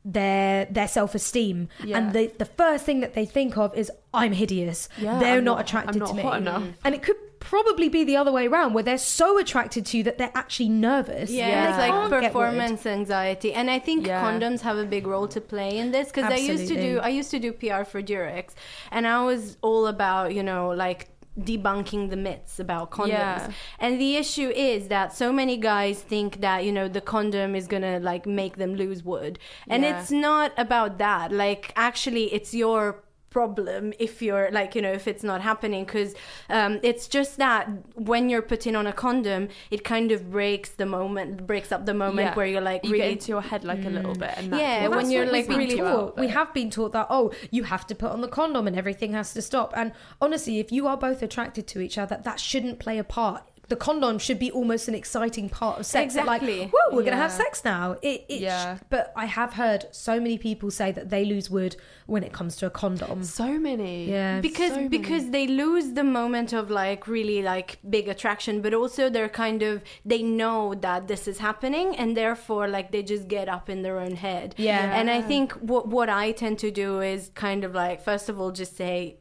their 0.05 0.65
their 0.67 0.89
self-esteem 0.89 1.69
Yeah. 1.85 1.99
and 1.99 2.13
the 2.13 2.33
the 2.39 2.45
first 2.45 2.85
thing 2.85 3.01
that 3.01 3.15
they 3.15 3.27
think 3.27 3.57
of 3.59 3.75
is 3.77 3.91
i'm 4.15 4.33
hideous 4.33 4.89
Yeah, 4.99 5.19
they're 5.19 5.39
I'm 5.39 5.45
not, 5.45 5.57
not- 5.57 5.61
attracted 5.69 5.97
I'm 5.97 5.99
not 6.01 6.09
to 6.09 6.15
me 6.15 6.37
enough. 6.37 6.63
and 6.85 6.95
it 6.95 7.03
could 7.03 7.17
probably 7.41 7.89
be 7.89 8.05
the 8.05 8.17
other 8.17 8.33
way 8.33 8.47
around 8.47 8.75
where 8.75 8.83
they're 8.83 8.99
so 8.99 9.39
attracted 9.39 9.87
to 9.87 9.97
you 9.99 10.03
that 10.05 10.19
they're 10.19 10.33
actually 10.35 10.69
nervous 10.69 11.31
Yeah, 11.31 11.49
Yeah. 11.49 11.69
it's 11.71 11.79
like 11.79 11.91
can't 11.93 12.11
get 12.11 12.35
word. 12.35 12.47
performance 12.47 12.87
anxiety, 12.87 13.53
and 13.53 13.71
I 13.71 13.79
think 13.79 14.07
Yeah. 14.07 14.23
condoms 14.23 14.61
have 14.63 14.77
a 14.79 14.85
big 14.85 15.07
role 15.07 15.29
to 15.29 15.41
play 15.41 15.79
in 15.79 15.91
this 15.93 16.09
because 16.09 16.25
I 16.33 16.37
used 16.37 16.69
to 16.69 16.75
do 16.75 17.01
I 17.01 17.09
used 17.09 17.31
to 17.31 17.39
do 17.39 17.53
PR 17.53 17.85
for 17.85 18.03
Durex, 18.03 18.55
and 18.91 19.07
I 19.07 19.25
was 19.25 19.57
all 19.63 19.87
about 19.87 20.35
you 20.35 20.43
know 20.43 20.69
like 20.71 21.09
debunking 21.41 22.11
the 22.11 22.17
myths 22.17 22.59
about 22.59 22.91
condoms. 22.91 23.09
Yeah. 23.11 23.51
And 23.79 24.01
the 24.01 24.17
issue 24.17 24.49
is 24.49 24.89
that 24.89 25.13
so 25.15 25.33
many 25.33 25.57
guys 25.57 26.01
think 26.03 26.41
that 26.41 26.65
you 26.65 26.73
know 26.73 26.89
the 26.89 27.01
condom 27.01 27.55
is 27.55 27.67
gonna 27.69 28.01
like 28.01 28.27
make 28.27 28.57
them 28.57 28.75
lose 28.75 29.05
wood, 29.05 29.39
and 29.69 29.83
Yeah. 29.85 30.01
it's 30.01 30.11
not 30.11 30.53
about 30.57 30.99
that. 30.99 31.31
Like 31.31 31.73
actually, 31.77 32.25
it's 32.35 32.53
your 32.55 33.05
problem 33.31 33.93
if 33.99 34.23
you're 34.23 34.51
like 34.53 34.75
you 34.75 34.81
know 34.83 34.91
if 34.93 35.07
it's 35.07 35.23
not 35.23 35.41
happening 35.43 35.85
because 35.85 36.15
um, 36.49 36.81
it's 36.83 37.07
just 37.07 37.37
that 37.37 37.69
when 37.95 38.29
you're 38.29 38.43
putting 38.43 38.75
on 38.75 38.87
a 38.87 38.93
condom 38.93 39.49
it 39.71 39.85
kind 39.85 40.11
of 40.13 40.31
breaks 40.31 40.71
the 40.71 40.87
moment 40.87 41.47
breaks 41.47 41.71
up 41.71 41.85
the 41.87 41.95
moment 41.95 42.29
Yeah. 42.29 42.35
where 42.35 42.47
you're 42.47 42.61
like 42.61 42.85
you 42.85 42.93
really 42.93 43.05
get 43.05 43.13
into 43.13 43.29
your 43.29 43.43
head 43.43 43.65
like 43.65 43.85
a 43.85 43.91
little 43.91 44.15
bit, 44.15 44.33
and 44.37 44.55
Yeah, 44.55 44.89
what- 44.89 44.97
when 44.99 45.11
you're, 45.11 45.27
like, 45.27 45.49
really 45.49 45.77
taught- 45.77 46.17
we 46.19 46.29
have 46.29 46.53
been 46.55 46.71
taught 46.71 46.93
that 46.93 47.07
oh 47.11 47.33
you 47.51 47.65
have 47.65 47.87
to 47.89 47.95
put 47.95 48.11
on 48.11 48.21
the 48.21 48.29
condom 48.29 48.67
and 48.67 48.77
everything 48.77 49.13
has 49.13 49.33
to 49.35 49.43
stop 49.43 49.73
and 49.77 49.93
honestly 50.21 50.59
if 50.59 50.73
you 50.73 50.87
are 50.87 50.97
both 50.97 51.23
attracted 51.23 51.67
to 51.69 51.81
each 51.81 51.99
other 51.99 52.21
that 52.25 52.41
shouldn't 52.41 52.79
play 52.79 52.99
a 52.99 53.05
part 53.05 53.43
the 53.69 53.77
condom 53.77 54.19
should 54.19 54.39
be 54.39 54.51
almost 54.51 54.89
an 54.89 54.95
exciting 54.95 55.49
part 55.49 55.79
of 55.79 55.87
sex 55.87 56.15
Exactly. 56.17 56.61
like 56.61 56.71
whoa 56.71 56.97
we're 56.97 57.03
gonna 57.03 57.17
have 57.17 57.33
sex 57.33 57.65
now 57.65 57.97
it, 58.03 58.25
it 58.29 58.41
Yeah. 58.41 58.79
but 58.91 59.13
i 59.17 59.27
have 59.27 59.53
heard 59.55 59.87
so 59.93 60.19
many 60.19 60.39
people 60.39 60.71
say 60.71 60.91
that 60.93 61.11
they 61.11 61.25
lose 61.25 61.51
wood 61.51 61.77
when 62.07 62.23
it 62.25 62.33
comes 62.33 62.57
to 62.57 62.67
a 62.67 62.71
condom 62.71 63.23
so 63.25 63.59
many. 63.59 64.09
yeah 64.11 64.41
because 64.41 64.71
so 64.71 64.77
many. 64.77 64.89
because 64.89 65.31
they 65.31 65.47
lose 65.47 65.93
the 65.93 66.05
moment 66.05 66.53
of 66.53 66.71
like 66.71 67.07
really 67.07 67.43
like 67.43 67.79
big 67.89 68.09
attraction 68.09 68.63
but 68.63 68.73
also 68.73 69.11
they're 69.11 69.29
kind 69.29 69.63
of 69.63 69.83
they 70.05 70.23
know 70.23 70.75
that 70.75 71.07
this 71.09 71.29
is 71.29 71.39
happening 71.39 71.95
and 71.97 72.17
therefore 72.17 72.69
like 72.69 72.91
they 72.93 73.03
just 73.03 73.29
get 73.29 73.49
up 73.49 73.69
in 73.69 73.83
their 73.83 73.99
own 73.99 74.17
head 74.17 74.55
Yeah. 74.57 74.99
and 74.99 75.11
i 75.11 75.21
think 75.21 75.53
what 75.55 75.89
what 75.89 76.09
i 76.09 76.33
tend 76.33 76.59
to 76.61 76.71
do 76.71 77.01
is 77.01 77.31
kind 77.35 77.65
of 77.65 77.75
like 77.75 78.01
first 78.03 78.29
of 78.31 78.41
all 78.41 78.51
just 78.51 78.77
say 78.77 79.19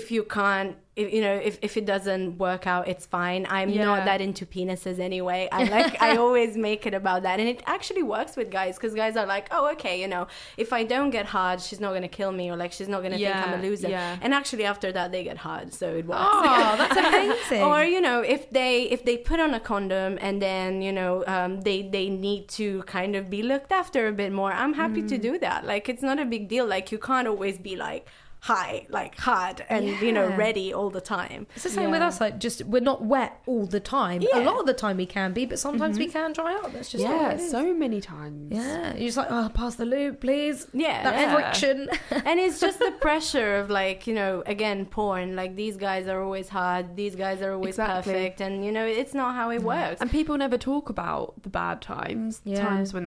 if 0.00 0.10
you 0.10 0.22
can't 0.38 0.76
if, 1.02 1.12
you 1.12 1.20
know 1.26 1.34
if, 1.48 1.54
if 1.60 1.72
it 1.80 1.86
doesn't 1.92 2.38
work 2.38 2.64
out 2.72 2.84
it's 2.92 3.04
fine. 3.18 3.42
I'm 3.56 3.68
Yeah. 3.70 3.84
not 3.90 4.00
that 4.10 4.20
into 4.20 4.44
penises 4.54 4.98
anyway. 5.10 5.40
I 5.50 5.64
like 5.78 5.92
i 6.08 6.10
always 6.24 6.52
make 6.68 6.82
it 6.90 6.94
about 6.94 7.20
that. 7.26 7.36
And 7.40 7.48
it 7.54 7.60
actually 7.66 8.04
works 8.16 8.32
with 8.38 8.48
guys 8.58 8.72
because 8.76 8.92
guys 8.94 9.14
are 9.20 9.26
like 9.36 9.46
oh 9.56 9.64
okay 9.74 9.94
you 10.02 10.08
know 10.14 10.24
if 10.64 10.68
i 10.78 10.82
don't 10.92 11.10
get 11.18 11.26
hard 11.36 11.56
she's 11.66 11.80
not 11.84 11.92
gonna 11.96 12.14
kill 12.20 12.32
me 12.40 12.44
or 12.52 12.56
like 12.62 12.72
she's 12.76 12.90
not 12.94 13.00
gonna 13.04 13.18
think 13.24 13.36
i'm 13.44 13.58
a 13.58 13.62
loser. 13.68 13.88
yeah. 13.88 14.18
and 14.22 14.30
actually 14.40 14.64
after 14.74 14.88
that 14.96 15.08
they 15.14 15.22
get 15.30 15.38
hard. 15.48 15.66
So 15.80 15.86
it 16.00 16.06
works. 16.06 16.20
Oh 16.22 16.74
that's 16.80 16.96
amazing. 17.08 17.62
Or 17.70 17.78
you 17.94 18.00
know 18.06 18.18
if 18.36 18.42
they 18.58 18.74
if 18.96 19.00
they 19.08 19.16
put 19.30 19.38
on 19.46 19.52
a 19.60 19.62
condom 19.70 20.12
and 20.26 20.40
then 20.46 20.68
you 20.86 20.92
know 21.00 21.12
um, 21.34 21.60
they 21.68 21.78
they 21.96 22.06
need 22.26 22.42
to 22.60 22.66
kind 22.96 23.12
of 23.18 23.22
be 23.36 23.42
looked 23.52 23.72
after 23.82 24.00
a 24.12 24.12
bit 24.22 24.32
more 24.40 24.52
i'm 24.62 24.74
happy 24.74 25.02
Mm. 25.04 25.08
to 25.14 25.18
do 25.28 25.32
that. 25.46 25.60
Like 25.72 25.84
it's 25.92 26.04
not 26.10 26.18
a 26.24 26.26
big 26.34 26.44
deal. 26.54 26.66
Like 26.74 26.86
you 26.94 26.98
can't 27.10 27.26
always 27.32 27.56
be 27.58 27.74
like 27.88 28.04
high 28.44 28.86
like 28.90 29.16
hard 29.18 29.64
and 29.70 29.86
you 30.02 30.12
know 30.12 30.28
ready 30.36 30.70
all 30.70 30.90
the 30.90 31.00
time 31.00 31.46
it's 31.54 31.62
the 31.62 31.70
same 31.70 31.90
with 31.90 32.02
us 32.02 32.20
like 32.20 32.38
just 32.38 32.62
we're 32.66 32.78
not 32.78 33.02
wet 33.02 33.40
all 33.46 33.64
the 33.64 33.80
time 33.80 34.20
Yeah. 34.20 34.40
a 34.40 34.44
lot 34.44 34.60
of 34.60 34.66
the 34.66 34.74
time 34.74 34.98
we 34.98 35.06
can 35.06 35.32
be 35.32 35.46
but 35.46 35.58
sometimes 35.58 35.98
we 35.98 36.08
mm-hmm. 36.08 36.12
can 36.12 36.32
dry 36.34 36.54
up 36.56 36.70
that's 36.74 36.90
just 36.90 37.02
the 37.02 37.10
yeah, 37.10 37.30
it 37.30 37.40
is. 37.40 37.50
so 37.50 37.72
many 37.72 38.02
times. 38.02 38.52
yeah 38.52 38.92
you're 38.96 39.06
just 39.06 39.16
like 39.16 39.28
oh 39.30 39.50
pass 39.54 39.76
the 39.76 39.86
lube 39.86 40.20
please 40.20 40.66
yeah 40.74 41.04
that 41.04 41.14
Yeah. 41.14 41.34
friction 41.34 41.88
and 42.10 42.38
it's 42.38 42.60
just 42.60 42.78
the 42.80 42.90
pressure 43.00 43.56
of 43.56 43.70
like 43.70 44.06
you 44.06 44.12
know 44.12 44.42
again 44.44 44.84
porn 44.84 45.34
like 45.36 45.56
these 45.56 45.78
guys 45.78 46.06
are 46.06 46.22
always 46.22 46.50
hard 46.50 46.96
these 46.96 47.16
guys 47.16 47.40
are 47.40 47.54
always 47.54 47.76
Exactly. 47.76 48.12
perfect 48.12 48.42
and 48.42 48.62
you 48.62 48.72
know 48.72 48.84
it's 48.84 49.14
not 49.14 49.34
how 49.34 49.48
it 49.48 49.62
mm. 49.62 49.72
works 49.74 50.02
And 50.02 50.10
people 50.10 50.36
never 50.36 50.58
talk 50.58 50.90
about 50.90 51.42
the 51.44 51.48
bad 51.48 51.80
times, 51.80 52.40
the 52.40 52.50
Yeah. 52.50 52.68
times 52.68 52.92
when 52.92 53.06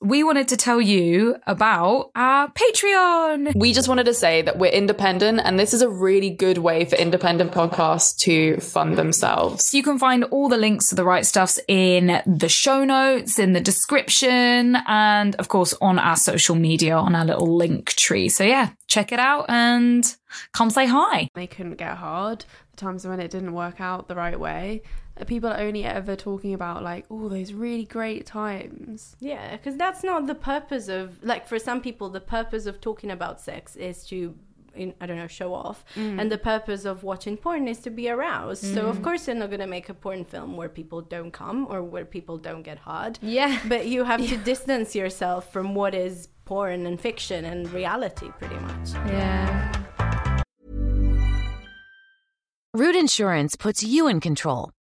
We 0.00 0.22
wanted 0.22 0.48
to 0.48 0.56
tell 0.56 0.80
you 0.80 1.36
about 1.46 2.10
our 2.14 2.48
Patreon. 2.52 3.54
We 3.56 3.72
just 3.72 3.88
wanted 3.88 4.04
to 4.06 4.14
say 4.14 4.42
that 4.42 4.58
we're 4.58 4.70
independent, 4.70 5.40
and 5.42 5.58
this 5.58 5.72
is 5.72 5.80
a 5.80 5.88
really 5.88 6.30
good 6.30 6.58
way 6.58 6.84
for 6.84 6.96
independent 6.96 7.52
podcasts 7.52 8.16
to 8.18 8.58
fund 8.60 8.98
themselves. 8.98 9.72
You 9.72 9.82
can 9.82 9.98
find 9.98 10.24
all 10.24 10.48
the 10.48 10.58
links 10.58 10.88
to 10.88 10.94
the 10.94 11.04
right 11.04 11.24
stuffs 11.24 11.58
in 11.66 12.20
the 12.26 12.48
show 12.48 12.84
notes, 12.84 13.38
in 13.38 13.54
the 13.54 13.60
description, 13.60 14.76
and 14.86 15.34
of 15.36 15.48
course 15.48 15.74
on 15.80 15.98
our 15.98 16.16
social 16.16 16.56
media 16.56 16.96
on 16.96 17.14
our 17.14 17.24
little 17.24 17.56
link 17.56 17.94
tree. 17.94 18.28
So, 18.28 18.44
yeah, 18.44 18.70
check 18.86 19.12
it 19.12 19.18
out 19.18 19.46
and 19.48 20.14
come 20.52 20.68
say 20.68 20.86
hi. 20.86 21.30
They 21.34 21.46
couldn't 21.46 21.76
get 21.76 21.96
hard. 21.96 22.44
The 22.72 22.76
times 22.76 23.06
when 23.06 23.18
it 23.18 23.30
didn't 23.30 23.54
work 23.54 23.80
out 23.80 24.08
the 24.08 24.14
right 24.14 24.38
way 24.38 24.82
people 25.26 25.48
are 25.48 25.60
only 25.60 25.84
ever 25.84 26.14
talking 26.14 26.52
about 26.52 26.82
like 26.82 27.06
oh 27.10 27.28
those 27.28 27.52
really 27.52 27.84
great 27.84 28.26
times 28.26 29.16
yeah 29.18 29.56
because 29.56 29.76
that's 29.76 30.04
not 30.04 30.26
the 30.26 30.34
purpose 30.34 30.88
of 30.88 31.22
like 31.22 31.46
for 31.46 31.58
some 31.58 31.80
people 31.80 32.10
the 32.10 32.20
purpose 32.20 32.66
of 32.66 32.80
talking 32.80 33.10
about 33.10 33.40
sex 33.40 33.76
is 33.76 34.04
to 34.04 34.34
in, 34.76 34.94
I 35.00 35.06
don't 35.06 35.16
know, 35.16 35.26
show 35.26 35.54
off. 35.54 35.84
Mm. 35.94 36.20
And 36.20 36.30
the 36.30 36.38
purpose 36.38 36.84
of 36.84 37.02
watching 37.02 37.36
porn 37.36 37.66
is 37.66 37.78
to 37.80 37.90
be 37.90 38.08
aroused. 38.08 38.64
Mm. 38.64 38.74
So 38.74 38.86
of 38.86 38.98
mm. 38.98 39.04
course 39.04 39.26
they're 39.26 39.34
not 39.34 39.50
gonna 39.50 39.66
make 39.66 39.88
a 39.88 39.94
porn 39.94 40.24
film 40.24 40.56
where 40.56 40.68
people 40.68 41.00
don't 41.00 41.32
come 41.32 41.66
or 41.68 41.82
where 41.82 42.04
people 42.04 42.36
don't 42.38 42.62
get 42.62 42.78
hard. 42.78 43.18
Yeah. 43.22 43.58
But 43.68 43.86
you 43.86 44.04
have 44.04 44.26
to 44.28 44.36
distance 44.36 44.94
yourself 44.94 45.52
from 45.52 45.74
what 45.74 45.94
is 45.94 46.28
porn 46.44 46.86
and 46.86 47.00
fiction 47.00 47.44
and 47.44 47.70
reality 47.72 48.30
pretty 48.38 48.56
much. 48.56 48.90
Yeah. 49.06 49.72
Root 52.74 52.94
Insurance 52.94 53.56
puts 53.56 53.82
you 53.82 54.06
in 54.06 54.20
control 54.20 54.70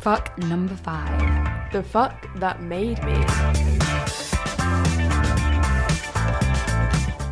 Fuck 0.00 0.38
number 0.38 0.76
five. 0.76 1.72
The 1.72 1.82
fuck 1.82 2.28
that 2.36 2.62
made 2.62 3.02
me. 3.04 3.16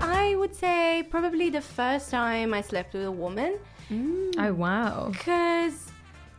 I 0.03 0.35
would 0.37 0.55
say 0.55 1.07
probably 1.09 1.49
the 1.49 1.61
first 1.61 2.11
time 2.11 2.53
I 2.53 2.61
slept 2.61 2.93
with 2.93 3.05
a 3.05 3.11
woman. 3.11 3.59
Mm. 3.89 4.35
Oh 4.39 4.53
wow. 4.53 5.11
Because, 5.13 5.93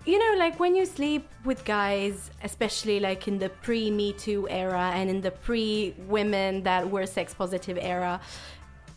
you 0.05 0.19
know, 0.19 0.37
like 0.37 0.59
when 0.59 0.75
you 0.75 0.85
sleep 0.85 1.29
with 1.45 1.63
guys, 1.63 2.29
especially 2.43 2.99
like 2.99 3.27
in 3.29 3.39
the 3.39 3.49
pre 3.49 3.89
Me 3.89 4.11
Too 4.11 4.49
era 4.49 4.91
and 4.93 5.09
in 5.09 5.21
the 5.21 5.31
pre 5.31 5.95
women 6.07 6.61
that 6.63 6.89
were 6.91 7.05
sex 7.05 7.33
positive 7.33 7.77
era, 7.79 8.19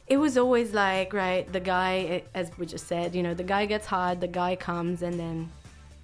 it 0.09 0.17
was 0.17 0.37
always 0.37 0.75
like, 0.75 1.13
right, 1.13 1.51
the 1.53 1.61
guy, 1.61 2.25
as 2.35 2.51
we 2.59 2.67
just 2.67 2.89
said, 2.89 3.15
you 3.15 3.23
know, 3.23 3.35
the 3.35 3.45
guy 3.45 3.67
gets 3.67 3.87
hard, 3.87 4.21
the 4.21 4.27
guy 4.29 4.57
comes, 4.57 5.03
and 5.03 5.19
then. 5.19 5.53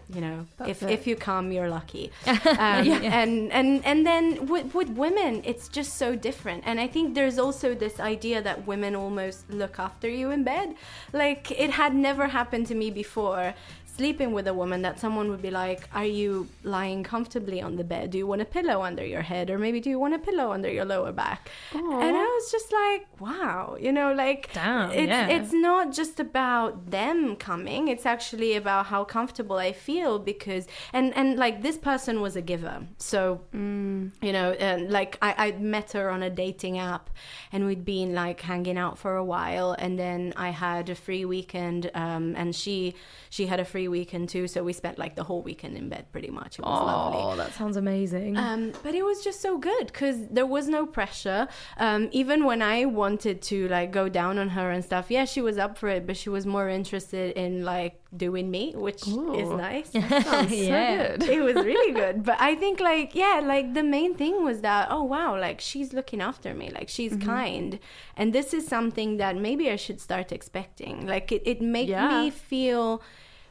You 0.08 0.20
know, 0.20 0.46
if, 0.66 0.82
it. 0.82 0.90
if 0.90 1.06
you 1.06 1.16
come, 1.16 1.50
you're 1.50 1.68
lucky. 1.68 2.10
Um, 2.26 2.86
And 3.20 3.52
and 3.52 3.84
and 3.84 4.06
then 4.06 4.46
with, 4.46 4.74
with 4.74 4.90
women, 4.90 5.42
it's 5.44 5.68
just 5.68 5.96
so 5.96 6.14
different. 6.14 6.62
And 6.66 6.78
I 6.78 6.86
think 6.86 7.14
there's 7.14 7.38
also 7.38 7.74
this 7.74 7.98
idea 7.98 8.40
that 8.42 8.66
women 8.66 8.94
almost 8.94 9.50
look 9.50 9.78
after 9.78 10.08
you 10.08 10.30
in 10.30 10.44
bed. 10.44 10.74
Like 11.12 11.50
it 11.50 11.70
had 11.70 11.92
never 11.94 12.28
happened 12.28 12.66
to 12.68 12.74
me 12.74 12.90
before 12.90 13.54
sleeping 13.96 14.32
with 14.32 14.46
a 14.46 14.54
woman 14.54 14.82
that 14.82 15.00
someone 15.00 15.28
would 15.30 15.42
be 15.42 15.50
like, 15.50 15.88
Are 15.94 16.04
you 16.04 16.48
lying 16.62 17.02
comfortably 17.02 17.60
on 17.62 17.76
the 17.76 17.84
bed? 17.84 18.10
Do 18.10 18.18
you 18.18 18.26
want 18.26 18.42
a 18.42 18.44
pillow 18.44 18.82
under 18.82 19.04
your 19.04 19.22
head? 19.22 19.50
Or 19.50 19.58
maybe 19.58 19.80
do 19.80 19.90
you 19.90 19.98
want 19.98 20.14
a 20.14 20.18
pillow 20.18 20.52
under 20.52 20.70
your 20.70 20.84
lower 20.84 21.12
back? 21.12 21.50
And 21.72 22.16
I 22.16 22.26
was 22.36 22.50
just 22.50 22.72
like, 22.72 23.06
Wow, 23.20 23.76
you 23.80 23.92
know, 23.92 24.12
like 24.12 24.50
Damn, 24.52 24.90
it's 24.90 25.08
yeah. 25.08 25.28
it's 25.28 25.52
not 25.52 25.92
just 25.92 26.20
about 26.20 26.90
them 26.90 27.36
coming, 27.36 27.88
it's 27.88 28.06
actually 28.06 28.54
about 28.56 28.86
how 28.86 29.04
comfortable 29.04 29.56
I 29.56 29.72
feel 29.72 30.18
because 30.18 30.66
and 30.92 31.14
and 31.16 31.38
like 31.38 31.62
this 31.62 31.78
person 31.78 32.20
was 32.20 32.36
a 32.36 32.42
giver. 32.42 32.86
So 32.98 33.40
you 33.52 34.32
know, 34.36 34.52
and 34.52 34.90
like 34.90 35.18
I, 35.22 35.34
I 35.46 35.52
met 35.52 35.92
her 35.92 36.10
on 36.10 36.22
a 36.22 36.30
dating 36.30 36.78
app 36.78 37.10
and 37.52 37.66
we'd 37.66 37.84
been 37.84 38.14
like 38.14 38.40
hanging 38.40 38.78
out 38.78 38.98
for 38.98 39.16
a 39.16 39.24
while 39.24 39.72
and 39.78 39.98
then 39.98 40.32
I 40.36 40.50
had 40.50 40.88
a 40.90 40.94
free 40.94 41.24
weekend 41.24 41.90
um, 41.94 42.34
and 42.36 42.54
she 42.54 42.94
she 43.30 43.46
had 43.46 43.60
a 43.60 43.64
free 43.64 43.85
weekend 43.88 44.28
too 44.28 44.46
so 44.46 44.62
we 44.62 44.72
spent 44.72 44.98
like 44.98 45.14
the 45.16 45.24
whole 45.24 45.42
weekend 45.42 45.76
in 45.76 45.88
bed 45.88 46.04
pretty 46.12 46.30
much 46.30 46.58
it 46.58 46.64
was 46.64 46.82
lovely 46.82 47.22
Oh, 47.22 47.36
that 47.36 47.52
sounds 47.54 47.76
amazing. 47.76 48.36
um, 48.36 48.72
but 48.82 48.94
it 48.94 49.04
was 49.04 49.22
just 49.24 49.40
so 49.40 49.58
good 49.58 49.86
because 49.86 50.26
there 50.28 50.46
was 50.46 50.68
no 50.68 50.86
pressure. 50.86 51.48
Um, 51.78 52.08
even 52.12 52.44
when 52.44 52.62
I 52.62 52.84
wanted 52.84 53.42
to 53.42 53.68
like 53.68 53.90
go 53.92 54.08
down 54.08 54.38
on 54.38 54.48
her 54.50 54.70
and 54.70 54.84
stuff, 54.84 55.10
yeah, 55.10 55.24
she 55.24 55.40
was 55.42 55.56
up 55.58 55.76
for 55.78 55.88
it, 55.88 56.06
but 56.06 56.16
she 56.16 56.28
was 56.30 56.44
more 56.46 56.68
interested 56.68 57.36
in 57.36 57.64
like 57.64 58.00
doing 58.16 58.50
me, 58.50 58.72
which 58.74 59.02
is 59.02 59.08
Ooh. 59.08 59.56
nice. 59.56 59.90
Sounds 59.90 60.52
Yeah. 60.52 61.12
so 61.12 61.16
good. 61.18 61.28
it 61.28 61.40
was 61.42 61.54
really 61.56 61.92
good. 62.02 62.22
But 62.24 62.36
I 62.40 62.54
think 62.54 62.80
like 62.80 63.14
yeah, 63.14 63.40
like 63.44 63.74
the 63.74 63.82
main 63.82 64.14
thing 64.14 64.44
was 64.44 64.60
that 64.62 64.88
oh 64.90 65.02
wow, 65.04 65.38
like 65.38 65.60
she's 65.60 65.92
looking 65.92 66.20
after 66.20 66.54
me, 66.54 66.70
like 66.78 66.88
she's 66.88 67.12
Mm-hmm. 67.12 67.28
kind, 67.28 67.78
and 68.16 68.32
this 68.32 68.52
is 68.52 68.66
something 68.66 69.16
that 69.18 69.36
maybe 69.36 69.70
I 69.70 69.76
should 69.76 70.00
start 70.00 70.32
expecting. 70.32 71.06
Like 71.06 71.30
it, 71.32 71.42
it 71.46 71.60
made 71.60 71.88
Yeah. 71.88 72.08
me 72.08 72.30
feel 72.30 73.02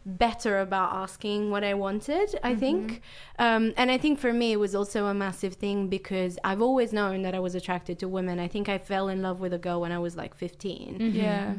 better 0.05 0.59
about 0.59 0.93
asking 0.93 1.49
what 1.51 1.63
I 1.63 1.73
wanted, 1.73 2.37
I 2.43 2.51
Mm-hmm. 2.51 2.59
think. 2.59 3.01
Um, 3.39 3.73
and 3.75 3.89
I 3.89 3.97
think 3.97 4.19
for 4.19 4.31
me, 4.31 4.51
it 4.51 4.59
was 4.59 4.75
also 4.75 5.07
a 5.07 5.13
massive 5.13 5.55
thing 5.55 5.87
because 5.87 6.37
I've 6.43 6.61
always 6.61 6.93
known 6.93 7.23
that 7.23 7.33
I 7.33 7.39
was 7.39 7.55
attracted 7.55 7.97
to 7.99 8.07
women. 8.07 8.39
I 8.39 8.47
think 8.47 8.69
I 8.69 8.77
fell 8.77 9.07
in 9.09 9.21
love 9.21 9.39
with 9.39 9.53
a 9.53 9.57
girl 9.57 9.81
when 9.81 9.91
I 9.91 9.99
was 9.99 10.15
like 10.15 10.35
15, 10.35 11.11
Yeah. 11.13 11.55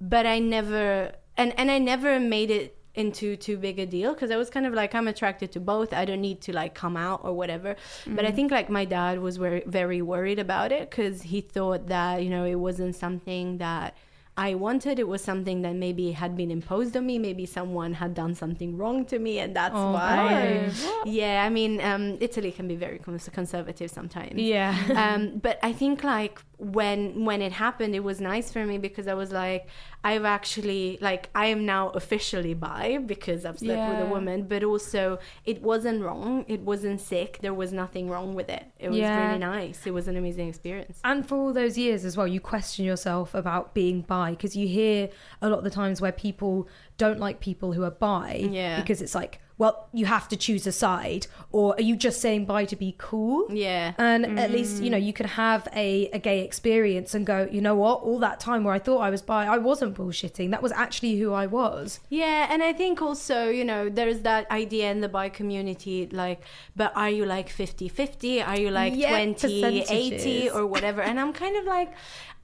but 0.00 0.24
I 0.26 0.38
never, 0.38 1.12
and, 1.36 1.52
and 1.58 1.70
I 1.70 1.78
never 1.78 2.18
made 2.18 2.50
it 2.50 2.76
into 2.94 3.36
too 3.36 3.56
big 3.56 3.78
a 3.78 3.86
deal 3.86 4.12
because 4.14 4.32
I 4.32 4.36
was 4.36 4.50
kind 4.50 4.66
of 4.66 4.74
like 4.74 4.94
I'm 4.96 5.06
attracted 5.06 5.52
to 5.52 5.60
both. 5.60 5.92
I 5.92 6.04
don't 6.04 6.20
need 6.20 6.40
to 6.42 6.52
like 6.52 6.74
come 6.74 6.96
out 6.96 7.20
or 7.22 7.32
whatever. 7.34 7.76
But 8.04 8.24
I 8.24 8.32
think 8.32 8.50
like 8.50 8.68
my 8.68 8.84
dad 8.84 9.20
was 9.20 9.36
very 9.36 9.62
very 9.64 10.02
worried 10.02 10.40
about 10.40 10.72
it 10.72 10.90
because 10.90 11.22
he 11.22 11.40
thought 11.40 11.86
that 11.86 12.24
you 12.24 12.30
know 12.30 12.44
it 12.44 12.56
wasn't 12.56 12.96
something 12.96 13.58
that 13.58 13.96
I 14.36 14.54
wanted. 14.54 14.98
It 14.98 15.08
was 15.08 15.22
something 15.22 15.62
that 15.62 15.74
maybe 15.74 16.12
had 16.12 16.36
been 16.36 16.50
imposed 16.50 16.96
on 16.96 17.04
me. 17.06 17.18
Maybe 17.18 17.44
someone 17.46 17.92
had 17.94 18.14
done 18.14 18.34
something 18.34 18.76
wrong 18.76 19.04
to 19.06 19.18
me, 19.18 19.38
and 19.38 19.54
that's 19.54 19.74
Oh, 19.76 19.92
why. 19.92 20.70
Yeah, 21.04 21.44
I 21.44 21.50
mean, 21.50 21.80
um, 21.80 22.16
Italy 22.20 22.50
can 22.52 22.66
be 22.68 22.76
very 22.76 22.98
cons- 22.98 23.28
conservative 23.32 23.90
sometimes 23.90 24.40
yeah. 24.40 24.74
um, 24.96 25.38
but 25.38 25.58
I 25.62 25.72
think 25.72 26.02
like 26.04 26.40
when 26.58 27.24
when 27.24 27.42
it 27.42 27.52
happened, 27.52 27.94
it 27.94 28.04
was 28.04 28.20
nice 28.20 28.50
for 28.52 28.64
me 28.64 28.78
because 28.78 29.06
I 29.08 29.14
was 29.14 29.30
like, 29.32 29.68
I've 30.02 30.24
actually 30.24 30.96
like 31.00 31.28
I 31.34 31.46
am 31.46 31.66
now 31.66 31.90
officially 31.90 32.54
bi 32.54 32.98
because 33.04 33.44
I've 33.44 33.58
slept 33.58 33.90
with 33.98 34.08
a 34.08 34.10
woman, 34.10 34.44
but 34.44 34.64
also 34.64 35.18
it 35.44 35.60
wasn't 35.62 36.02
wrong, 36.02 36.44
it 36.48 36.60
wasn't 36.60 37.00
sick, 37.00 37.38
there 37.42 37.52
was 37.54 37.72
nothing 37.72 38.08
wrong 38.08 38.34
with 38.34 38.48
it. 38.48 38.64
It 38.78 38.88
was 38.88 38.98
Yeah. 38.98 39.26
really 39.26 39.38
nice. 39.38 39.86
It 39.86 39.92
was 39.92 40.08
an 40.08 40.16
amazing 40.16 40.48
experience. 40.48 41.00
And 41.04 41.26
for 41.28 41.36
all 41.36 41.52
those 41.52 41.76
years 41.76 42.04
as 42.04 42.16
well, 42.16 42.26
you 42.26 42.40
question 42.40 42.84
yourself 42.84 43.34
about 43.34 43.74
being 43.74 44.00
bi 44.02 44.30
because 44.30 44.56
you 44.56 44.66
hear 44.66 45.10
a 45.42 45.48
lot 45.50 45.58
of 45.58 45.64
the 45.64 45.70
times 45.70 46.00
where 46.00 46.12
people 46.12 46.66
don't 46.96 47.18
like 47.20 47.40
people 47.40 47.72
who 47.74 47.84
are 47.84 47.90
bi 47.90 48.48
Yeah. 48.50 48.80
because 48.80 49.02
it's 49.02 49.14
like, 49.14 49.40
well, 49.60 49.90
you 49.92 50.06
have 50.06 50.26
to 50.26 50.38
choose 50.38 50.66
a 50.66 50.72
side, 50.72 51.26
or 51.52 51.74
are 51.74 51.82
you 51.82 51.94
just 51.94 52.18
saying 52.22 52.46
bye 52.46 52.64
to 52.64 52.76
be 52.76 52.94
cool? 52.96 53.46
Yeah. 53.50 53.92
And 53.98 54.38
at 54.38 54.48
mm. 54.48 54.54
least, 54.54 54.82
you 54.82 54.88
know, 54.88 54.96
you 54.96 55.12
can 55.12 55.26
have 55.26 55.68
a, 55.74 56.08
a 56.14 56.18
gay 56.18 56.42
experience 56.42 57.14
and 57.14 57.26
go, 57.26 57.46
you 57.52 57.60
know 57.60 57.74
what, 57.74 58.00
all 58.00 58.18
that 58.20 58.40
time 58.40 58.64
where 58.64 58.72
I 58.72 58.78
thought 58.78 59.00
I 59.00 59.10
was 59.10 59.20
bi, 59.20 59.44
I 59.44 59.58
wasn't 59.58 59.98
bullshitting. 59.98 60.50
That 60.50 60.62
was 60.62 60.72
actually 60.72 61.18
who 61.18 61.34
I 61.34 61.44
was. 61.44 62.00
Yeah, 62.08 62.46
and 62.48 62.62
I 62.62 62.72
think 62.72 63.02
also, 63.02 63.50
you 63.50 63.66
know, 63.66 63.90
there's 63.90 64.20
that 64.20 64.50
idea 64.50 64.90
in 64.90 65.02
the 65.02 65.10
bi 65.10 65.28
community 65.28 66.08
like, 66.10 66.40
but 66.74 66.96
are 66.96 67.10
you 67.10 67.26
like 67.26 67.50
50 67.50 67.88
50? 67.88 68.40
Are 68.40 68.58
you 68.58 68.70
like 68.70 68.94
Yeah, 68.96 69.10
20 69.10 69.84
80 69.90 70.50
or 70.52 70.66
whatever? 70.66 71.02
And 71.02 71.20
I'm 71.20 71.34
kind 71.34 71.58
of 71.58 71.66
like, 71.66 71.92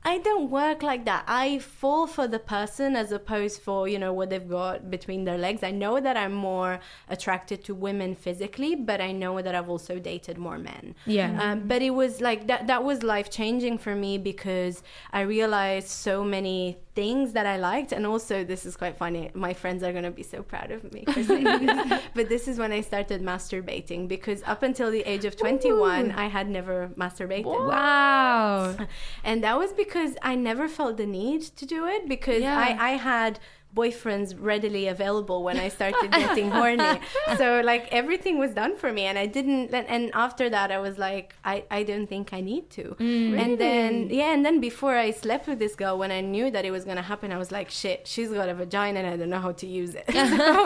I 0.07 0.19
don't 0.19 0.51
work 0.51 0.85
like 0.85 1.05
that. 1.07 1.25
I 1.27 1.59
fall 1.59 2.07
for 2.07 2.29
the 2.29 2.39
person 2.39 2.95
as 2.95 3.11
opposed 3.11 3.61
for, 3.61 3.89
you 3.89 3.99
know, 3.99 4.13
what 4.13 4.31
they've 4.31 4.49
got 4.49 4.89
between 4.89 5.25
their 5.25 5.37
legs. 5.37 5.65
I 5.65 5.73
know 5.73 5.99
that 5.99 6.17
I'm 6.17 6.33
more 6.33 6.79
attracted 7.09 7.65
to 7.65 7.75
women 7.75 8.15
physically, 8.15 8.77
but 8.77 9.01
I 9.01 9.11
know 9.11 9.43
that 9.43 9.53
I've 9.57 9.69
also 9.69 9.99
dated 9.99 10.39
more 10.39 10.59
men. 10.59 10.95
Yeah. 11.07 11.37
Um, 11.43 11.67
but 11.67 11.83
it 11.83 11.91
was 11.91 12.21
like 12.21 12.47
that 12.47 12.69
that 12.69 12.85
was 12.85 13.03
life 13.03 13.31
changing 13.31 13.79
for 13.79 13.97
me 13.97 14.17
because 14.17 14.85
I 15.13 15.23
realized 15.23 15.89
so 15.89 16.23
many 16.23 16.79
things 16.97 17.35
that 17.35 17.47
I 17.47 17.59
liked 17.59 17.93
and 17.93 18.07
also 18.07 18.43
this 18.43 18.65
is 18.65 18.75
quite 18.75 18.97
funny 18.97 19.31
my 19.35 19.53
friends 19.53 19.83
are 19.83 19.93
going 19.93 20.09
to 20.13 20.17
be 20.23 20.23
so 20.23 20.43
proud 20.43 20.71
of 20.71 20.81
me 20.95 21.05
for 21.05 21.23
saying 21.23 21.45
this 21.67 22.03
but 22.15 22.31
this 22.31 22.49
is 22.49 22.59
when 22.59 22.73
I 22.73 22.81
started 22.81 23.21
masturbating 23.23 24.09
because 24.09 24.43
up 24.45 24.63
until 24.63 24.91
the 24.91 25.03
age 25.03 25.27
of 25.27 25.37
21 25.37 26.13
I 26.13 26.27
had 26.27 26.49
never 26.49 26.91
masturbated. 26.97 27.45
Wow. 27.45 28.75
and 29.23 29.45
that 29.45 29.59
was 29.59 29.73
because 29.75 30.17
I 30.23 30.35
never 30.35 30.67
felt 30.69 30.97
the 30.97 31.07
need 31.07 31.43
to 31.61 31.67
do 31.67 31.87
it 31.87 32.09
because 32.09 32.43
I, 32.43 32.77
I 32.81 32.91
had 32.93 33.39
boyfriends 33.81 34.29
readily 34.51 34.85
available 34.97 35.39
when 35.49 35.59
I 35.66 35.68
started 35.79 36.11
getting 36.22 36.51
horny. 36.59 37.01
So 37.37 37.47
like 37.72 37.85
everything 38.01 38.35
was 38.45 38.53
done 38.62 38.74
for 38.83 38.91
me 38.97 39.03
and 39.11 39.16
I 39.24 39.27
didn't 39.37 39.64
and, 39.74 40.05
after 40.27 40.47
that 40.57 40.68
I 40.77 40.79
was 40.87 40.97
like 41.07 41.27
I, 41.45 41.57
I 41.79 41.81
don't 41.91 42.07
think 42.14 42.27
I 42.39 42.41
need 42.53 42.64
to. 42.79 42.85
Mm. 42.99 43.39
And 43.43 43.53
then 43.64 43.91
yeah, 44.20 44.31
and 44.35 44.43
then 44.47 44.57
before 44.70 44.95
I 45.07 45.11
slept 45.24 45.45
with 45.51 45.59
this 45.64 45.74
girl 45.83 45.95
when 46.03 46.11
I 46.18 46.20
knew 46.35 46.47
that 46.55 46.64
it 46.68 46.70
was 46.70 46.85
gonna 46.89 47.03
happen, 47.12 47.29
I 47.33 47.39
was 47.45 47.51
like, 47.59 47.68
shit, 47.83 47.99
she's 48.12 48.31
got 48.31 48.49
a 48.49 48.55
vagina 48.55 48.99
and 49.01 49.09
I 49.14 49.16
don't 49.16 49.31
know 49.35 49.45
how 49.49 49.53
to 49.62 49.66
use 49.66 49.95
it. 49.95 50.07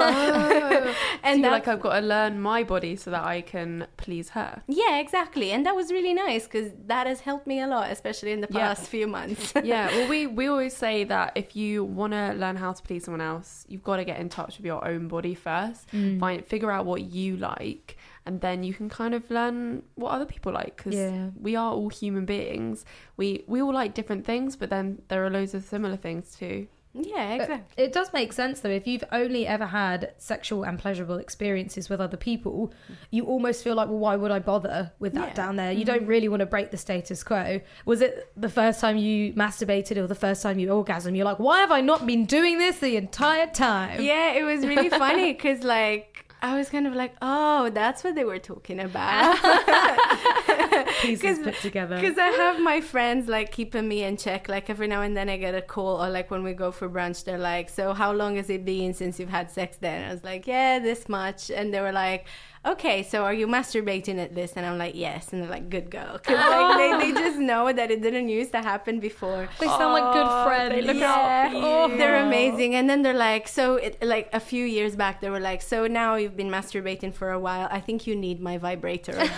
Oh. 0.03 0.95
and 1.23 1.41
and 1.41 1.41
you're 1.43 1.51
like, 1.51 1.69
I've 1.69 1.81
got 1.81 1.95
to 2.01 2.07
learn 2.07 2.41
my 2.41 2.63
body 2.65 2.95
so 2.97 3.11
that 3.11 3.25
I 3.25 3.41
can 3.41 3.87
please 3.97 4.31
her. 4.31 4.63
yeah, 4.69 4.99
exactly. 4.99 5.53
And 5.53 5.65
that 5.67 5.75
was 5.75 5.91
really 5.91 6.15
nice 6.15 6.45
because 6.45 6.71
that 6.87 7.07
has 7.07 7.21
helped 7.21 7.47
me 7.47 7.61
a 7.61 7.67
lot, 7.67 7.91
especially 7.91 8.33
in 8.33 8.41
the 8.41 8.49
Yeah. 8.51 8.69
past 8.69 8.89
few 8.89 9.07
months. 9.07 9.53
yeah, 9.63 9.87
well, 9.95 10.09
we, 10.09 10.27
we 10.27 10.47
always 10.47 10.77
say 10.77 11.05
that 11.05 11.33
if 11.43 11.55
you 11.57 11.85
want 11.85 12.13
to 12.13 12.33
learn 12.35 12.57
how 12.57 12.73
to 12.73 12.83
please 12.83 13.00
someone 13.01 13.21
else, 13.21 13.65
you've 13.69 13.83
got 13.83 13.97
to 13.97 14.05
get 14.05 14.19
in 14.21 14.29
touch 14.29 14.57
with 14.59 14.67
your 14.67 14.87
own 14.87 15.09
body 15.09 15.35
first. 15.35 15.89
Mm. 15.93 16.21
Find 16.21 16.45
figure 16.45 16.71
out 16.71 16.87
what 16.87 17.03
you 17.03 17.37
like, 17.37 17.97
and 18.27 18.41
then 18.41 18.63
you 18.63 18.75
can 18.75 18.89
kind 18.89 19.15
of 19.15 19.31
learn 19.31 19.83
what 19.95 20.11
other 20.11 20.27
people 20.27 20.53
like. 20.53 20.77
Because 20.77 20.95
Yeah. 20.95 21.31
we 21.41 21.57
are 21.57 21.73
all 21.73 21.89
human 21.89 22.25
beings. 22.25 22.85
We 23.17 23.45
we 23.47 23.61
all 23.63 23.73
like 23.73 23.95
different 23.95 24.25
things, 24.25 24.57
but 24.57 24.71
then 24.71 25.03
there 25.09 25.25
are 25.25 25.31
loads 25.31 25.55
of 25.55 25.65
similar 25.65 25.97
things 25.97 26.35
too. 26.37 26.67
Yeah, 26.93 27.35
exactly. 27.35 27.85
It 27.85 27.93
does 27.93 28.13
make 28.13 28.33
sense 28.33 28.61
though. 28.61 28.71
If 28.71 28.87
you've 28.87 29.05
only 29.13 29.47
ever 29.47 29.67
had 29.67 30.13
sexual 30.19 30.65
and 30.65 30.79
pleasurable 30.79 31.19
experiences 31.19 31.89
with 31.89 32.01
other 32.01 32.17
people, 32.17 32.73
you 33.11 33.25
almost 33.27 33.63
feel 33.63 33.77
like, 33.77 33.89
well, 33.89 33.99
why 33.99 34.17
would 34.17 34.33
I 34.33 34.41
bother 34.41 34.93
with 34.99 35.15
that 35.15 35.29
Yeah. 35.29 35.35
down 35.35 35.57
there? 35.57 35.71
You 35.71 35.85
mm-hmm. 35.85 35.99
don't 35.99 36.07
really 36.07 36.29
want 36.29 36.41
to 36.41 36.47
break 36.47 36.73
the 36.73 36.77
status 36.77 37.23
quo. 37.23 37.61
Was 37.85 38.01
it 38.01 38.33
the 38.37 38.49
first 38.49 38.81
time 38.81 38.97
you 38.97 39.33
masturbated 39.35 39.97
or 39.99 40.09
the 40.09 40.17
first 40.17 40.43
time 40.43 40.59
you 40.59 40.71
orgasm? 40.71 41.15
You're 41.15 41.27
like, 41.27 41.39
why 41.39 41.61
have 41.61 41.71
I 41.71 41.81
not 41.81 42.07
been 42.07 42.25
doing 42.27 42.59
this 42.59 42.79
the 42.81 42.97
entire 42.97 43.47
time? 43.47 44.03
Yeah, 44.03 44.33
it 44.33 44.43
was 44.43 44.67
really 44.67 44.89
funny 44.91 45.33
because 45.33 45.63
like 45.63 46.27
I 46.43 46.57
was 46.57 46.71
kind 46.71 46.87
of 46.87 46.95
like, 46.95 47.15
oh, 47.23 47.71
that's 47.71 48.03
what 48.03 48.15
they 48.15 48.25
were 48.25 48.39
talking 48.39 48.81
about. 48.81 49.39
Pieces 51.03 51.39
put 51.39 51.55
together. 51.57 51.97
Because 52.01 52.19
I 52.19 52.29
have 52.29 52.61
my 52.61 52.81
friends 52.81 53.29
like 53.29 53.53
keeping 53.53 53.89
me 53.89 54.05
in 54.05 54.17
check. 54.17 54.49
Like 54.49 54.71
every 54.71 54.87
now 54.87 55.03
and 55.03 55.17
then 55.17 55.29
I 55.29 55.37
get 55.37 55.55
a 55.55 55.63
call, 55.63 56.03
or 56.03 56.09
like 56.11 56.31
when 56.31 56.43
we 56.43 56.53
go 56.53 56.71
for 56.71 56.89
brunch, 56.89 57.25
they're 57.25 57.39
like, 57.39 57.69
"So 57.69 57.95
how 57.95 58.13
long 58.13 58.37
has 58.37 58.51
it 58.51 58.65
been 58.65 58.95
since 58.95 59.19
you've 59.19 59.31
had 59.31 59.51
sex?" 59.51 59.77
Then 59.81 60.09
I 60.09 60.13
was 60.13 60.25
like, 60.25 60.47
"Yeah, 60.47 60.79
this 60.79 61.09
much," 61.09 61.51
and 61.51 61.73
they 61.73 61.81
were 61.81 61.93
like. 61.93 62.27
Okay, 62.63 63.03
so 63.03 63.25
are 63.25 63.33
you 63.33 63.47
masturbating 63.47 64.19
at 64.19 64.35
this? 64.35 64.53
And 64.55 64.67
I'm 64.67 64.77
like, 64.77 64.95
yes. 64.95 65.33
And 65.33 65.41
they're 65.43 65.49
like, 65.49 65.71
good 65.71 65.91
girl. 65.91 66.13
Because 66.13 66.39
oh. 66.45 66.77
like, 66.77 67.01
they, 67.01 67.11
they 67.13 67.19
just 67.19 67.39
know 67.39 67.73
that 67.73 67.91
it 67.91 68.03
didn't 68.03 68.29
used 68.29 68.53
to 68.53 68.61
happen 68.61 69.01
before. 69.01 69.49
They 69.59 69.67
sound 69.67 69.95
like 69.95 70.13
good 70.13 70.45
friends. 70.45 70.75
they 70.75 70.83
look 70.83 70.97
Yeah. 70.97 71.49
out 71.49 71.53
for 71.53 71.59
Oh, 71.95 71.97
they're 71.97 72.23
amazing. 72.27 72.75
And 72.75 72.89
then 72.89 73.01
they're 73.01 73.15
like, 73.15 73.49
so 73.49 73.77
it, 73.77 74.03
like 74.05 74.29
a 74.35 74.41
few 74.41 74.67
years 74.67 74.95
back, 74.95 75.23
they 75.23 75.31
were 75.31 75.41
like, 75.41 75.63
so 75.63 75.87
now 75.87 76.17
you've 76.17 76.37
been 76.37 76.51
masturbating 76.51 77.15
for 77.15 77.31
a 77.31 77.39
while. 77.39 77.67
I 77.71 77.81
think 77.81 78.07
you 78.07 78.15
need 78.15 78.43
my 78.43 78.59
vibrator 78.59 79.13
advice. 79.13 79.31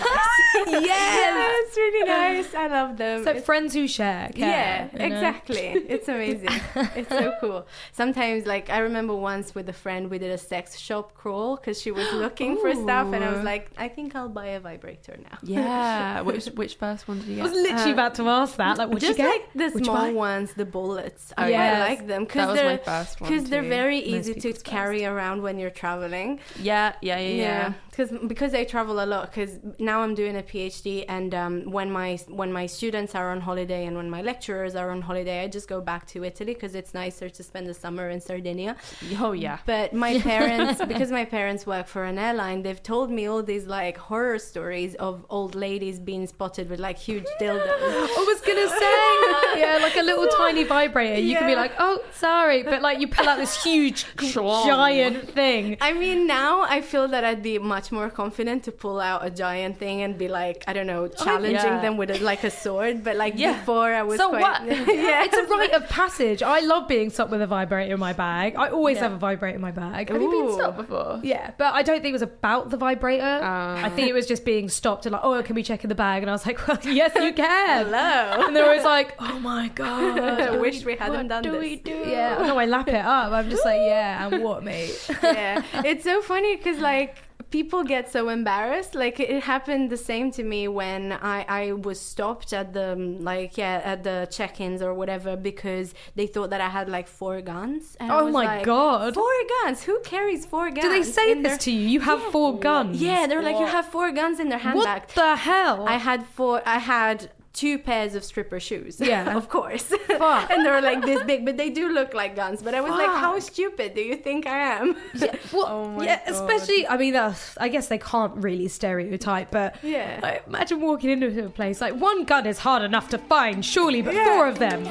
yeah, 0.67 1.47
it's 1.61 1.77
really 1.77 2.07
nice. 2.09 2.53
I 2.55 2.67
love 2.67 2.97
them. 2.97 3.23
So 3.23 3.31
It's- 3.31 3.45
friends 3.45 3.73
who 3.73 3.87
share. 3.87 4.31
yeah, 4.35 4.89
care, 4.89 4.91
you 4.93 4.99
know? 4.99 5.15
exactly. 5.15 5.67
It's 5.89 6.09
amazing. 6.09 6.49
it's 6.97 7.09
so 7.09 7.35
cool. 7.41 7.67
Sometimes, 7.93 8.47
like 8.47 8.69
I 8.69 8.79
remember 8.79 9.15
once 9.15 9.55
with 9.55 9.69
a 9.69 9.73
friend, 9.73 10.11
we 10.11 10.19
did 10.19 10.33
a 10.33 10.39
sex 10.39 10.77
shop 10.77 11.15
crawl 11.15 11.55
because 11.57 11.81
she 11.81 11.93
was 11.93 12.13
looking 12.15 12.57
for 12.59 12.75
stuff, 12.75 13.12
and 13.13 13.25
I 13.25 13.33
was 13.33 13.45
like, 13.45 13.71
I 13.77 13.89
think 13.89 14.15
I'll 14.15 14.29
buy 14.29 14.47
a 14.47 14.61
vibrator 14.61 15.19
now. 15.23 15.39
Yeah. 15.43 16.21
which 16.29 16.47
which 16.47 16.77
first 16.77 17.09
one 17.09 17.19
did 17.19 17.29
you 17.29 17.37
get? 17.37 17.47
I 17.47 17.49
was 17.49 17.53
literally 17.53 17.91
uh, 17.91 17.95
about 17.95 18.15
to 18.17 18.29
ask 18.29 18.57
that. 18.57 18.79
Like, 18.79 18.91
Just 18.99 19.07
you 19.07 19.15
get? 19.15 19.29
like 19.29 19.53
the 19.55 19.85
small 19.85 20.13
ones, 20.13 20.55
the 20.55 20.65
bullets. 20.65 21.33
Oh, 21.37 21.43
I 21.43 21.49
yes. 21.49 21.79
really 21.79 21.91
like 21.91 22.07
them 22.07 22.25
because 22.25 22.55
they're 22.55 22.79
because 23.19 23.45
they're 23.51 23.63
very 23.63 24.01
Most 24.01 24.29
easy 24.29 24.35
to 24.35 24.53
carry 24.53 25.05
around 25.05 25.43
when 25.43 25.59
you're 25.59 25.71
traveling. 25.71 26.41
Yeah, 26.61 26.95
yeah, 27.01 27.19
yeah, 27.19 27.29
yeah. 27.29 27.43
Yeah, 27.43 27.73
because 27.93 28.11
because 28.27 28.55
I 28.55 28.65
travel 28.65 29.05
a 29.05 29.07
lot. 29.07 29.31
Because 29.31 29.59
now 29.79 30.01
I'm 30.01 30.15
doing 30.15 30.37
a 30.37 30.43
PhD, 30.43 31.05
and 31.09 31.35
um, 31.35 31.71
when 31.71 31.93
my 31.93 32.19
when 32.29 32.51
my 32.51 32.67
students 32.67 33.15
are 33.15 33.31
on 33.31 33.41
holiday 33.43 33.85
and 33.85 33.97
when 33.97 34.09
my 34.09 34.23
lecturers 34.23 34.75
are 34.75 34.91
on 34.91 35.03
holiday, 35.03 35.45
I 35.45 35.49
just 35.49 35.69
go 35.69 35.81
back 35.83 36.07
to 36.09 36.25
Italy 36.25 36.55
because 36.55 36.75
it's 36.75 36.95
nicer 36.95 37.29
to 37.29 37.43
spend 37.43 37.67
the 37.67 37.75
summer 37.75 38.09
in 38.09 38.21
Sardinia. 38.21 38.77
Oh 39.21 39.33
yeah. 39.33 39.59
But 39.67 39.93
my 39.93 40.19
parents, 40.33 40.83
because 40.87 41.11
my 41.11 41.27
parents 41.27 41.67
work 41.67 41.87
for 41.87 42.05
an 42.05 42.19
airline, 42.19 42.63
they've 42.63 42.83
told 42.83 43.11
me 43.11 43.27
all 43.27 43.43
these 43.43 43.67
like 43.67 43.99
horror 43.99 44.39
stories 44.39 44.95
of 44.95 45.27
old 45.29 45.55
ladies 45.55 45.99
being 45.99 46.27
spotted 46.27 46.71
with 46.71 46.81
like 46.81 46.97
huge 46.97 47.27
dildos. 47.41 47.61
I 47.61 48.25
was 48.27 48.41
gonna 48.41 48.69
say, 48.69 49.61
yeah, 49.61 49.79
like 49.83 49.97
a 49.97 50.03
little 50.03 50.29
tiny 50.39 50.65
vibrator. 50.65 51.21
You 51.21 51.37
can 51.37 51.47
be 51.47 51.57
like, 51.57 51.73
oh, 51.79 52.03
sorry, 52.15 52.63
but 52.63 52.81
like 52.81 53.01
you 53.01 53.09
pull 53.09 53.29
out 53.29 53.37
this 53.37 53.63
huge, 53.63 54.07
giant 54.17 55.31
thing. 55.31 55.77
I 55.83 55.93
mean, 55.93 56.27
now 56.27 56.63
I 56.63 56.81
feel 56.81 57.07
that 57.09 57.23
I'd 57.23 57.43
be 57.43 57.59
much 57.59 57.82
more 57.91 58.11
confident 58.11 58.65
to 58.65 58.73
pull 58.73 59.01
out 59.01 59.25
a 59.25 59.31
giant 59.31 59.79
thing 59.79 60.03
and 60.03 60.17
be 60.17 60.29
like, 60.29 60.63
I 60.69 60.73
don't 60.73 60.87
know, 60.87 61.09
challenging 61.09 61.55
yeah. 61.55 61.81
them 61.81 61.97
with 61.97 62.11
a, 62.11 62.19
like 62.23 62.45
a 62.45 62.51
sword. 62.51 63.03
But 63.03 63.17
like 63.17 63.35
Yeah. 63.37 63.59
before, 63.59 63.93
I 63.95 64.03
was 64.03 64.19
So 64.19 64.29
quite, 64.29 64.43
what? 64.43 64.67
yeah, 64.69 65.25
It's 65.25 65.37
a 65.37 65.45
rite 65.47 65.73
of 65.73 65.89
passage. 65.89 66.43
I 66.43 66.61
love 66.61 66.87
being 66.87 67.11
stopped 67.11 67.31
with 67.31 67.43
a 67.43 67.47
vibrator 67.47 67.95
in 67.95 68.01
my 68.01 68.13
bag. 68.13 68.55
I 68.57 68.69
always 68.69 68.97
Yeah. 68.97 69.05
have 69.05 69.13
a 69.13 69.17
vibrator 69.17 69.57
in 69.57 69.63
my 69.63 69.73
bag. 69.73 70.11
Have 70.11 70.21
you 70.21 70.31
been 70.31 70.47
Ooh. 70.51 70.55
stopped 70.55 70.77
before? 70.77 71.21
Yeah, 71.23 71.53
but 71.59 71.75
I 71.75 71.83
don't 71.83 71.97
think 72.03 72.11
it 72.11 72.21
was 72.21 72.23
about 72.23 72.71
the 72.71 72.77
vibrator. 72.77 73.41
Ah. 73.43 73.83
I 73.85 73.89
think 73.89 74.09
it 74.09 74.13
was 74.13 74.27
just 74.27 74.45
being 74.45 74.69
stopped 74.69 75.07
and 75.07 75.13
like, 75.15 75.23
oh, 75.25 75.43
can 75.43 75.55
we 75.55 75.63
check 75.63 75.83
in 75.85 75.89
the 75.89 75.95
bag? 75.95 76.23
And 76.23 76.31
I 76.31 76.35
was 76.35 76.47
like, 76.47 76.59
well, 76.69 76.79
yes, 76.85 77.13
you 77.17 77.33
can. 77.33 77.87
Hello. 77.87 78.45
And 78.47 78.55
they 78.55 78.61
were 78.61 78.69
always 78.69 78.85
like, 78.85 79.15
oh 79.19 79.39
my 79.41 79.69
god, 79.69 80.19
I 80.21 80.57
wish 80.59 80.85
we 80.85 80.97
hadn't 80.97 81.17
what 81.17 81.29
done 81.29 81.43
do 81.43 81.53
this. 81.53 81.61
we 81.61 81.77
do? 81.77 82.03
Yeah, 82.07 82.39
no, 82.47 82.59
I 82.59 82.67
lap 82.67 82.89
it 82.89 82.95
up. 82.97 83.33
I'm 83.33 83.49
just 83.51 83.65
like, 83.65 83.81
yeah, 83.81 84.27
and 84.27 84.43
what, 84.43 84.63
mate? 84.63 84.95
yeah, 85.23 85.63
it's 85.85 86.05
so 86.05 86.21
funny 86.23 86.57
because 86.57 86.79
like 86.79 87.17
people 87.53 87.85
get 87.85 88.11
so 88.11 88.29
embarrassed. 88.29 88.95
Like 88.95 89.21
it 89.21 89.43
happened 89.45 89.91
the 89.91 89.97
same 89.97 90.31
to 90.33 90.43
me 90.43 90.67
when 90.81 91.13
I 91.13 91.39
I 91.61 91.65
was 91.73 92.01
stopped 92.01 92.53
at 92.61 92.73
the 92.73 92.89
um, 92.95 93.21
like 93.33 93.57
yeah 93.63 93.81
at 93.93 94.03
the 94.09 94.17
check-ins 94.37 94.81
or 94.87 94.93
whatever 95.01 95.37
because 95.51 95.95
they 96.17 96.27
thought 96.27 96.51
that 96.51 96.61
I 96.69 96.71
had 96.79 96.89
like 96.89 97.07
four 97.21 97.37
guns. 97.43 97.97
And 98.01 98.11
Oh 98.11 98.29
my 98.31 98.45
like, 98.45 98.65
God. 98.65 99.15
four 99.15 99.39
guns! 99.57 99.85
Who 99.85 99.97
carries 100.13 100.43
four 100.53 100.67
guns? 100.71 100.85
Do 100.87 100.91
they 100.97 101.05
say 101.19 101.35
this 101.35 101.43
their- 101.43 101.59
to 101.67 101.71
you? 101.71 101.87
You 101.95 102.01
have 102.11 102.23
four 102.37 102.59
guns. 102.59 103.01
Yeah, 103.09 103.27
they're 103.29 103.43
like 103.51 103.61
you 103.65 103.67
have 103.79 103.87
four 103.97 104.09
guns 104.21 104.37
in 104.43 104.49
their 104.49 104.59
handbag. 104.67 105.03
What 105.03 105.09
the 105.23 105.37
hell? 105.37 105.79
I 105.95 105.99
had 106.09 106.21
four. 106.37 106.55
I 106.67 106.79
had. 106.79 107.31
Two 107.53 107.79
pairs 107.79 108.15
of 108.15 108.25
stripper 108.25 108.59
shoes. 108.59 108.99
Yeah. 108.99 109.37
of 109.37 109.51
course. 109.51 109.83
Fuck. 109.83 110.51
and 110.51 110.65
they're 110.65 110.81
like 110.81 111.03
this 111.05 111.23
big, 111.25 111.45
but 111.45 111.59
they 111.59 111.69
do 111.69 111.91
look 111.93 112.15
like 112.15 112.35
guns. 112.35 112.63
But 112.63 112.75
I 112.75 112.81
was 112.81 112.93
like, 112.93 113.07
how 113.11 113.39
stupid 113.41 113.95
do 113.95 114.01
you 114.01 114.17
think 114.17 114.47
I 114.47 114.57
am? 114.81 114.97
Yeah, 115.15 115.37
well, 115.53 115.67
Oh 115.69 115.89
my 115.91 116.05
yeah, 116.07 116.21
God. 116.31 116.33
especially. 116.35 116.89
I 116.89 116.97
mean, 116.97 117.15
uh, 117.15 117.35
I 117.59 117.69
guess 117.69 117.89
they 117.89 117.99
can't 117.99 118.35
really 118.37 118.69
stereotype, 118.69 119.51
but 119.51 119.77
Yeah. 119.83 120.19
like, 120.23 120.45
imagine 120.47 120.81
walking 120.81 121.11
into 121.11 121.45
a 121.45 121.51
place 121.51 121.81
like 121.83 121.95
one 121.95 122.25
gun 122.25 122.47
is 122.47 122.59
hard 122.59 122.83
enough 122.83 123.11
to 123.11 123.19
find, 123.19 123.63
surely, 123.65 124.01
but 124.01 124.15
four 124.15 124.47
of 124.49 124.59
them. 124.59 124.85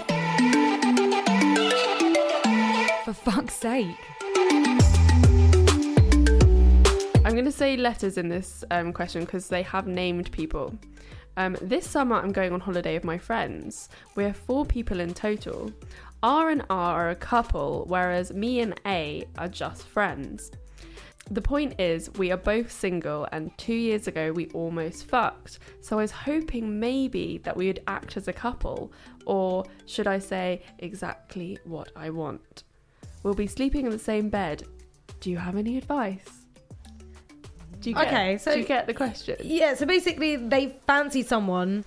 For 3.05 3.13
fuck's 3.13 3.55
sake. 3.55 3.87
I'm 7.23 7.33
going 7.33 7.45
to 7.45 7.51
say 7.51 7.77
letters 7.77 8.17
in 8.17 8.29
this 8.29 8.63
um, 8.71 8.93
question 8.93 9.21
because 9.25 9.47
they 9.47 9.63
have 9.63 9.87
named 9.87 10.31
people. 10.31 10.77
Um, 11.37 11.55
this 11.61 11.89
summer, 11.89 12.15
I'm 12.17 12.31
going 12.31 12.51
on 12.51 12.59
holiday 12.59 12.95
with 12.95 13.03
my 13.03 13.17
friends. 13.17 13.89
We're 14.15 14.33
four 14.33 14.65
people 14.65 14.99
in 14.99 15.13
total. 15.13 15.71
R 16.23 16.49
and 16.49 16.63
R 16.69 17.07
are 17.07 17.09
a 17.09 17.15
couple, 17.15 17.85
whereas 17.87 18.33
me 18.33 18.59
and 18.59 18.79
A 18.85 19.25
are 19.37 19.47
just 19.47 19.87
friends. 19.87 20.51
The 21.29 21.41
point 21.41 21.79
is, 21.79 22.11
we 22.17 22.31
are 22.31 22.37
both 22.37 22.69
single, 22.71 23.27
and 23.31 23.57
two 23.57 23.73
years 23.73 24.07
ago 24.07 24.33
we 24.33 24.47
almost 24.47 25.07
fucked. 25.07 25.59
So 25.79 25.97
I 25.97 26.01
was 26.01 26.11
hoping 26.11 26.79
maybe 26.79 27.37
that 27.39 27.55
we 27.55 27.67
would 27.67 27.83
act 27.87 28.17
as 28.17 28.27
a 28.27 28.33
couple, 28.33 28.91
or 29.25 29.63
should 29.85 30.07
I 30.07 30.19
say, 30.19 30.61
exactly 30.79 31.57
what 31.63 31.91
I 31.95 32.09
want. 32.09 32.63
We'll 33.23 33.33
be 33.33 33.47
sleeping 33.47 33.85
in 33.85 33.91
the 33.91 33.99
same 33.99 34.29
bed. 34.29 34.63
Do 35.21 35.31
you 35.31 35.37
have 35.37 35.55
any 35.55 35.77
advice? 35.77 36.40
Do 37.81 37.89
you 37.89 37.95
get, 37.95 38.07
Okay, 38.07 38.37
so- 38.37 38.53
do 38.53 38.59
you 38.59 38.65
get 38.65 38.87
the 38.87 38.93
question? 38.93 39.35
Yeah, 39.43 39.73
so 39.75 39.85
basically, 39.85 40.35
they 40.37 40.75
fancy 40.87 41.23
someone. 41.23 41.83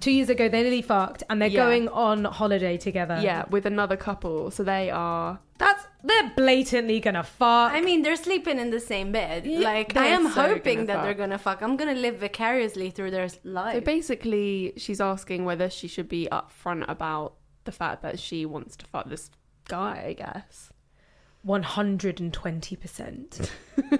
Two 0.00 0.10
years 0.10 0.28
ago, 0.28 0.48
they 0.48 0.62
nearly 0.62 0.82
fucked, 0.82 1.22
and 1.30 1.40
they're 1.40 1.48
Yeah. 1.48 1.64
going 1.64 1.88
on 1.88 2.24
holiday 2.24 2.76
together. 2.76 3.20
Yeah, 3.22 3.44
with 3.48 3.64
another 3.64 3.96
couple. 3.96 4.50
So 4.50 4.64
they 4.64 4.90
are. 4.90 5.38
that's 5.58 5.84
they're 6.04 6.32
blatantly 6.36 6.98
gonna 7.00 7.22
fuck. 7.24 7.72
I 7.72 7.80
mean, 7.80 8.02
they're 8.02 8.14
sleeping 8.16 8.58
in 8.58 8.70
the 8.70 8.78
same 8.80 9.10
bed. 9.12 9.44
Yeah, 9.46 9.58
like, 9.60 9.92
they're 9.94 10.02
I 10.04 10.06
am 10.08 10.24
so 10.30 10.42
hoping 10.48 10.76
gonna 10.78 10.86
that 10.86 10.94
fuck. 10.94 11.04
they're 11.04 11.14
gonna 11.14 11.38
fuck. 11.38 11.62
I'm 11.62 11.76
gonna 11.76 11.94
live 11.94 12.16
vicariously 12.18 12.90
through 12.90 13.10
their 13.12 13.28
life. 13.44 13.72
So 13.72 13.78
lives. 13.78 13.84
basically, 13.84 14.72
she's 14.76 15.00
asking 15.00 15.44
whether 15.44 15.68
she 15.70 15.86
should 15.88 16.08
be 16.08 16.28
upfront 16.30 16.84
about 16.88 17.34
the 17.64 17.72
fact 17.72 18.02
that 18.02 18.18
she 18.18 18.46
wants 18.46 18.76
to 18.78 18.86
fuck 18.86 19.08
this 19.08 19.30
guy. 19.68 20.04
I 20.08 20.12
guess. 20.14 20.70
One 21.56 21.62
hundred 21.62 22.20
and 22.20 22.30
twenty 22.42 22.76
percent. 22.76 23.50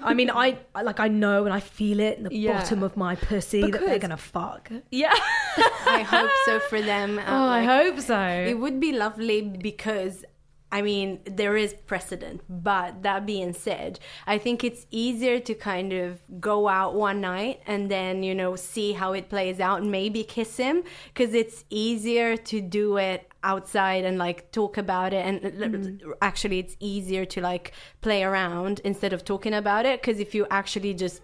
I 0.02 0.12
mean, 0.18 0.30
I 0.30 0.58
I- 0.74 0.82
like 0.82 1.00
I 1.00 1.08
know 1.08 1.38
and 1.46 1.52
I 1.60 1.60
feel 1.60 1.98
it 2.08 2.18
in 2.18 2.24
the 2.24 2.34
Yeah. 2.34 2.58
bottom 2.58 2.82
of 2.82 2.92
my 2.96 3.14
pussy 3.14 3.62
that 3.70 3.80
they're 3.86 3.98
gonna 4.06 4.16
fuck. 4.36 4.70
Yeah. 4.90 5.14
I 5.98 6.00
hope 6.14 6.30
so 6.46 6.60
for 6.70 6.80
them. 6.82 7.18
Uh, 7.18 7.22
Oh, 7.26 7.46
I 7.58 7.60
like, 7.64 7.68
hope 7.76 7.98
so. 8.00 8.20
It 8.52 8.58
would 8.62 8.78
be 8.80 8.92
lovely 8.92 9.40
because. 9.42 10.24
I 10.70 10.82
mean, 10.82 11.20
there 11.24 11.56
is 11.56 11.72
precedent, 11.86 12.42
but 12.50 13.02
that 13.02 13.24
being 13.24 13.54
said, 13.54 14.00
I 14.26 14.36
think 14.36 14.62
it's 14.62 14.84
easier 14.90 15.40
to 15.48 15.54
kind 15.54 15.94
of 15.94 16.20
go 16.40 16.68
out 16.68 16.94
one 16.94 17.22
night 17.22 17.62
and 17.66 17.90
then, 17.90 18.22
you 18.22 18.34
know, 18.34 18.54
see 18.54 18.92
how 18.92 19.14
it 19.14 19.30
plays 19.30 19.60
out 19.60 19.80
and 19.80 19.90
maybe 19.90 20.22
kiss 20.24 20.58
him 20.58 20.82
because 21.08 21.32
it's 21.32 21.64
easier 21.70 22.36
to 22.36 22.60
do 22.60 22.98
it 22.98 23.27
outside 23.42 24.04
and 24.04 24.18
like 24.18 24.50
talk 24.52 24.76
about 24.76 25.12
it. 25.12 25.24
And 25.24 25.40
mm-hmm. 25.40 26.12
actually, 26.22 26.58
it's 26.58 26.76
easier 26.80 27.24
to 27.26 27.40
like 27.40 27.72
play 28.00 28.22
around 28.22 28.80
instead 28.84 29.12
of 29.12 29.24
talking 29.24 29.54
about 29.54 29.86
it 29.86 30.00
because 30.00 30.20
if 30.20 30.34
you 30.34 30.46
actually 30.50 30.94
just 30.94 31.22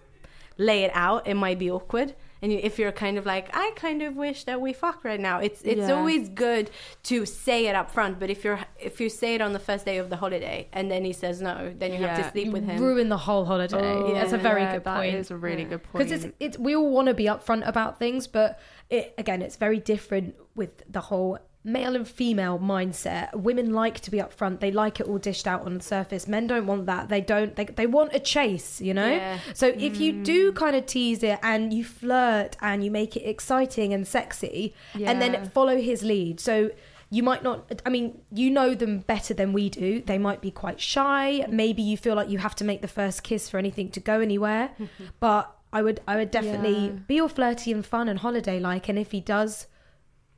lay 0.57 0.85
it 0.85 0.91
out, 0.95 1.27
it 1.27 1.35
might 1.35 1.59
be 1.59 1.71
awkward. 1.71 2.15
And 2.41 2.53
you, 2.53 2.61
if 2.62 2.79
you're 2.79 2.93
kind 2.93 3.17
of 3.17 3.25
like, 3.25 3.49
I 3.55 3.73
kind 3.75 4.03
of 4.03 4.17
wish 4.17 4.45
that 4.45 4.61
we 4.61 4.75
fuck 4.75 5.03
right 5.03 5.19
now. 5.19 5.39
It's 5.39 5.62
it's 5.62 5.89
Yeah. 5.89 5.95
always 5.95 6.29
good 6.29 6.71
to 7.05 7.25
say 7.25 7.69
it 7.69 7.75
up 7.75 7.91
front. 7.91 8.21
But 8.21 8.29
if 8.29 8.45
you're 8.45 8.61
if 8.79 9.01
you 9.01 9.09
say 9.09 9.35
it 9.35 9.41
on 9.41 9.55
the 9.55 9.59
first 9.59 9.87
day 9.87 9.97
of 9.97 10.11
the 10.11 10.17
holiday 10.17 10.69
and 10.73 10.91
then 10.91 11.07
he 11.07 11.15
says 11.15 11.41
no, 11.41 11.73
then 11.77 11.93
you 11.95 12.01
have 12.01 12.23
to 12.23 12.31
sleep 12.31 12.53
with 12.53 12.65
him. 12.65 12.83
ruin 12.83 13.09
the 13.09 13.17
whole 13.17 13.47
holiday. 13.47 13.79
Oh, 13.79 14.12
That's 14.12 14.35
a 14.35 14.39
very 14.39 14.61
yeah, 14.61 14.75
good 14.75 14.85
That 14.85 14.97
point. 14.99 15.15
it's 15.17 15.31
a 15.31 15.37
really 15.37 15.65
good 15.65 15.83
point. 15.83 16.07
because 16.07 16.25
it's 16.25 16.35
it's 16.39 16.59
we 16.59 16.77
all 16.77 16.91
want 16.91 17.09
to 17.09 17.15
be 17.15 17.25
upfront 17.25 17.67
about 17.67 17.99
things, 17.99 18.27
but 18.27 18.61
it 18.91 19.15
again 19.17 19.41
it's 19.41 19.57
very 19.57 19.79
different 19.81 20.35
with 20.55 20.83
the 20.93 21.01
whole 21.01 21.39
male 21.65 21.97
and 21.97 22.07
female 22.07 22.59
mindset. 22.59 23.35
Women 23.35 23.73
like 23.73 24.01
to 24.01 24.11
be 24.11 24.19
upfront; 24.19 24.61
they 24.61 24.71
like 24.71 25.01
it 25.01 25.09
all 25.09 25.19
dished 25.19 25.47
out 25.47 25.62
on 25.62 25.75
the 25.75 25.83
surface. 25.83 26.29
Men 26.29 26.47
don't 26.47 26.67
want 26.67 26.87
that. 26.87 27.09
They 27.09 27.21
don't. 27.21 27.57
They 27.57 27.65
they 27.65 27.87
want 27.87 28.15
a 28.15 28.21
chase, 28.21 28.81
you 28.81 28.95
know. 28.95 29.11
Yeah. 29.11 29.39
So 29.55 29.69
if 29.69 29.99
you 29.99 30.12
mm. 30.12 30.25
do 30.25 30.53
kind 30.53 30.77
of 30.77 30.87
tease 30.87 31.23
it 31.23 31.39
and 31.43 31.73
you 31.73 31.85
flirt 31.85 32.57
and 32.61 32.85
you 32.85 32.91
make 32.91 33.17
it 33.17 33.23
exciting 33.23 33.93
and 33.95 34.07
sexy, 34.07 34.75
and 34.95 35.21
then 35.21 35.51
follow 35.51 35.79
his 35.81 36.03
lead, 36.03 36.39
so. 36.41 36.71
you 37.11 37.23
might 37.23 37.43
not 37.45 37.59
i 37.87 37.91
mean 37.91 38.19
you 38.33 38.51
know 38.51 38.75
them 38.75 38.99
better 38.99 39.35
than 39.35 39.53
we 39.53 39.69
do 39.69 40.01
they 40.01 40.19
might 40.19 40.41
be 40.41 40.51
quite 40.51 40.81
shy 40.81 41.47
maybe 41.49 41.83
you 41.83 41.97
feel 41.97 42.17
like 42.17 42.31
you 42.31 42.39
have 42.39 42.57
to 42.57 42.65
make 42.65 42.81
the 42.81 42.89
first 42.89 43.23
kiss 43.23 43.49
for 43.49 43.59
anything 43.59 43.89
to 43.91 44.01
go 44.01 44.21
anywhere 44.21 44.71
but 45.21 45.55
i 45.73 45.81
would 45.83 46.01
i 46.09 46.17
would 46.17 46.31
definitely 46.31 46.87
Yeah. 46.87 46.91
be 47.07 47.21
all 47.21 47.29
flirty 47.29 47.71
and 47.71 47.85
fun 47.87 48.09
and 48.09 48.19
holiday 48.21 48.59
like 48.59 48.89
and 48.89 48.99
if 48.99 49.12
he 49.12 49.21
does 49.21 49.67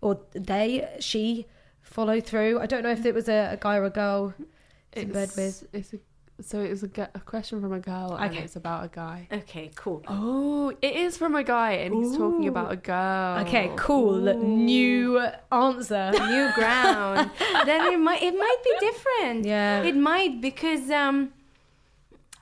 or 0.00 0.20
they 0.32 0.88
she 1.00 1.46
follow 1.82 2.20
through 2.20 2.58
i 2.60 2.66
don't 2.66 2.82
know 2.82 2.90
if 2.90 3.04
it 3.06 3.14
was 3.14 3.28
a, 3.28 3.50
a 3.52 3.56
guy 3.56 3.76
or 3.76 3.84
a 3.84 3.90
girl 3.90 4.34
in 4.92 5.10
bed 5.12 5.30
with 5.36 5.64
It's 5.72 5.92
a, 5.94 5.98
so 6.42 6.60
it 6.60 6.68
was 6.70 6.82
a, 6.82 6.90
a 7.14 7.20
question 7.20 7.60
from 7.62 7.72
a 7.72 7.80
girl 7.80 8.14
and 8.16 8.30
Okay. 8.30 8.42
it's 8.44 8.56
about 8.56 8.84
a 8.84 8.88
guy. 8.88 9.26
Okay, 9.32 9.70
cool. 9.74 10.02
Oh, 10.06 10.70
it 10.82 10.94
is 10.94 11.16
from 11.16 11.34
a 11.34 11.42
guy 11.42 11.72
and 11.72 11.94
he's 11.94 12.14
talking 12.14 12.46
about 12.46 12.72
a 12.72 12.76
girl. 12.76 13.38
okay 13.44 13.70
cool 13.76 14.18
new 14.42 15.18
answer 15.50 16.10
New 16.12 16.46
ground. 16.54 17.30
then 17.64 17.80
it 17.92 17.98
might 17.98 18.22
it 18.22 18.36
might 18.46 18.60
be 18.68 18.72
different. 18.88 19.46
yeah 19.46 19.82
It 19.82 19.96
might 19.96 20.42
because 20.42 20.90
um 20.90 21.32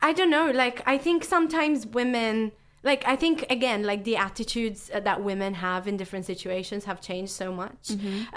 I 0.03 0.13
don't 0.13 0.31
know, 0.31 0.51
like 0.51 0.83
I 0.87 0.99
think 0.99 1.23
sometimes 1.25 1.87
women 1.87 2.51
like 2.91 3.03
I 3.07 3.17
think 3.17 3.47
again 3.51 3.83
like 3.83 4.05
the 4.05 4.17
attitudes 4.17 4.91
uh, 4.95 5.01
that 5.01 5.19
women 5.31 5.55
have 5.55 5.89
in 5.89 5.97
different 5.97 6.25
situations 6.27 6.85
have 6.85 7.01
changed 7.01 7.33
so 7.33 7.53
much. 7.53 7.85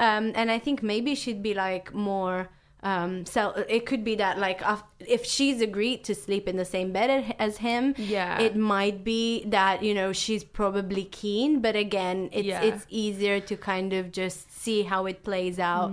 Um 0.05 0.31
and 0.39 0.47
I 0.49 0.59
think 0.65 0.81
maybe 0.93 1.11
she'd 1.15 1.43
be 1.43 1.53
like 1.53 1.93
more 1.93 2.39
um 2.83 3.25
so 3.25 3.41
it 3.77 3.85
could 3.89 4.03
be 4.03 4.15
that 4.23 4.37
like 4.37 4.61
if 4.99 5.25
she's 5.25 5.59
agreed 5.61 5.99
to 6.09 6.13
sleep 6.13 6.47
in 6.47 6.55
the 6.57 6.65
same 6.75 6.89
bed 6.97 7.09
as 7.39 7.57
him 7.57 7.83
Yeah. 7.97 8.39
it 8.47 8.55
might 8.55 9.03
be 9.03 9.43
that 9.57 9.81
you 9.87 9.93
know 9.99 10.09
she's 10.13 10.43
probably 10.43 11.05
keen 11.05 11.59
but 11.65 11.75
again 11.75 12.29
it's 12.31 12.47
Yeah. 12.53 12.61
it's 12.69 12.85
easier 13.03 13.39
to 13.49 13.55
kind 13.57 13.93
of 13.93 14.03
just 14.11 14.39
see 14.63 14.79
how 14.83 15.01
it 15.11 15.23
plays 15.23 15.57
out 15.59 15.91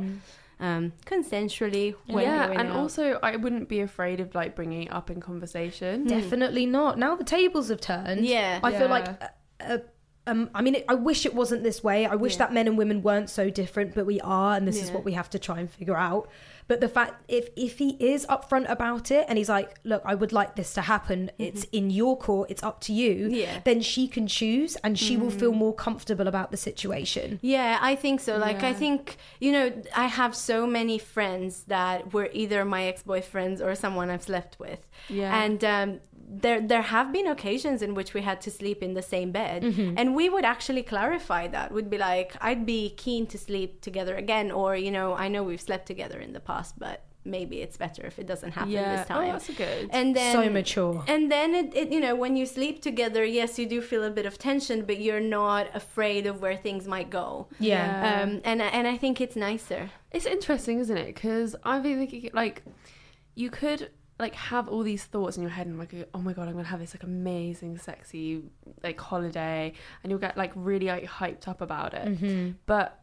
um 0.60 0.92
consensually 1.04 1.94
when 2.06 2.24
yeah, 2.24 2.50
and 2.50 2.68
out. 2.70 2.76
also 2.76 3.18
I 3.22 3.36
wouldn't 3.36 3.68
be 3.68 3.80
afraid 3.80 4.20
of 4.20 4.34
like 4.34 4.54
bringing 4.54 4.84
it 4.84 4.92
up 4.92 5.10
in 5.10 5.20
conversation. 5.20 6.06
Definitely 6.06 6.66
not. 6.66 6.98
Now 6.98 7.16
the 7.16 7.24
tables 7.24 7.68
have 7.68 7.80
turned. 7.80 8.24
Yeah. 8.24 8.60
I 8.62 8.72
feel 8.72 8.88
like. 8.88 9.08
Uh, 9.08 9.28
uh, 9.60 9.78
um, 10.26 10.48
I 10.54 10.62
mean, 10.62 10.76
it, 10.76 10.86
I 10.88 10.94
wish 10.94 11.26
it 11.26 11.34
wasn't 11.34 11.64
this 11.64 11.84
way. 11.84 12.06
I 12.06 12.14
wish 12.14 12.34
Yeah. 12.34 12.38
that 12.38 12.54
men 12.54 12.66
and 12.66 12.78
women 12.78 13.02
weren't 13.02 13.28
so 13.28 13.50
different, 13.50 13.94
but 13.94 14.06
we 14.06 14.22
are, 14.22 14.56
and 14.56 14.66
this 14.66 14.82
is 14.82 14.90
what 14.90 15.04
we 15.04 15.12
have 15.12 15.28
to 15.30 15.38
try 15.38 15.60
and 15.60 15.70
figure 15.70 15.96
out. 15.98 16.30
But 16.66 16.80
the 16.80 16.88
fact, 16.88 17.22
if 17.28 17.48
if 17.56 17.78
he 17.78 17.90
is 18.00 18.26
upfront 18.26 18.70
about 18.70 19.10
it, 19.10 19.26
and 19.28 19.36
he's 19.36 19.48
like, 19.48 19.78
"Look, 19.84 20.02
I 20.04 20.14
would 20.14 20.32
like 20.32 20.56
this 20.56 20.72
to 20.74 20.82
happen. 20.82 21.30
It's 21.38 21.64
in 21.64 21.90
your 21.90 22.16
court. 22.16 22.50
It's 22.50 22.62
up 22.62 22.80
to 22.82 22.92
you." 22.92 23.28
Yeah. 23.30 23.60
Then 23.64 23.80
she 23.82 24.08
can 24.08 24.26
choose, 24.26 24.76
and 24.76 24.98
she 24.98 25.16
will 25.16 25.30
feel 25.30 25.52
more 25.52 25.74
comfortable 25.74 26.26
about 26.26 26.50
the 26.50 26.56
situation. 26.56 27.38
Yeah, 27.42 27.78
I 27.80 27.94
think 27.94 28.20
so. 28.20 28.38
Like, 28.38 28.62
I 28.62 28.72
think, 28.72 29.16
you 29.40 29.52
know, 29.52 29.72
I 29.94 30.06
have 30.06 30.34
so 30.34 30.66
many 30.66 30.98
friends 30.98 31.64
that 31.64 32.12
were 32.12 32.30
either 32.32 32.64
my 32.64 32.84
ex 32.84 33.02
boyfriends 33.02 33.60
or 33.60 33.74
someone 33.74 34.10
I've 34.10 34.22
slept 34.22 34.58
with. 34.58 34.80
Yeah. 35.08 35.42
And 35.42 35.64
um, 35.64 36.00
there, 36.26 36.60
there 36.60 36.82
have 36.82 37.12
been 37.12 37.26
occasions 37.26 37.82
in 37.82 37.94
which 37.94 38.14
we 38.14 38.22
had 38.22 38.40
to 38.42 38.50
sleep 38.50 38.82
in 38.82 38.94
the 38.94 39.02
same 39.02 39.30
bed. 39.32 39.62
Mm-hmm. 39.62 39.94
And 39.98 40.14
we 40.14 40.28
would 40.28 40.44
actually 40.44 40.82
clarify 40.82 41.48
that. 41.48 41.70
We'd 41.72 41.90
be 41.90 41.98
like, 41.98 42.34
I'd 42.40 42.64
be 42.66 42.90
keen 42.96 43.26
to 43.28 43.38
sleep 43.38 43.80
together 43.82 44.14
again. 44.16 44.50
Or, 44.50 44.74
you 44.76 44.90
know, 44.90 45.14
I 45.14 45.28
know 45.28 45.42
we've 45.42 45.60
slept 45.60 45.86
together 45.86 46.18
in 46.20 46.32
the 46.32 46.40
past, 46.40 46.78
but 46.78 47.04
maybe 47.26 47.62
it's 47.62 47.76
better 47.78 48.02
if 48.04 48.18
it 48.18 48.26
doesn't 48.26 48.52
happen 48.52 48.70
yeah. 48.70 48.96
this 48.96 49.06
Oh, 49.10 49.14
time. 49.14 49.32
that's 49.32 49.48
good. 49.48 49.88
and 49.92 50.14
then 50.14 50.32
so 50.34 50.50
mature. 50.50 51.02
and 51.08 51.32
then 51.32 51.54
it, 51.54 51.74
it 51.74 51.88
you 51.90 51.98
know 51.98 52.14
when 52.14 52.36
you 52.36 52.44
sleep 52.44 52.82
together 52.82 53.24
yes 53.24 53.58
you 53.58 53.64
do 53.64 53.80
feel 53.80 54.04
a 54.04 54.10
bit 54.10 54.26
of 54.26 54.36
tension 54.36 54.84
but 54.84 55.00
you're 55.00 55.20
not 55.40 55.66
afraid 55.74 56.26
of 56.26 56.42
where 56.42 56.54
things 56.54 56.86
might 56.86 57.08
go 57.08 57.46
Yeah. 57.58 58.20
um 58.24 58.42
and 58.44 58.60
and 58.60 58.86
i 58.86 58.98
think 58.98 59.22
it's 59.22 59.36
nicer 59.36 59.88
It's 60.12 60.26
interesting, 60.26 60.80
isn't 60.80 60.98
it? 60.98 61.06
Because 61.14 61.56
I've 61.64 61.82
been 61.82 61.98
thinking, 61.98 62.28
like, 62.34 62.62
you 63.34 63.48
could 63.50 63.90
like 64.18 64.34
have 64.34 64.68
all 64.68 64.82
these 64.82 65.04
thoughts 65.04 65.36
in 65.36 65.42
your 65.42 65.50
head 65.50 65.66
and 65.66 65.78
like, 65.78 65.92
oh 66.14 66.20
my 66.20 66.32
god, 66.32 66.48
I'm 66.48 66.54
gonna 66.54 66.64
have 66.64 66.80
this 66.80 66.94
like 66.94 67.02
amazing, 67.02 67.78
sexy 67.78 68.42
like 68.82 69.00
holiday, 69.00 69.72
and 70.02 70.10
you'll 70.10 70.20
get 70.20 70.36
like 70.36 70.52
really 70.54 70.86
like 70.86 71.04
hyped 71.04 71.48
up 71.48 71.60
about 71.60 71.94
it. 71.94 72.06
Mm-hmm. 72.06 72.52
But 72.66 73.00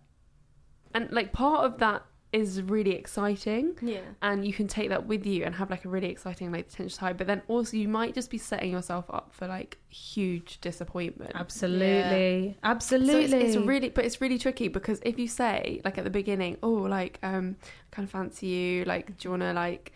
and 0.93 1.11
like 1.11 1.33
part 1.33 1.65
of 1.65 1.79
that 1.79 2.05
is 2.31 2.61
really 2.61 2.91
exciting. 2.91 3.75
yeah 3.81 3.99
And 4.21 4.45
you 4.45 4.53
can 4.53 4.67
take 4.67 4.89
that 4.89 5.05
with 5.05 5.25
you 5.25 5.43
and 5.43 5.53
have 5.55 5.69
like 5.69 5.83
a 5.83 5.89
really 5.89 6.07
exciting 6.07 6.51
like 6.51 6.69
potential 6.69 6.97
time. 6.97 7.17
But 7.17 7.27
then 7.27 7.41
also 7.47 7.75
you 7.75 7.89
might 7.89 8.15
just 8.15 8.29
be 8.29 8.37
setting 8.37 8.71
yourself 8.71 9.05
up 9.09 9.33
for 9.33 9.47
like 9.47 9.77
huge 9.89 10.61
disappointment. 10.61 11.31
Absolutely. 11.35 12.57
Absolutely. 12.63 13.27
So 13.27 13.37
it's, 13.37 13.55
it's 13.55 13.65
really, 13.65 13.89
but 13.89 14.05
it's 14.05 14.21
really 14.21 14.37
tricky 14.37 14.69
because 14.69 15.01
if 15.03 15.19
you 15.19 15.27
say 15.27 15.81
like 15.83 15.97
at 15.97 16.05
the 16.05 16.09
beginning, 16.09 16.57
oh, 16.63 16.69
like 16.69 17.19
um, 17.21 17.57
kind 17.91 18.05
of 18.05 18.11
fancy 18.11 18.47
you, 18.47 18.85
like 18.85 19.17
do 19.17 19.27
you 19.27 19.29
want 19.31 19.41
to 19.43 19.51
like 19.51 19.91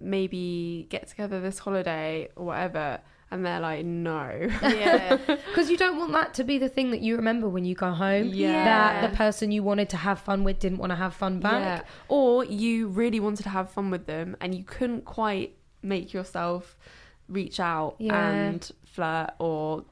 maybe 0.00 0.86
get 0.90 1.08
together 1.08 1.40
this 1.40 1.58
holiday 1.58 2.28
or 2.36 2.46
whatever, 2.46 3.00
and 3.30 3.44
they're 3.44 3.60
like, 3.60 3.84
no, 3.84 4.48
yeah 4.62 5.16
Because 5.26 5.68
you 5.70 5.76
don't 5.76 5.98
want 5.98 6.12
that 6.12 6.32
to 6.34 6.44
be 6.44 6.56
the 6.58 6.68
thing 6.68 6.90
that 6.92 7.00
you 7.00 7.16
remember 7.16 7.48
when 7.48 7.64
you 7.64 7.74
go 7.74 7.90
home. 7.90 8.28
Yeah. 8.32 8.64
That 8.64 9.10
the 9.10 9.16
person 9.16 9.52
you 9.52 9.62
wanted 9.62 9.90
to 9.90 9.96
have 9.98 10.18
fun 10.20 10.44
with 10.44 10.58
didn't 10.60 10.78
want 10.78 10.90
to 10.90 10.96
have 10.96 11.14
fun 11.14 11.38
back. 11.40 11.82
yeah, 11.84 11.88
or 12.08 12.44
you 12.44 12.88
really 12.88 13.20
wanted 13.20 13.42
to 13.42 13.50
have 13.50 13.70
fun 13.70 13.90
with 13.90 14.06
them 14.06 14.36
and 14.40 14.54
you 14.54 14.64
couldn't 14.64 15.04
quite 15.04 15.56
make 15.82 16.12
yourself 16.14 16.76
reach 17.28 17.60
out 17.60 17.96
Yeah. 17.98 18.30
and 18.30 18.70
flirt 18.86 19.30
or 19.38 19.84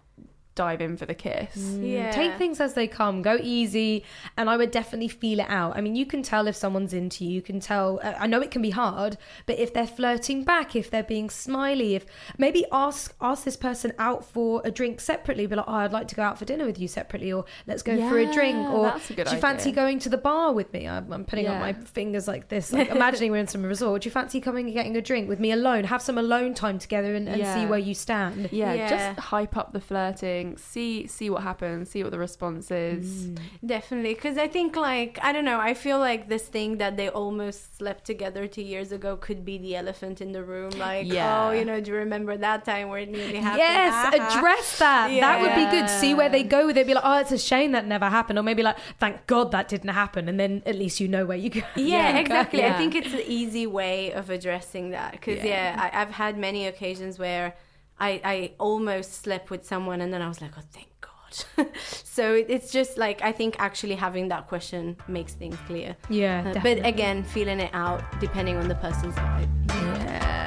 dive 0.57 0.80
in 0.80 0.96
for 0.96 1.07
the 1.07 1.14
kiss. 1.14 1.54
yeah 1.57 2.11
Take 2.11 2.36
things 2.36 2.61
as 2.61 2.74
they 2.74 2.88
come. 2.88 3.22
Go 3.22 3.38
easy, 3.40 4.04
and 4.36 4.50
I 4.50 4.57
would 4.57 4.72
definitely 4.72 5.09
feel 5.09 5.38
it 5.40 5.46
out. 5.48 5.76
I 5.76 5.80
mean, 5.80 5.94
you 5.94 6.07
can 6.07 6.22
tell 6.24 6.48
if 6.48 6.57
someone's 6.57 6.92
into 6.92 7.24
you. 7.24 7.30
You 7.30 7.42
can 7.42 7.61
tell. 7.61 8.00
uh, 8.02 8.14
I 8.18 8.26
know 8.26 8.40
it 8.40 8.50
can 8.50 8.62
be 8.62 8.70
hard, 8.70 9.16
but 9.46 9.59
if 9.59 9.72
they're 9.72 9.86
flirting 9.86 10.42
back, 10.44 10.74
if 10.74 10.90
they're 10.90 11.02
being 11.04 11.30
smiley, 11.30 11.94
if 11.94 12.07
maybe 12.38 12.64
ask 12.72 13.14
ask 13.20 13.44
this 13.44 13.57
person 13.57 13.92
out 13.98 14.24
for 14.24 14.62
a 14.64 14.70
drink 14.70 15.00
separately. 15.00 15.46
Be 15.46 15.54
like, 15.57 15.66
oh, 15.68 15.74
I'd 15.74 15.92
like 15.92 16.09
to 16.09 16.14
go 16.16 16.22
out 16.22 16.38
for 16.38 16.44
dinner 16.46 16.64
with 16.66 16.78
you 16.80 16.88
separately, 16.88 17.32
or 17.32 17.44
let's 17.66 17.82
go 17.82 17.96
for 18.09 18.18
a 18.18 18.32
drink, 18.32 18.57
or 18.57 18.84
that's 18.84 19.11
a 19.11 19.14
good 19.14 19.26
do 19.26 19.34
you 19.34 19.40
fancy 19.40 19.70
going 19.72 19.98
to 20.00 20.09
the 20.09 20.18
bar 20.18 20.52
with 20.52 20.72
me? 20.72 20.88
I'm, 20.88 21.12
I'm 21.12 21.24
putting 21.24 21.46
up 21.46 21.54
Yeah. 21.54 21.61
my 21.61 21.72
fingers 21.74 22.26
like 22.26 22.48
this, 22.48 22.72
like 22.72 22.88
imagining 22.88 23.30
we're 23.30 23.36
in 23.38 23.46
some 23.46 23.62
resort. 23.62 24.02
Do 24.02 24.07
you 24.09 24.11
fancy 24.11 24.40
coming 24.40 24.66
and 24.66 24.74
getting 24.74 24.96
a 24.96 25.02
drink 25.02 25.28
with 25.28 25.38
me 25.40 25.52
alone? 25.52 25.84
Have 25.84 26.00
some 26.02 26.16
alone 26.18 26.54
time 26.54 26.78
together 26.78 27.14
and, 27.14 27.28
and 27.28 27.44
see 27.54 27.66
where 27.66 27.78
you 27.78 27.92
stand. 27.94 28.48
Yeah, 28.52 28.72
Yeah. 28.72 28.88
just 28.88 29.20
hype 29.20 29.57
up 29.57 29.72
the 29.72 29.80
flirting. 29.80 30.45
See 30.57 31.07
see 31.07 31.28
what 31.30 31.42
happens. 31.51 31.90
See 31.90 32.03
what 32.05 32.12
the 32.16 32.18
response 32.28 32.70
is. 32.70 33.07
Mm. 33.26 33.38
definitely 33.74 34.14
because 34.14 34.36
i 34.47 34.49
think 34.57 34.70
like 34.76 35.12
i 35.22 35.30
don't 35.34 35.44
know 35.51 35.61
i 35.70 35.72
feel 35.84 35.99
like 35.99 36.22
this 36.34 36.44
thing 36.57 36.70
that 36.82 36.92
they 37.01 37.09
almost 37.22 37.61
slept 37.78 38.03
together 38.12 38.42
two 38.57 38.62
years 38.74 38.88
ago 38.99 39.11
could 39.26 39.40
be 39.51 39.57
the 39.66 39.72
elephant 39.82 40.16
in 40.24 40.30
the 40.36 40.42
room 40.53 40.70
like 40.88 41.07
Yeah. 41.07 41.30
oh 41.40 41.51
you 41.59 41.64
know 41.68 41.78
do 41.80 41.90
you 41.92 41.97
remember 42.07 42.36
that 42.49 42.61
time 42.70 42.84
where 42.90 43.01
it 43.07 43.11
nearly 43.18 43.40
happened 43.47 43.59
Yes, 43.59 44.14
address 44.14 44.66
that. 44.78 45.05
That 45.26 45.36
would 45.42 45.55
be 45.62 45.66
good. 45.74 45.88
See 46.03 46.12
where 46.14 46.28
they 46.36 46.42
go 46.57 46.61
with 46.68 46.76
it. 46.80 46.86
Be 46.86 46.94
like, 46.94 47.05
oh, 47.11 47.18
it's 47.24 47.32
a 47.32 47.38
shame 47.53 47.70
that 47.76 47.86
never 47.86 48.09
happened, 48.18 48.38
or 48.38 48.42
maybe 48.51 48.62
like, 48.62 48.76
thank 49.05 49.26
God 49.26 49.47
that 49.53 49.68
didn't 49.68 49.94
happen, 50.03 50.28
and 50.28 50.38
then 50.42 50.62
at 50.66 50.76
least 50.82 51.01
you 51.01 51.09
know 51.09 51.24
where 51.30 51.36
you 51.44 51.51
go. 51.51 51.61
yeah, 51.76 51.86
Yeah. 51.97 52.18
exactly 52.24 52.64
i 52.64 52.72
think 52.80 52.94
it's 52.94 53.12
an 53.20 53.22
easy 53.38 53.66
way 53.66 54.12
of 54.12 54.24
addressing 54.36 54.90
that 54.90 55.12
because 55.12 55.38
yeah, 55.42 55.74
Yeah. 55.74 55.90
I, 55.92 56.03
i've 56.03 56.11
had 56.24 56.36
many 56.49 56.66
occasions 56.66 57.18
where 57.18 57.55
I, 57.99 58.20
I 58.24 58.51
almost 58.59 59.14
slept 59.22 59.51
with 59.51 59.64
someone 59.66 60.01
and 60.01 60.12
then 60.12 60.20
i 60.22 60.28
was 60.28 60.40
like 60.42 60.53
oh 60.59 60.62
thank 60.72 60.88
god 61.01 61.70
so 62.05 62.34
it's 62.34 62.70
just 62.70 62.99
like 62.99 63.22
i 63.22 63.32
think 63.32 63.57
actually 63.59 63.94
having 63.94 64.28
that 64.28 64.47
question 64.49 64.97
makes 65.09 65.32
things 65.34 65.57
clear 65.66 65.97
Yeah, 66.09 66.53
Uh, 66.57 66.61
but 66.62 66.84
again 66.86 67.24
feeling 67.24 67.59
it 67.61 67.70
out 67.72 68.03
depending 68.20 68.57
on 68.59 68.68
the 68.68 68.74
person's 68.76 69.14
vibe 69.14 69.51
Yeah. 69.70 70.44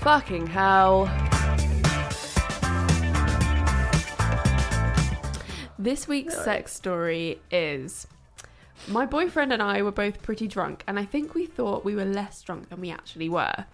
Fucking 0.00 0.46
hell. 0.48 1.06
This 5.78 6.06
week's 6.08 6.34
sex 6.44 6.72
story 6.74 7.40
is 7.50 8.06
my 8.88 9.06
boyfriend 9.06 9.52
and 9.52 9.62
I 9.62 9.82
were 9.82 9.92
both 9.92 10.22
pretty 10.22 10.46
drunk, 10.46 10.84
and 10.86 10.98
I 10.98 11.04
think 11.04 11.34
we 11.34 11.46
thought 11.46 11.84
we 11.84 11.94
were 11.94 12.04
less 12.04 12.42
drunk 12.42 12.68
than 12.68 12.80
we 12.80 12.90
actually 12.90 13.28
were. 13.28 13.64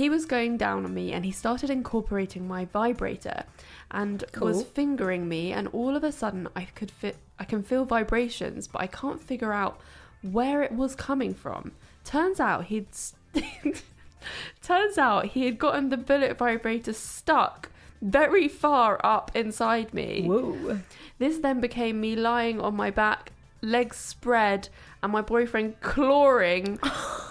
He 0.00 0.08
was 0.08 0.24
going 0.24 0.56
down 0.56 0.86
on 0.86 0.94
me 0.94 1.12
and 1.12 1.26
he 1.26 1.30
started 1.30 1.68
incorporating 1.68 2.48
my 2.48 2.64
vibrator 2.64 3.44
and 3.90 4.24
was 4.40 4.62
fingering 4.62 5.28
me 5.28 5.52
and 5.52 5.68
all 5.68 5.94
of 5.94 6.02
a 6.02 6.10
sudden 6.10 6.48
I 6.56 6.64
could 6.74 6.90
fit 6.90 7.18
I 7.38 7.44
can 7.44 7.62
feel 7.62 7.84
vibrations 7.84 8.66
but 8.66 8.80
I 8.80 8.86
can't 8.86 9.20
figure 9.20 9.52
out 9.52 9.78
where 10.22 10.62
it 10.62 10.72
was 10.72 10.94
coming 10.96 11.34
from. 11.34 11.72
Turns 12.02 12.40
out 12.40 12.64
he'd 12.64 12.94
st- 12.94 13.82
Turns 14.62 14.96
out 14.96 15.26
he 15.26 15.44
had 15.44 15.58
gotten 15.58 15.90
the 15.90 15.98
bullet 15.98 16.38
vibrator 16.38 16.94
stuck 16.94 17.68
very 18.00 18.48
far 18.48 18.98
up 19.04 19.30
inside 19.34 19.92
me. 19.92 20.24
Whoa. 20.24 20.80
This 21.18 21.40
then 21.40 21.60
became 21.60 22.00
me 22.00 22.16
lying 22.16 22.58
on 22.58 22.74
my 22.74 22.90
back, 22.90 23.32
legs 23.60 23.98
spread, 23.98 24.70
and 25.02 25.12
my 25.12 25.20
boyfriend 25.20 25.78
clawing 25.82 26.78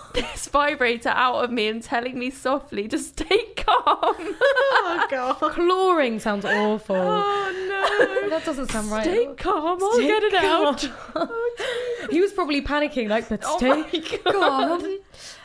this 0.14 0.48
vibrator 0.48 1.10
out 1.10 1.44
of 1.44 1.52
me 1.52 1.68
and 1.68 1.84
telling 1.84 2.18
me 2.18 2.30
softly 2.30 2.88
to 2.88 2.98
stay 3.00 3.44
calm. 3.56 4.36
Oh 4.82 5.08
god. 5.10 5.36
Clawing 5.52 6.20
sounds 6.20 6.46
awful. 6.46 6.96
oh 6.96 7.66
no. 7.70 8.30
that 8.30 8.44
doesn't 8.46 8.72
sound 8.72 8.90
right. 8.92 9.04
Stay 9.04 9.28
calm, 9.38 9.78
I'll 9.82 9.94
Stay 9.94 10.08
get 10.08 10.24
it 10.24 10.34
calm. 10.34 10.68
out. 10.68 10.90
Oh, 11.16 12.08
he 12.10 12.22
was 12.22 12.32
probably 12.32 12.62
panicking, 12.62 13.08
like, 13.10 13.30
but 13.30 13.44
oh, 13.46 13.58
stay 13.58 14.02
calm. 14.24 14.98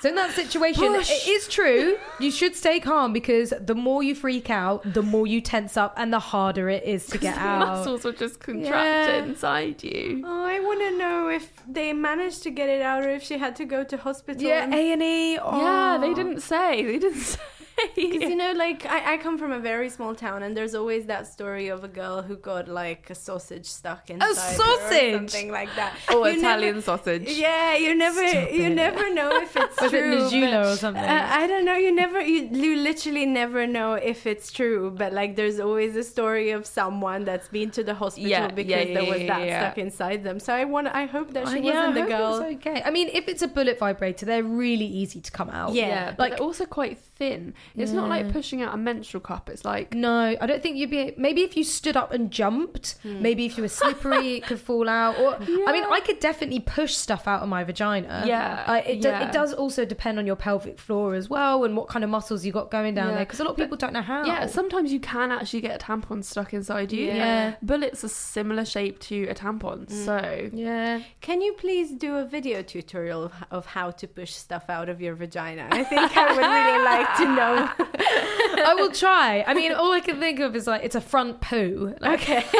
So 0.04 0.10
in 0.10 0.16
that 0.16 0.32
situation, 0.32 0.84
it 0.96 1.26
is 1.26 1.48
true. 1.48 1.96
You 2.20 2.30
should 2.30 2.54
stay 2.54 2.78
calm 2.78 3.14
because 3.14 3.54
the 3.58 3.74
more 3.74 4.02
you 4.02 4.14
freak 4.14 4.50
out, 4.50 4.82
the 4.92 5.00
more 5.00 5.26
you 5.26 5.40
tense 5.40 5.78
up, 5.78 5.94
and 5.96 6.12
the 6.12 6.18
harder 6.18 6.68
it 6.68 6.84
is 6.84 7.06
to 7.06 7.16
get 7.16 7.38
out. 7.38 7.60
Muscles 7.60 8.04
will 8.04 8.12
just 8.12 8.38
contract 8.38 8.68
Yeah. 9.08 9.24
inside 9.24 9.82
you. 9.82 10.22
Oh, 10.22 10.44
I 10.44 10.60
want 10.60 10.80
to 10.80 10.98
know 10.98 11.28
if 11.30 11.50
they 11.66 11.94
managed 11.94 12.42
to 12.42 12.50
get 12.50 12.68
it 12.68 12.82
out 12.82 13.02
or 13.02 13.08
if 13.08 13.22
she 13.22 13.38
had 13.38 13.56
to 13.56 13.64
go 13.64 13.82
to 13.82 13.96
hospital. 13.96 14.42
Yeah, 14.42 14.64
and- 14.64 14.74
A 14.74 14.92
and 14.92 15.02
E. 15.02 15.32
Yeah, 15.36 15.96
they 15.98 16.10
oh. 16.10 16.14
didn't 16.14 16.40
say. 16.40 16.84
They 16.84 16.98
didn't 16.98 17.20
say. 17.32 17.40
Because 17.94 18.22
you 18.30 18.36
know, 18.36 18.52
like 18.52 18.86
I, 18.86 19.14
I 19.14 19.16
come 19.18 19.36
from 19.38 19.52
a 19.52 19.58
very 19.58 19.88
small 19.90 20.14
town, 20.14 20.42
and 20.42 20.56
there's 20.56 20.74
always 20.74 21.06
that 21.06 21.26
story 21.26 21.68
of 21.68 21.82
a 21.84 21.88
girl 21.88 22.22
who 22.22 22.36
got 22.36 22.68
like 22.68 23.10
a 23.10 23.14
sausage 23.14 23.66
stuck 23.66 24.10
inside 24.10 24.28
her 24.28 24.34
sausage? 24.34 25.14
or 25.14 25.16
something 25.18 25.50
like 25.50 25.68
that. 25.76 25.94
Or 26.14 26.28
You 26.28 26.38
Italian 26.38 26.74
never- 26.76 26.80
sausage. 26.82 27.28
Yeah, 27.28 27.76
you 27.76 27.94
never, 27.94 28.22
you 28.22 28.64
it. 28.66 28.74
never 28.74 29.12
know 29.12 29.30
if 29.36 29.56
it's 29.56 29.80
Was 29.80 29.92
it 29.92 29.98
true. 30.00 30.18
Nagula 30.18 30.62
but- 30.62 30.72
or 30.72 30.76
something? 30.76 31.02
Uh, 31.02 31.28
I 31.30 31.46
don't 31.46 31.64
know. 31.64 31.76
You 31.76 31.92
never, 31.94 32.20
you, 32.20 32.48
you 32.52 32.76
literally 32.76 33.26
never 33.26 33.66
know 33.66 33.94
if 33.94 34.26
it's 34.26 34.50
true. 34.52 34.90
But 34.96 35.12
like, 35.12 35.36
there's 35.36 35.58
always 35.60 35.96
a 35.96 36.04
story 36.04 36.50
of 36.50 36.66
someone 36.66 37.24
that's 37.24 37.48
been 37.48 37.70
to 37.72 37.82
the 37.84 37.94
hospital 37.94 38.30
Yeah, 38.30 38.48
because 38.48 38.70
yeah, 38.88 38.94
there 38.94 39.04
was 39.04 39.20
that 39.26 39.48
stuck 39.48 39.78
inside 39.78 40.22
them. 40.24 40.38
So 40.40 40.52
I 40.54 40.64
want, 40.64 40.88
I 40.88 41.06
hope 41.06 41.32
that 41.34 41.48
she 41.48 41.60
wasn't 41.60 41.94
the 41.94 42.02
girl. 42.02 42.42
okay. 42.54 42.82
I 42.84 42.90
mean, 42.90 43.08
if 43.12 43.28
it's 43.28 43.42
a 43.42 43.48
bullet 43.48 43.78
vibrator, 43.78 44.26
they're 44.26 44.42
really 44.44 44.86
easy 44.86 45.20
to 45.20 45.30
come 45.30 45.50
out. 45.50 45.74
Yeah. 45.74 46.10
But 46.12 46.18
like- 46.18 46.30
they're 46.38 46.46
also 46.46 46.66
quite 46.66 46.98
thin. 46.98 47.54
It's 47.76 47.92
not 47.92 48.08
like 48.08 48.32
pushing 48.32 48.62
out 48.62 48.74
a 48.74 48.76
menstrual 48.76 49.20
cup. 49.20 49.48
It's 49.50 49.64
like 49.64 49.94
No, 49.94 50.36
I 50.40 50.46
don't 50.46 50.62
think 50.62 50.76
you'd 50.76 50.90
be. 50.90 51.14
Maybe 51.16 51.42
if 51.42 51.56
you 51.56 51.64
stood 51.64 51.96
up 51.96 52.12
and 52.12 52.30
jumped, 52.30 52.96
Hmm. 53.02 53.22
maybe 53.22 53.44
if 53.46 53.56
you 53.56 53.62
were 53.62 53.68
slippery, 53.68 54.34
it 54.36 54.44
could 54.46 54.60
fall 54.60 54.88
out. 54.88 55.18
Or 55.18 55.34
I 55.36 55.72
mean, 55.72 55.84
I 55.84 56.00
could 56.04 56.20
definitely 56.20 56.60
push 56.60 56.94
stuff 56.94 57.26
out 57.28 57.42
of 57.42 57.48
my 57.48 57.64
vagina. 57.64 58.24
Yeah, 58.26 58.64
uh, 58.66 58.82
it, 58.86 59.00
do- 59.02 59.08
it 59.08 59.32
does 59.32 59.52
also 59.52 59.84
depend 59.84 60.18
on 60.18 60.26
your 60.26 60.36
pelvic 60.36 60.78
floor 60.78 61.14
as 61.14 61.28
well 61.28 61.64
and 61.64 61.76
what 61.76 61.88
kind 61.88 62.04
of 62.04 62.10
muscles 62.10 62.44
you 62.44 62.52
got 62.52 62.70
going 62.70 62.94
down 62.94 63.08
Yeah. 63.08 63.14
there. 63.16 63.24
Because 63.24 63.40
a 63.40 63.44
lot 63.44 63.52
of 63.52 63.56
people 63.56 63.76
don't 63.76 63.92
know 63.92 64.02
how. 64.02 64.24
yeah. 64.24 64.46
Sometimes 64.46 64.92
you 64.92 65.00
can 65.00 65.32
actually 65.32 65.60
get 65.62 65.80
a 65.80 65.84
tampon 65.84 66.22
stuck 66.24 66.52
inside 66.54 66.92
you. 66.92 67.06
Yeah. 67.06 67.54
bullets 67.62 68.04
are 68.04 68.08
similar 68.08 68.64
shape 68.64 68.98
to 69.00 69.24
a 69.28 69.34
tampon. 69.34 69.90
So 69.90 70.50
yeah. 70.52 71.00
Can 71.20 71.40
you 71.40 71.52
please 71.54 71.92
do 71.92 72.16
a 72.16 72.24
video 72.24 72.62
tutorial 72.62 73.24
of- 73.24 73.32
of 73.50 73.66
how 73.66 73.90
to 73.90 74.06
push 74.06 74.32
stuff 74.32 74.68
out 74.68 74.88
of 74.88 75.00
your 75.00 75.14
vagina? 75.14 75.68
I 75.70 75.84
think 75.84 76.16
I 76.16 76.26
would 76.32 76.38
really 76.38 76.84
like 76.84 77.16
to 77.18 77.24
know. 77.38 77.53
I 78.66 78.74
will 78.76 78.90
try. 78.92 79.44
I 79.46 79.54
mean, 79.54 79.72
all 79.72 79.92
I 79.92 80.00
can 80.00 80.18
think 80.20 80.40
of 80.40 80.54
is 80.56 80.66
like 80.66 80.82
it's 80.84 80.94
a 80.94 81.00
front 81.00 81.40
poo. 81.40 81.94
Like, 82.00 82.20
Okay. 82.22 82.44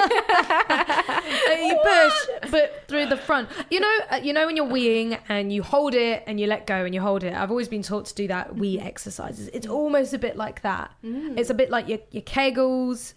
you 1.67 1.77
push, 1.83 2.51
but 2.51 2.85
through 2.89 3.07
the 3.07 3.17
front. 3.17 3.49
You 3.71 3.81
know, 3.81 3.95
uh, 4.11 4.21
you 4.23 4.33
know 4.33 4.47
when 4.47 4.57
you're 4.57 4.67
weeing 4.67 5.19
and 5.29 5.53
you 5.53 5.63
hold 5.63 5.95
it 5.95 6.23
and 6.27 6.39
you 6.41 6.47
let 6.47 6.67
go 6.67 6.85
and 6.85 6.95
you 6.95 7.01
hold 7.01 7.25
it. 7.25 7.33
I've 7.35 7.51
always 7.51 7.69
been 7.69 7.83
taught 7.83 8.07
to 8.07 8.15
do 8.15 8.29
that 8.29 8.57
wee 8.57 8.79
exercises. 8.81 9.49
It's 9.53 9.67
almost 9.67 10.13
a 10.15 10.19
bit 10.19 10.37
like 10.37 10.63
that. 10.63 10.91
It's 11.03 11.51
a 11.51 11.55
bit 11.55 11.71
like 11.71 11.89
your 11.89 11.99
your 12.11 12.23
kegels. 12.23 13.15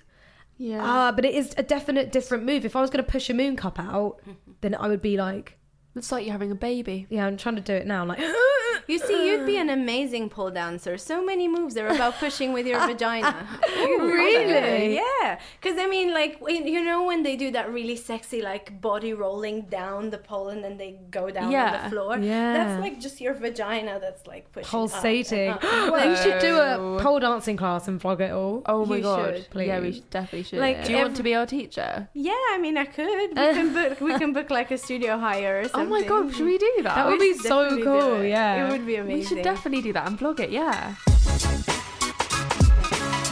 yeah, 0.57 0.81
Ah, 0.83 1.11
but 1.11 1.25
it 1.25 1.35
is 1.35 1.53
a 1.57 1.63
definite 1.63 2.11
different 2.11 2.43
move. 2.45 2.65
If 2.65 2.75
I 2.75 2.81
was 2.81 2.89
going 2.89 3.03
to 3.03 3.11
push 3.11 3.29
a 3.29 3.33
moon 3.33 3.55
cup 3.55 3.79
out, 3.79 4.21
then 4.61 4.75
I 4.75 4.87
would 4.87 5.01
be 5.01 5.17
like, 5.17 5.57
it's 5.95 6.11
like 6.11 6.25
you're 6.25 6.31
having 6.33 6.51
a 6.51 6.55
baby. 6.55 7.07
yeah, 7.09 7.25
I'm 7.25 7.37
trying 7.37 7.55
to 7.55 7.61
do 7.61 7.73
it 7.73 7.85
now. 7.87 8.01
I'm 8.01 8.07
like, 8.07 8.19
You 8.87 8.99
see, 8.99 9.27
you'd 9.27 9.45
be 9.45 9.57
an 9.57 9.69
amazing 9.69 10.29
pole 10.29 10.49
dancer. 10.51 10.97
So 10.97 11.23
many 11.23 11.47
moves 11.47 11.75
are 11.77 11.87
about 11.87 12.15
pushing 12.15 12.53
with 12.53 12.65
your 12.65 12.79
vagina. 12.87 13.47
Really? 13.99 14.95
Yeah. 14.95 15.39
Because 15.59 15.77
I 15.79 15.87
mean, 15.87 16.13
like, 16.13 16.39
you 16.47 16.83
know, 16.83 17.03
when 17.05 17.23
they 17.23 17.35
do 17.35 17.51
that 17.51 17.71
really 17.71 17.95
sexy, 17.95 18.41
like, 18.41 18.81
body 18.81 19.13
rolling 19.13 19.61
down 19.63 20.09
the 20.09 20.17
pole 20.17 20.49
and 20.49 20.63
then 20.63 20.77
they 20.77 20.97
go 21.11 21.29
down 21.29 21.53
on 21.53 21.83
the 21.83 21.89
floor. 21.89 22.17
Yeah. 22.17 22.53
That's 22.53 22.81
like 22.81 22.99
just 22.99 23.19
your 23.21 23.33
vagina 23.33 23.99
that's 23.99 24.25
like 24.27 24.51
pushing. 24.51 24.65
up 24.67 24.71
pulsating. 24.71 25.49
up. 25.51 25.63
Well, 25.97 26.09
you 26.09 26.15
should 26.17 26.39
do 26.39 26.57
a 26.57 26.99
pole 27.01 27.19
dancing 27.19 27.57
class 27.57 27.87
and 27.87 27.99
vlog 28.01 28.19
it 28.21 28.31
all. 28.31 28.61
Oh 28.65 28.85
my 28.85 28.97
You 28.97 29.03
god! 29.03 29.35
should, 29.51 29.65
yeah, 29.65 29.79
we 29.79 29.93
should, 29.93 30.09
definitely 30.09 30.43
should. 30.43 30.59
Like, 30.59 30.85
do 30.85 30.91
you 30.93 30.97
want 30.99 31.15
to 31.15 31.23
be 31.23 31.33
our 31.35 31.45
teacher? 31.45 32.07
Yeah, 32.13 32.33
I 32.51 32.57
mean, 32.59 32.77
I 32.77 32.85
could. 32.85 33.29
We 33.29 33.35
can 33.35 33.73
book. 33.73 34.01
We 34.01 34.17
can 34.17 34.33
book 34.33 34.49
like 34.49 34.71
a 34.71 34.77
studio 34.77 35.17
hire 35.17 35.61
or 35.61 35.63
something. 35.67 35.87
Oh 35.87 35.89
my 35.89 36.03
god! 36.03 36.33
Should 36.33 36.45
we 36.45 36.57
do 36.57 36.73
that? 36.83 36.95
That 36.95 37.07
would 37.07 37.19
be 37.19 37.33
so 37.33 37.63
definitely 37.63 37.83
do 37.83 37.83
cool, 37.85 38.21
it. 38.21 38.29
yeah. 38.29 38.76
Would 38.77 38.87
be 38.87 38.95
amazing. 38.95 39.19
We 39.19 39.25
should 39.25 39.43
definitely 39.43 39.81
do 39.81 39.93
that 39.93 40.07
and 40.07 40.19
vlog 40.19 40.39
it. 40.39 40.49
Yeah. 40.49 41.76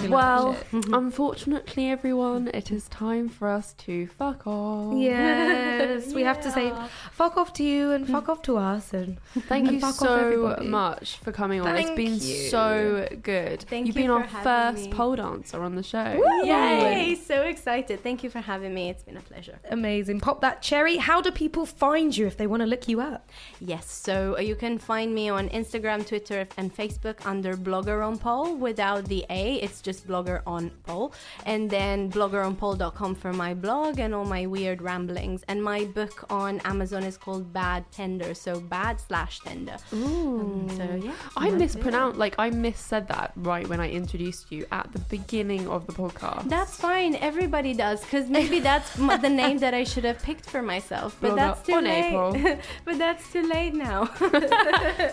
Well, 0.04 0.58
unfortunately, 0.72 1.90
everyone, 1.90 2.50
it 2.54 2.72
is 2.72 2.88
time 2.90 3.30
for 3.30 3.48
us 3.48 3.74
to 3.86 4.08
fuck 4.08 4.46
off. 4.48 4.96
Yes, 4.98 6.14
we 6.14 6.24
have 6.24 6.42
to 6.42 6.52
say 6.52 6.74
fuck 7.12 7.38
off 7.38 7.54
to 7.54 7.64
you 7.64 7.92
and 7.92 8.08
fuck 8.08 8.30
off 8.30 8.42
to 8.44 8.58
us 8.58 8.94
and 8.94 9.18
Thank 9.48 9.68
and 9.68 9.76
you 9.76 9.82
fuck 9.82 9.96
so 9.96 10.16
everybody. 10.16 10.68
much 10.68 11.18
for 11.18 11.32
coming 11.32 11.62
on. 11.62 11.68
Thank 11.68 11.88
it's 11.88 11.96
been 11.96 12.14
you. 12.16 12.50
so 12.50 13.08
good. 13.22 13.62
Thank 13.64 13.88
You've 13.88 13.96
you 13.98 14.08
been 14.08 14.28
for 14.28 14.38
our 14.38 14.44
first 14.44 14.86
me. 14.86 14.92
pole 14.92 15.16
dancer 15.16 15.62
on 15.62 15.76
the 15.76 15.84
show. 15.84 16.22
Yay! 16.44 17.16
So 17.16 17.42
excited. 17.44 18.02
Thank 18.04 18.24
you 18.24 18.30
for 18.30 18.40
having 18.40 18.74
me. 18.74 18.90
It's 18.90 19.04
been 19.04 19.18
a 19.18 19.22
pleasure. 19.22 19.60
Amazing. 19.72 20.20
Pop 20.20 20.42
that 20.42 20.62
cherry. 20.62 20.98
How 20.98 21.22
do 21.22 21.32
people 21.32 21.66
find 21.66 22.16
you 22.16 22.28
if 22.28 22.38
they 22.38 22.48
want 22.48 22.62
to 22.62 22.68
look 22.68 22.88
you 22.88 23.02
up? 23.02 23.30
Yes, 23.60 23.90
so 23.90 24.36
uh, 24.38 24.42
you 24.42 24.56
can 24.56 24.78
find 24.78 25.14
me 25.14 25.30
on 25.30 25.50
Instagram, 25.50 26.06
Twitter, 26.08 26.48
and 26.58 26.76
Facebook 26.76 27.26
under 27.26 27.56
Blogger 27.56 28.06
on 28.06 28.18
Pole 28.18 28.56
without 28.56 29.06
the 29.06 29.26
A. 29.30 29.56
It's 29.56 29.82
just 29.82 29.95
Blogger 30.02 30.42
on 30.46 30.72
Pole. 30.84 31.14
And 31.46 31.70
then 31.70 32.12
bloggeronpole.com 32.12 33.16
for 33.16 33.34
my 33.34 33.54
blog 33.54 34.00
and 34.00 34.14
all 34.14 34.26
my 34.26 34.46
weird 34.46 34.82
ramblings. 34.82 35.44
And 35.48 35.64
my 35.64 35.86
book 35.86 36.26
on 36.30 36.60
Amazon 36.62 37.04
is 37.04 37.18
called 37.18 37.52
Bad 37.54 37.86
Tender, 37.92 38.34
so 38.34 38.60
bad 38.60 39.00
slash 39.00 39.40
tender. 39.42 39.78
Ooh. 39.94 40.40
Um, 40.40 40.70
so 40.78 41.00
yeah. 41.04 41.12
I 41.38 41.50
mispronounced, 41.52 42.18
like, 42.18 42.36
I 42.38 42.50
missaid 42.52 43.08
that 43.08 43.32
right 43.36 43.68
when 43.68 43.80
I 43.80 43.90
introduced 43.90 44.52
you 44.52 44.66
at 44.72 44.92
the 44.92 45.00
beginning 45.00 45.68
of 45.68 45.86
the 45.88 45.94
podcast. 45.94 46.50
That's 46.50 46.76
fine. 46.78 47.16
Everybody 47.16 47.74
does, 47.74 48.02
because 48.02 48.30
maybe 48.30 48.60
that's 48.60 48.98
m- 49.00 49.22
the 49.22 49.30
name 49.30 49.58
that 49.60 49.74
I 49.74 49.84
should 49.84 50.04
have 50.06 50.22
picked 50.22 50.50
for 50.50 50.62
myself. 50.62 51.18
But 51.22 51.32
Blogger 51.32 51.36
that's 51.36 51.62
too 51.64 51.74
on 51.74 51.84
late. 51.86 52.06
April. 52.08 52.58
but 52.86 52.98
that's 52.98 53.32
too 53.32 53.44
late 53.48 53.74
now. 53.74 54.06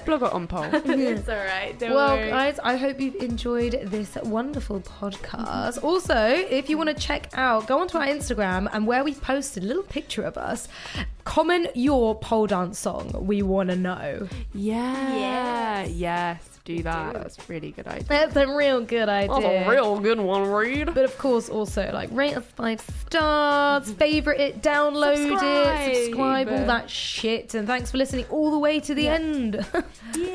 Blogger 0.06 0.32
on 0.32 0.46
pole. 0.46 0.64
it's 0.72 1.28
all 1.28 1.36
right. 1.36 1.78
Don't 1.78 1.92
Well, 1.94 2.16
worry. 2.16 2.30
guys, 2.30 2.58
I 2.62 2.76
hope 2.76 3.00
you've 3.00 3.16
enjoyed 3.16 3.72
this 3.84 4.16
wonderful 4.22 4.61
podcast. 4.70 5.82
Also, 5.82 6.16
if 6.16 6.68
you 6.70 6.76
want 6.78 6.88
to 6.88 6.94
check 6.94 7.28
out, 7.34 7.66
go 7.66 7.80
onto 7.80 7.98
our 7.98 8.06
Instagram 8.06 8.68
and 8.72 8.86
where 8.86 9.04
we 9.04 9.14
posted 9.14 9.64
a 9.64 9.66
little 9.66 9.82
picture 9.82 10.22
of 10.22 10.36
us. 10.36 10.68
Comment 11.24 11.68
your 11.74 12.18
pole 12.18 12.46
dance 12.46 12.78
song. 12.78 13.26
We 13.26 13.42
want 13.42 13.70
to 13.70 13.76
know. 13.76 14.28
Yeah. 14.54 15.84
Yes. 15.84 16.51
Do 16.64 16.80
that. 16.84 17.14
That's 17.14 17.38
a 17.38 17.42
really 17.48 17.72
good 17.72 17.88
idea. 17.88 18.04
That's 18.04 18.36
a 18.36 18.46
real 18.46 18.82
good 18.82 19.08
idea. 19.08 19.40
That's 19.40 19.66
a 19.66 19.70
real 19.70 19.98
good 19.98 20.20
one, 20.20 20.48
Reed. 20.48 20.94
But 20.94 21.04
of 21.04 21.18
course, 21.18 21.48
also 21.48 21.90
like 21.92 22.08
rate 22.12 22.36
us 22.36 22.44
five 22.54 22.80
stars, 22.80 23.88
mm-hmm. 23.88 23.94
favorite 23.94 24.40
it, 24.40 24.62
download 24.62 25.16
Subscribe. 25.16 25.90
it, 25.90 26.04
subscribe, 26.04 26.48
all 26.48 26.66
that 26.66 26.88
shit. 26.88 27.54
And 27.54 27.66
thanks 27.66 27.90
for 27.90 27.98
listening 27.98 28.26
all 28.30 28.52
the 28.52 28.58
way 28.58 28.78
to 28.80 28.94
the 28.94 29.08
end. 29.08 29.66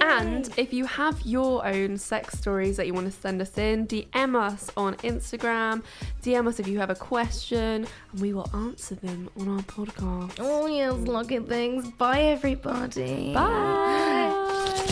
And 0.02 0.50
if 0.58 0.74
you 0.74 0.86
have 0.86 1.22
your 1.24 1.66
own 1.66 1.98
sex 1.98 2.38
stories 2.40 2.78
that 2.78 2.88
you 2.88 2.94
want 2.94 3.06
to 3.06 3.12
send 3.12 3.42
us 3.42 3.58
in, 3.58 3.86
DM 3.88 4.36
us 4.36 4.72
on 4.76 4.96
Instagram. 4.98 5.84
DM 6.24 6.48
us 6.48 6.60
if 6.60 6.68
you 6.68 6.80
have 6.80 6.90
a 6.90 6.96
question, 6.96 7.86
and 8.12 8.22
we 8.22 8.34
will 8.34 8.50
answer 8.54 8.96
them 8.96 9.30
on 9.40 9.50
our 9.50 9.62
podcast. 9.64 10.38
oh 10.40 10.66
yes, 10.66 10.94
look 10.94 11.32
at 11.32 11.48
things. 11.48 11.92
Bye, 11.92 12.22
everybody. 12.22 13.34
Bye. 13.34 14.34
Ooh. 14.34 14.87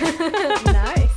Nice. 0.00 1.10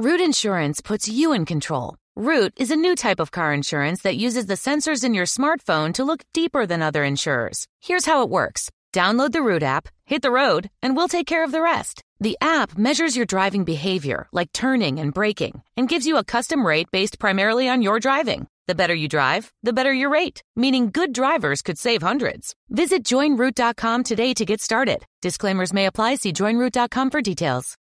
Root 0.00 0.20
Insurance 0.20 0.80
puts 0.80 1.08
you 1.08 1.32
in 1.32 1.44
control. 1.44 1.96
Root 2.16 2.52
is 2.56 2.70
a 2.70 2.76
new 2.76 2.94
type 2.94 3.20
of 3.20 3.30
car 3.30 3.52
insurance 3.52 4.02
that 4.02 4.16
uses 4.16 4.46
the 4.46 4.54
sensors 4.54 5.02
in 5.02 5.14
your 5.14 5.24
smartphone 5.24 5.94
to 5.94 6.04
look 6.04 6.24
deeper 6.32 6.66
than 6.66 6.82
other 6.82 7.04
insurers. 7.04 7.66
Here's 7.80 8.06
how 8.06 8.22
it 8.22 8.28
works. 8.28 8.70
Download 8.92 9.32
the 9.32 9.42
Root 9.42 9.62
app, 9.62 9.88
hit 10.04 10.22
the 10.22 10.30
road, 10.30 10.70
and 10.82 10.96
we'll 10.96 11.08
take 11.08 11.26
care 11.26 11.42
of 11.42 11.52
the 11.52 11.62
rest. 11.62 12.02
The 12.20 12.36
app 12.40 12.78
measures 12.78 13.16
your 13.16 13.26
driving 13.26 13.64
behavior, 13.64 14.28
like 14.32 14.52
turning 14.52 15.00
and 15.00 15.14
braking, 15.14 15.62
and 15.76 15.88
gives 15.88 16.06
you 16.06 16.16
a 16.16 16.24
custom 16.24 16.66
rate 16.66 16.90
based 16.90 17.18
primarily 17.18 17.68
on 17.68 17.82
your 17.82 17.98
driving. 17.98 18.46
The 18.66 18.74
better 18.74 18.94
you 18.94 19.08
drive, 19.08 19.52
the 19.62 19.74
better 19.74 19.92
your 19.92 20.10
rate, 20.10 20.42
meaning 20.56 20.90
good 20.90 21.12
drivers 21.12 21.60
could 21.60 21.78
save 21.78 22.02
hundreds. 22.02 22.54
Visit 22.70 23.04
joinroot.com 23.04 24.04
today 24.04 24.32
to 24.34 24.44
get 24.44 24.60
started. 24.60 25.04
Disclaimers 25.20 25.72
may 25.72 25.86
apply. 25.86 26.14
See 26.16 26.32
joinroot.com 26.32 27.10
for 27.10 27.20
details. 27.20 27.76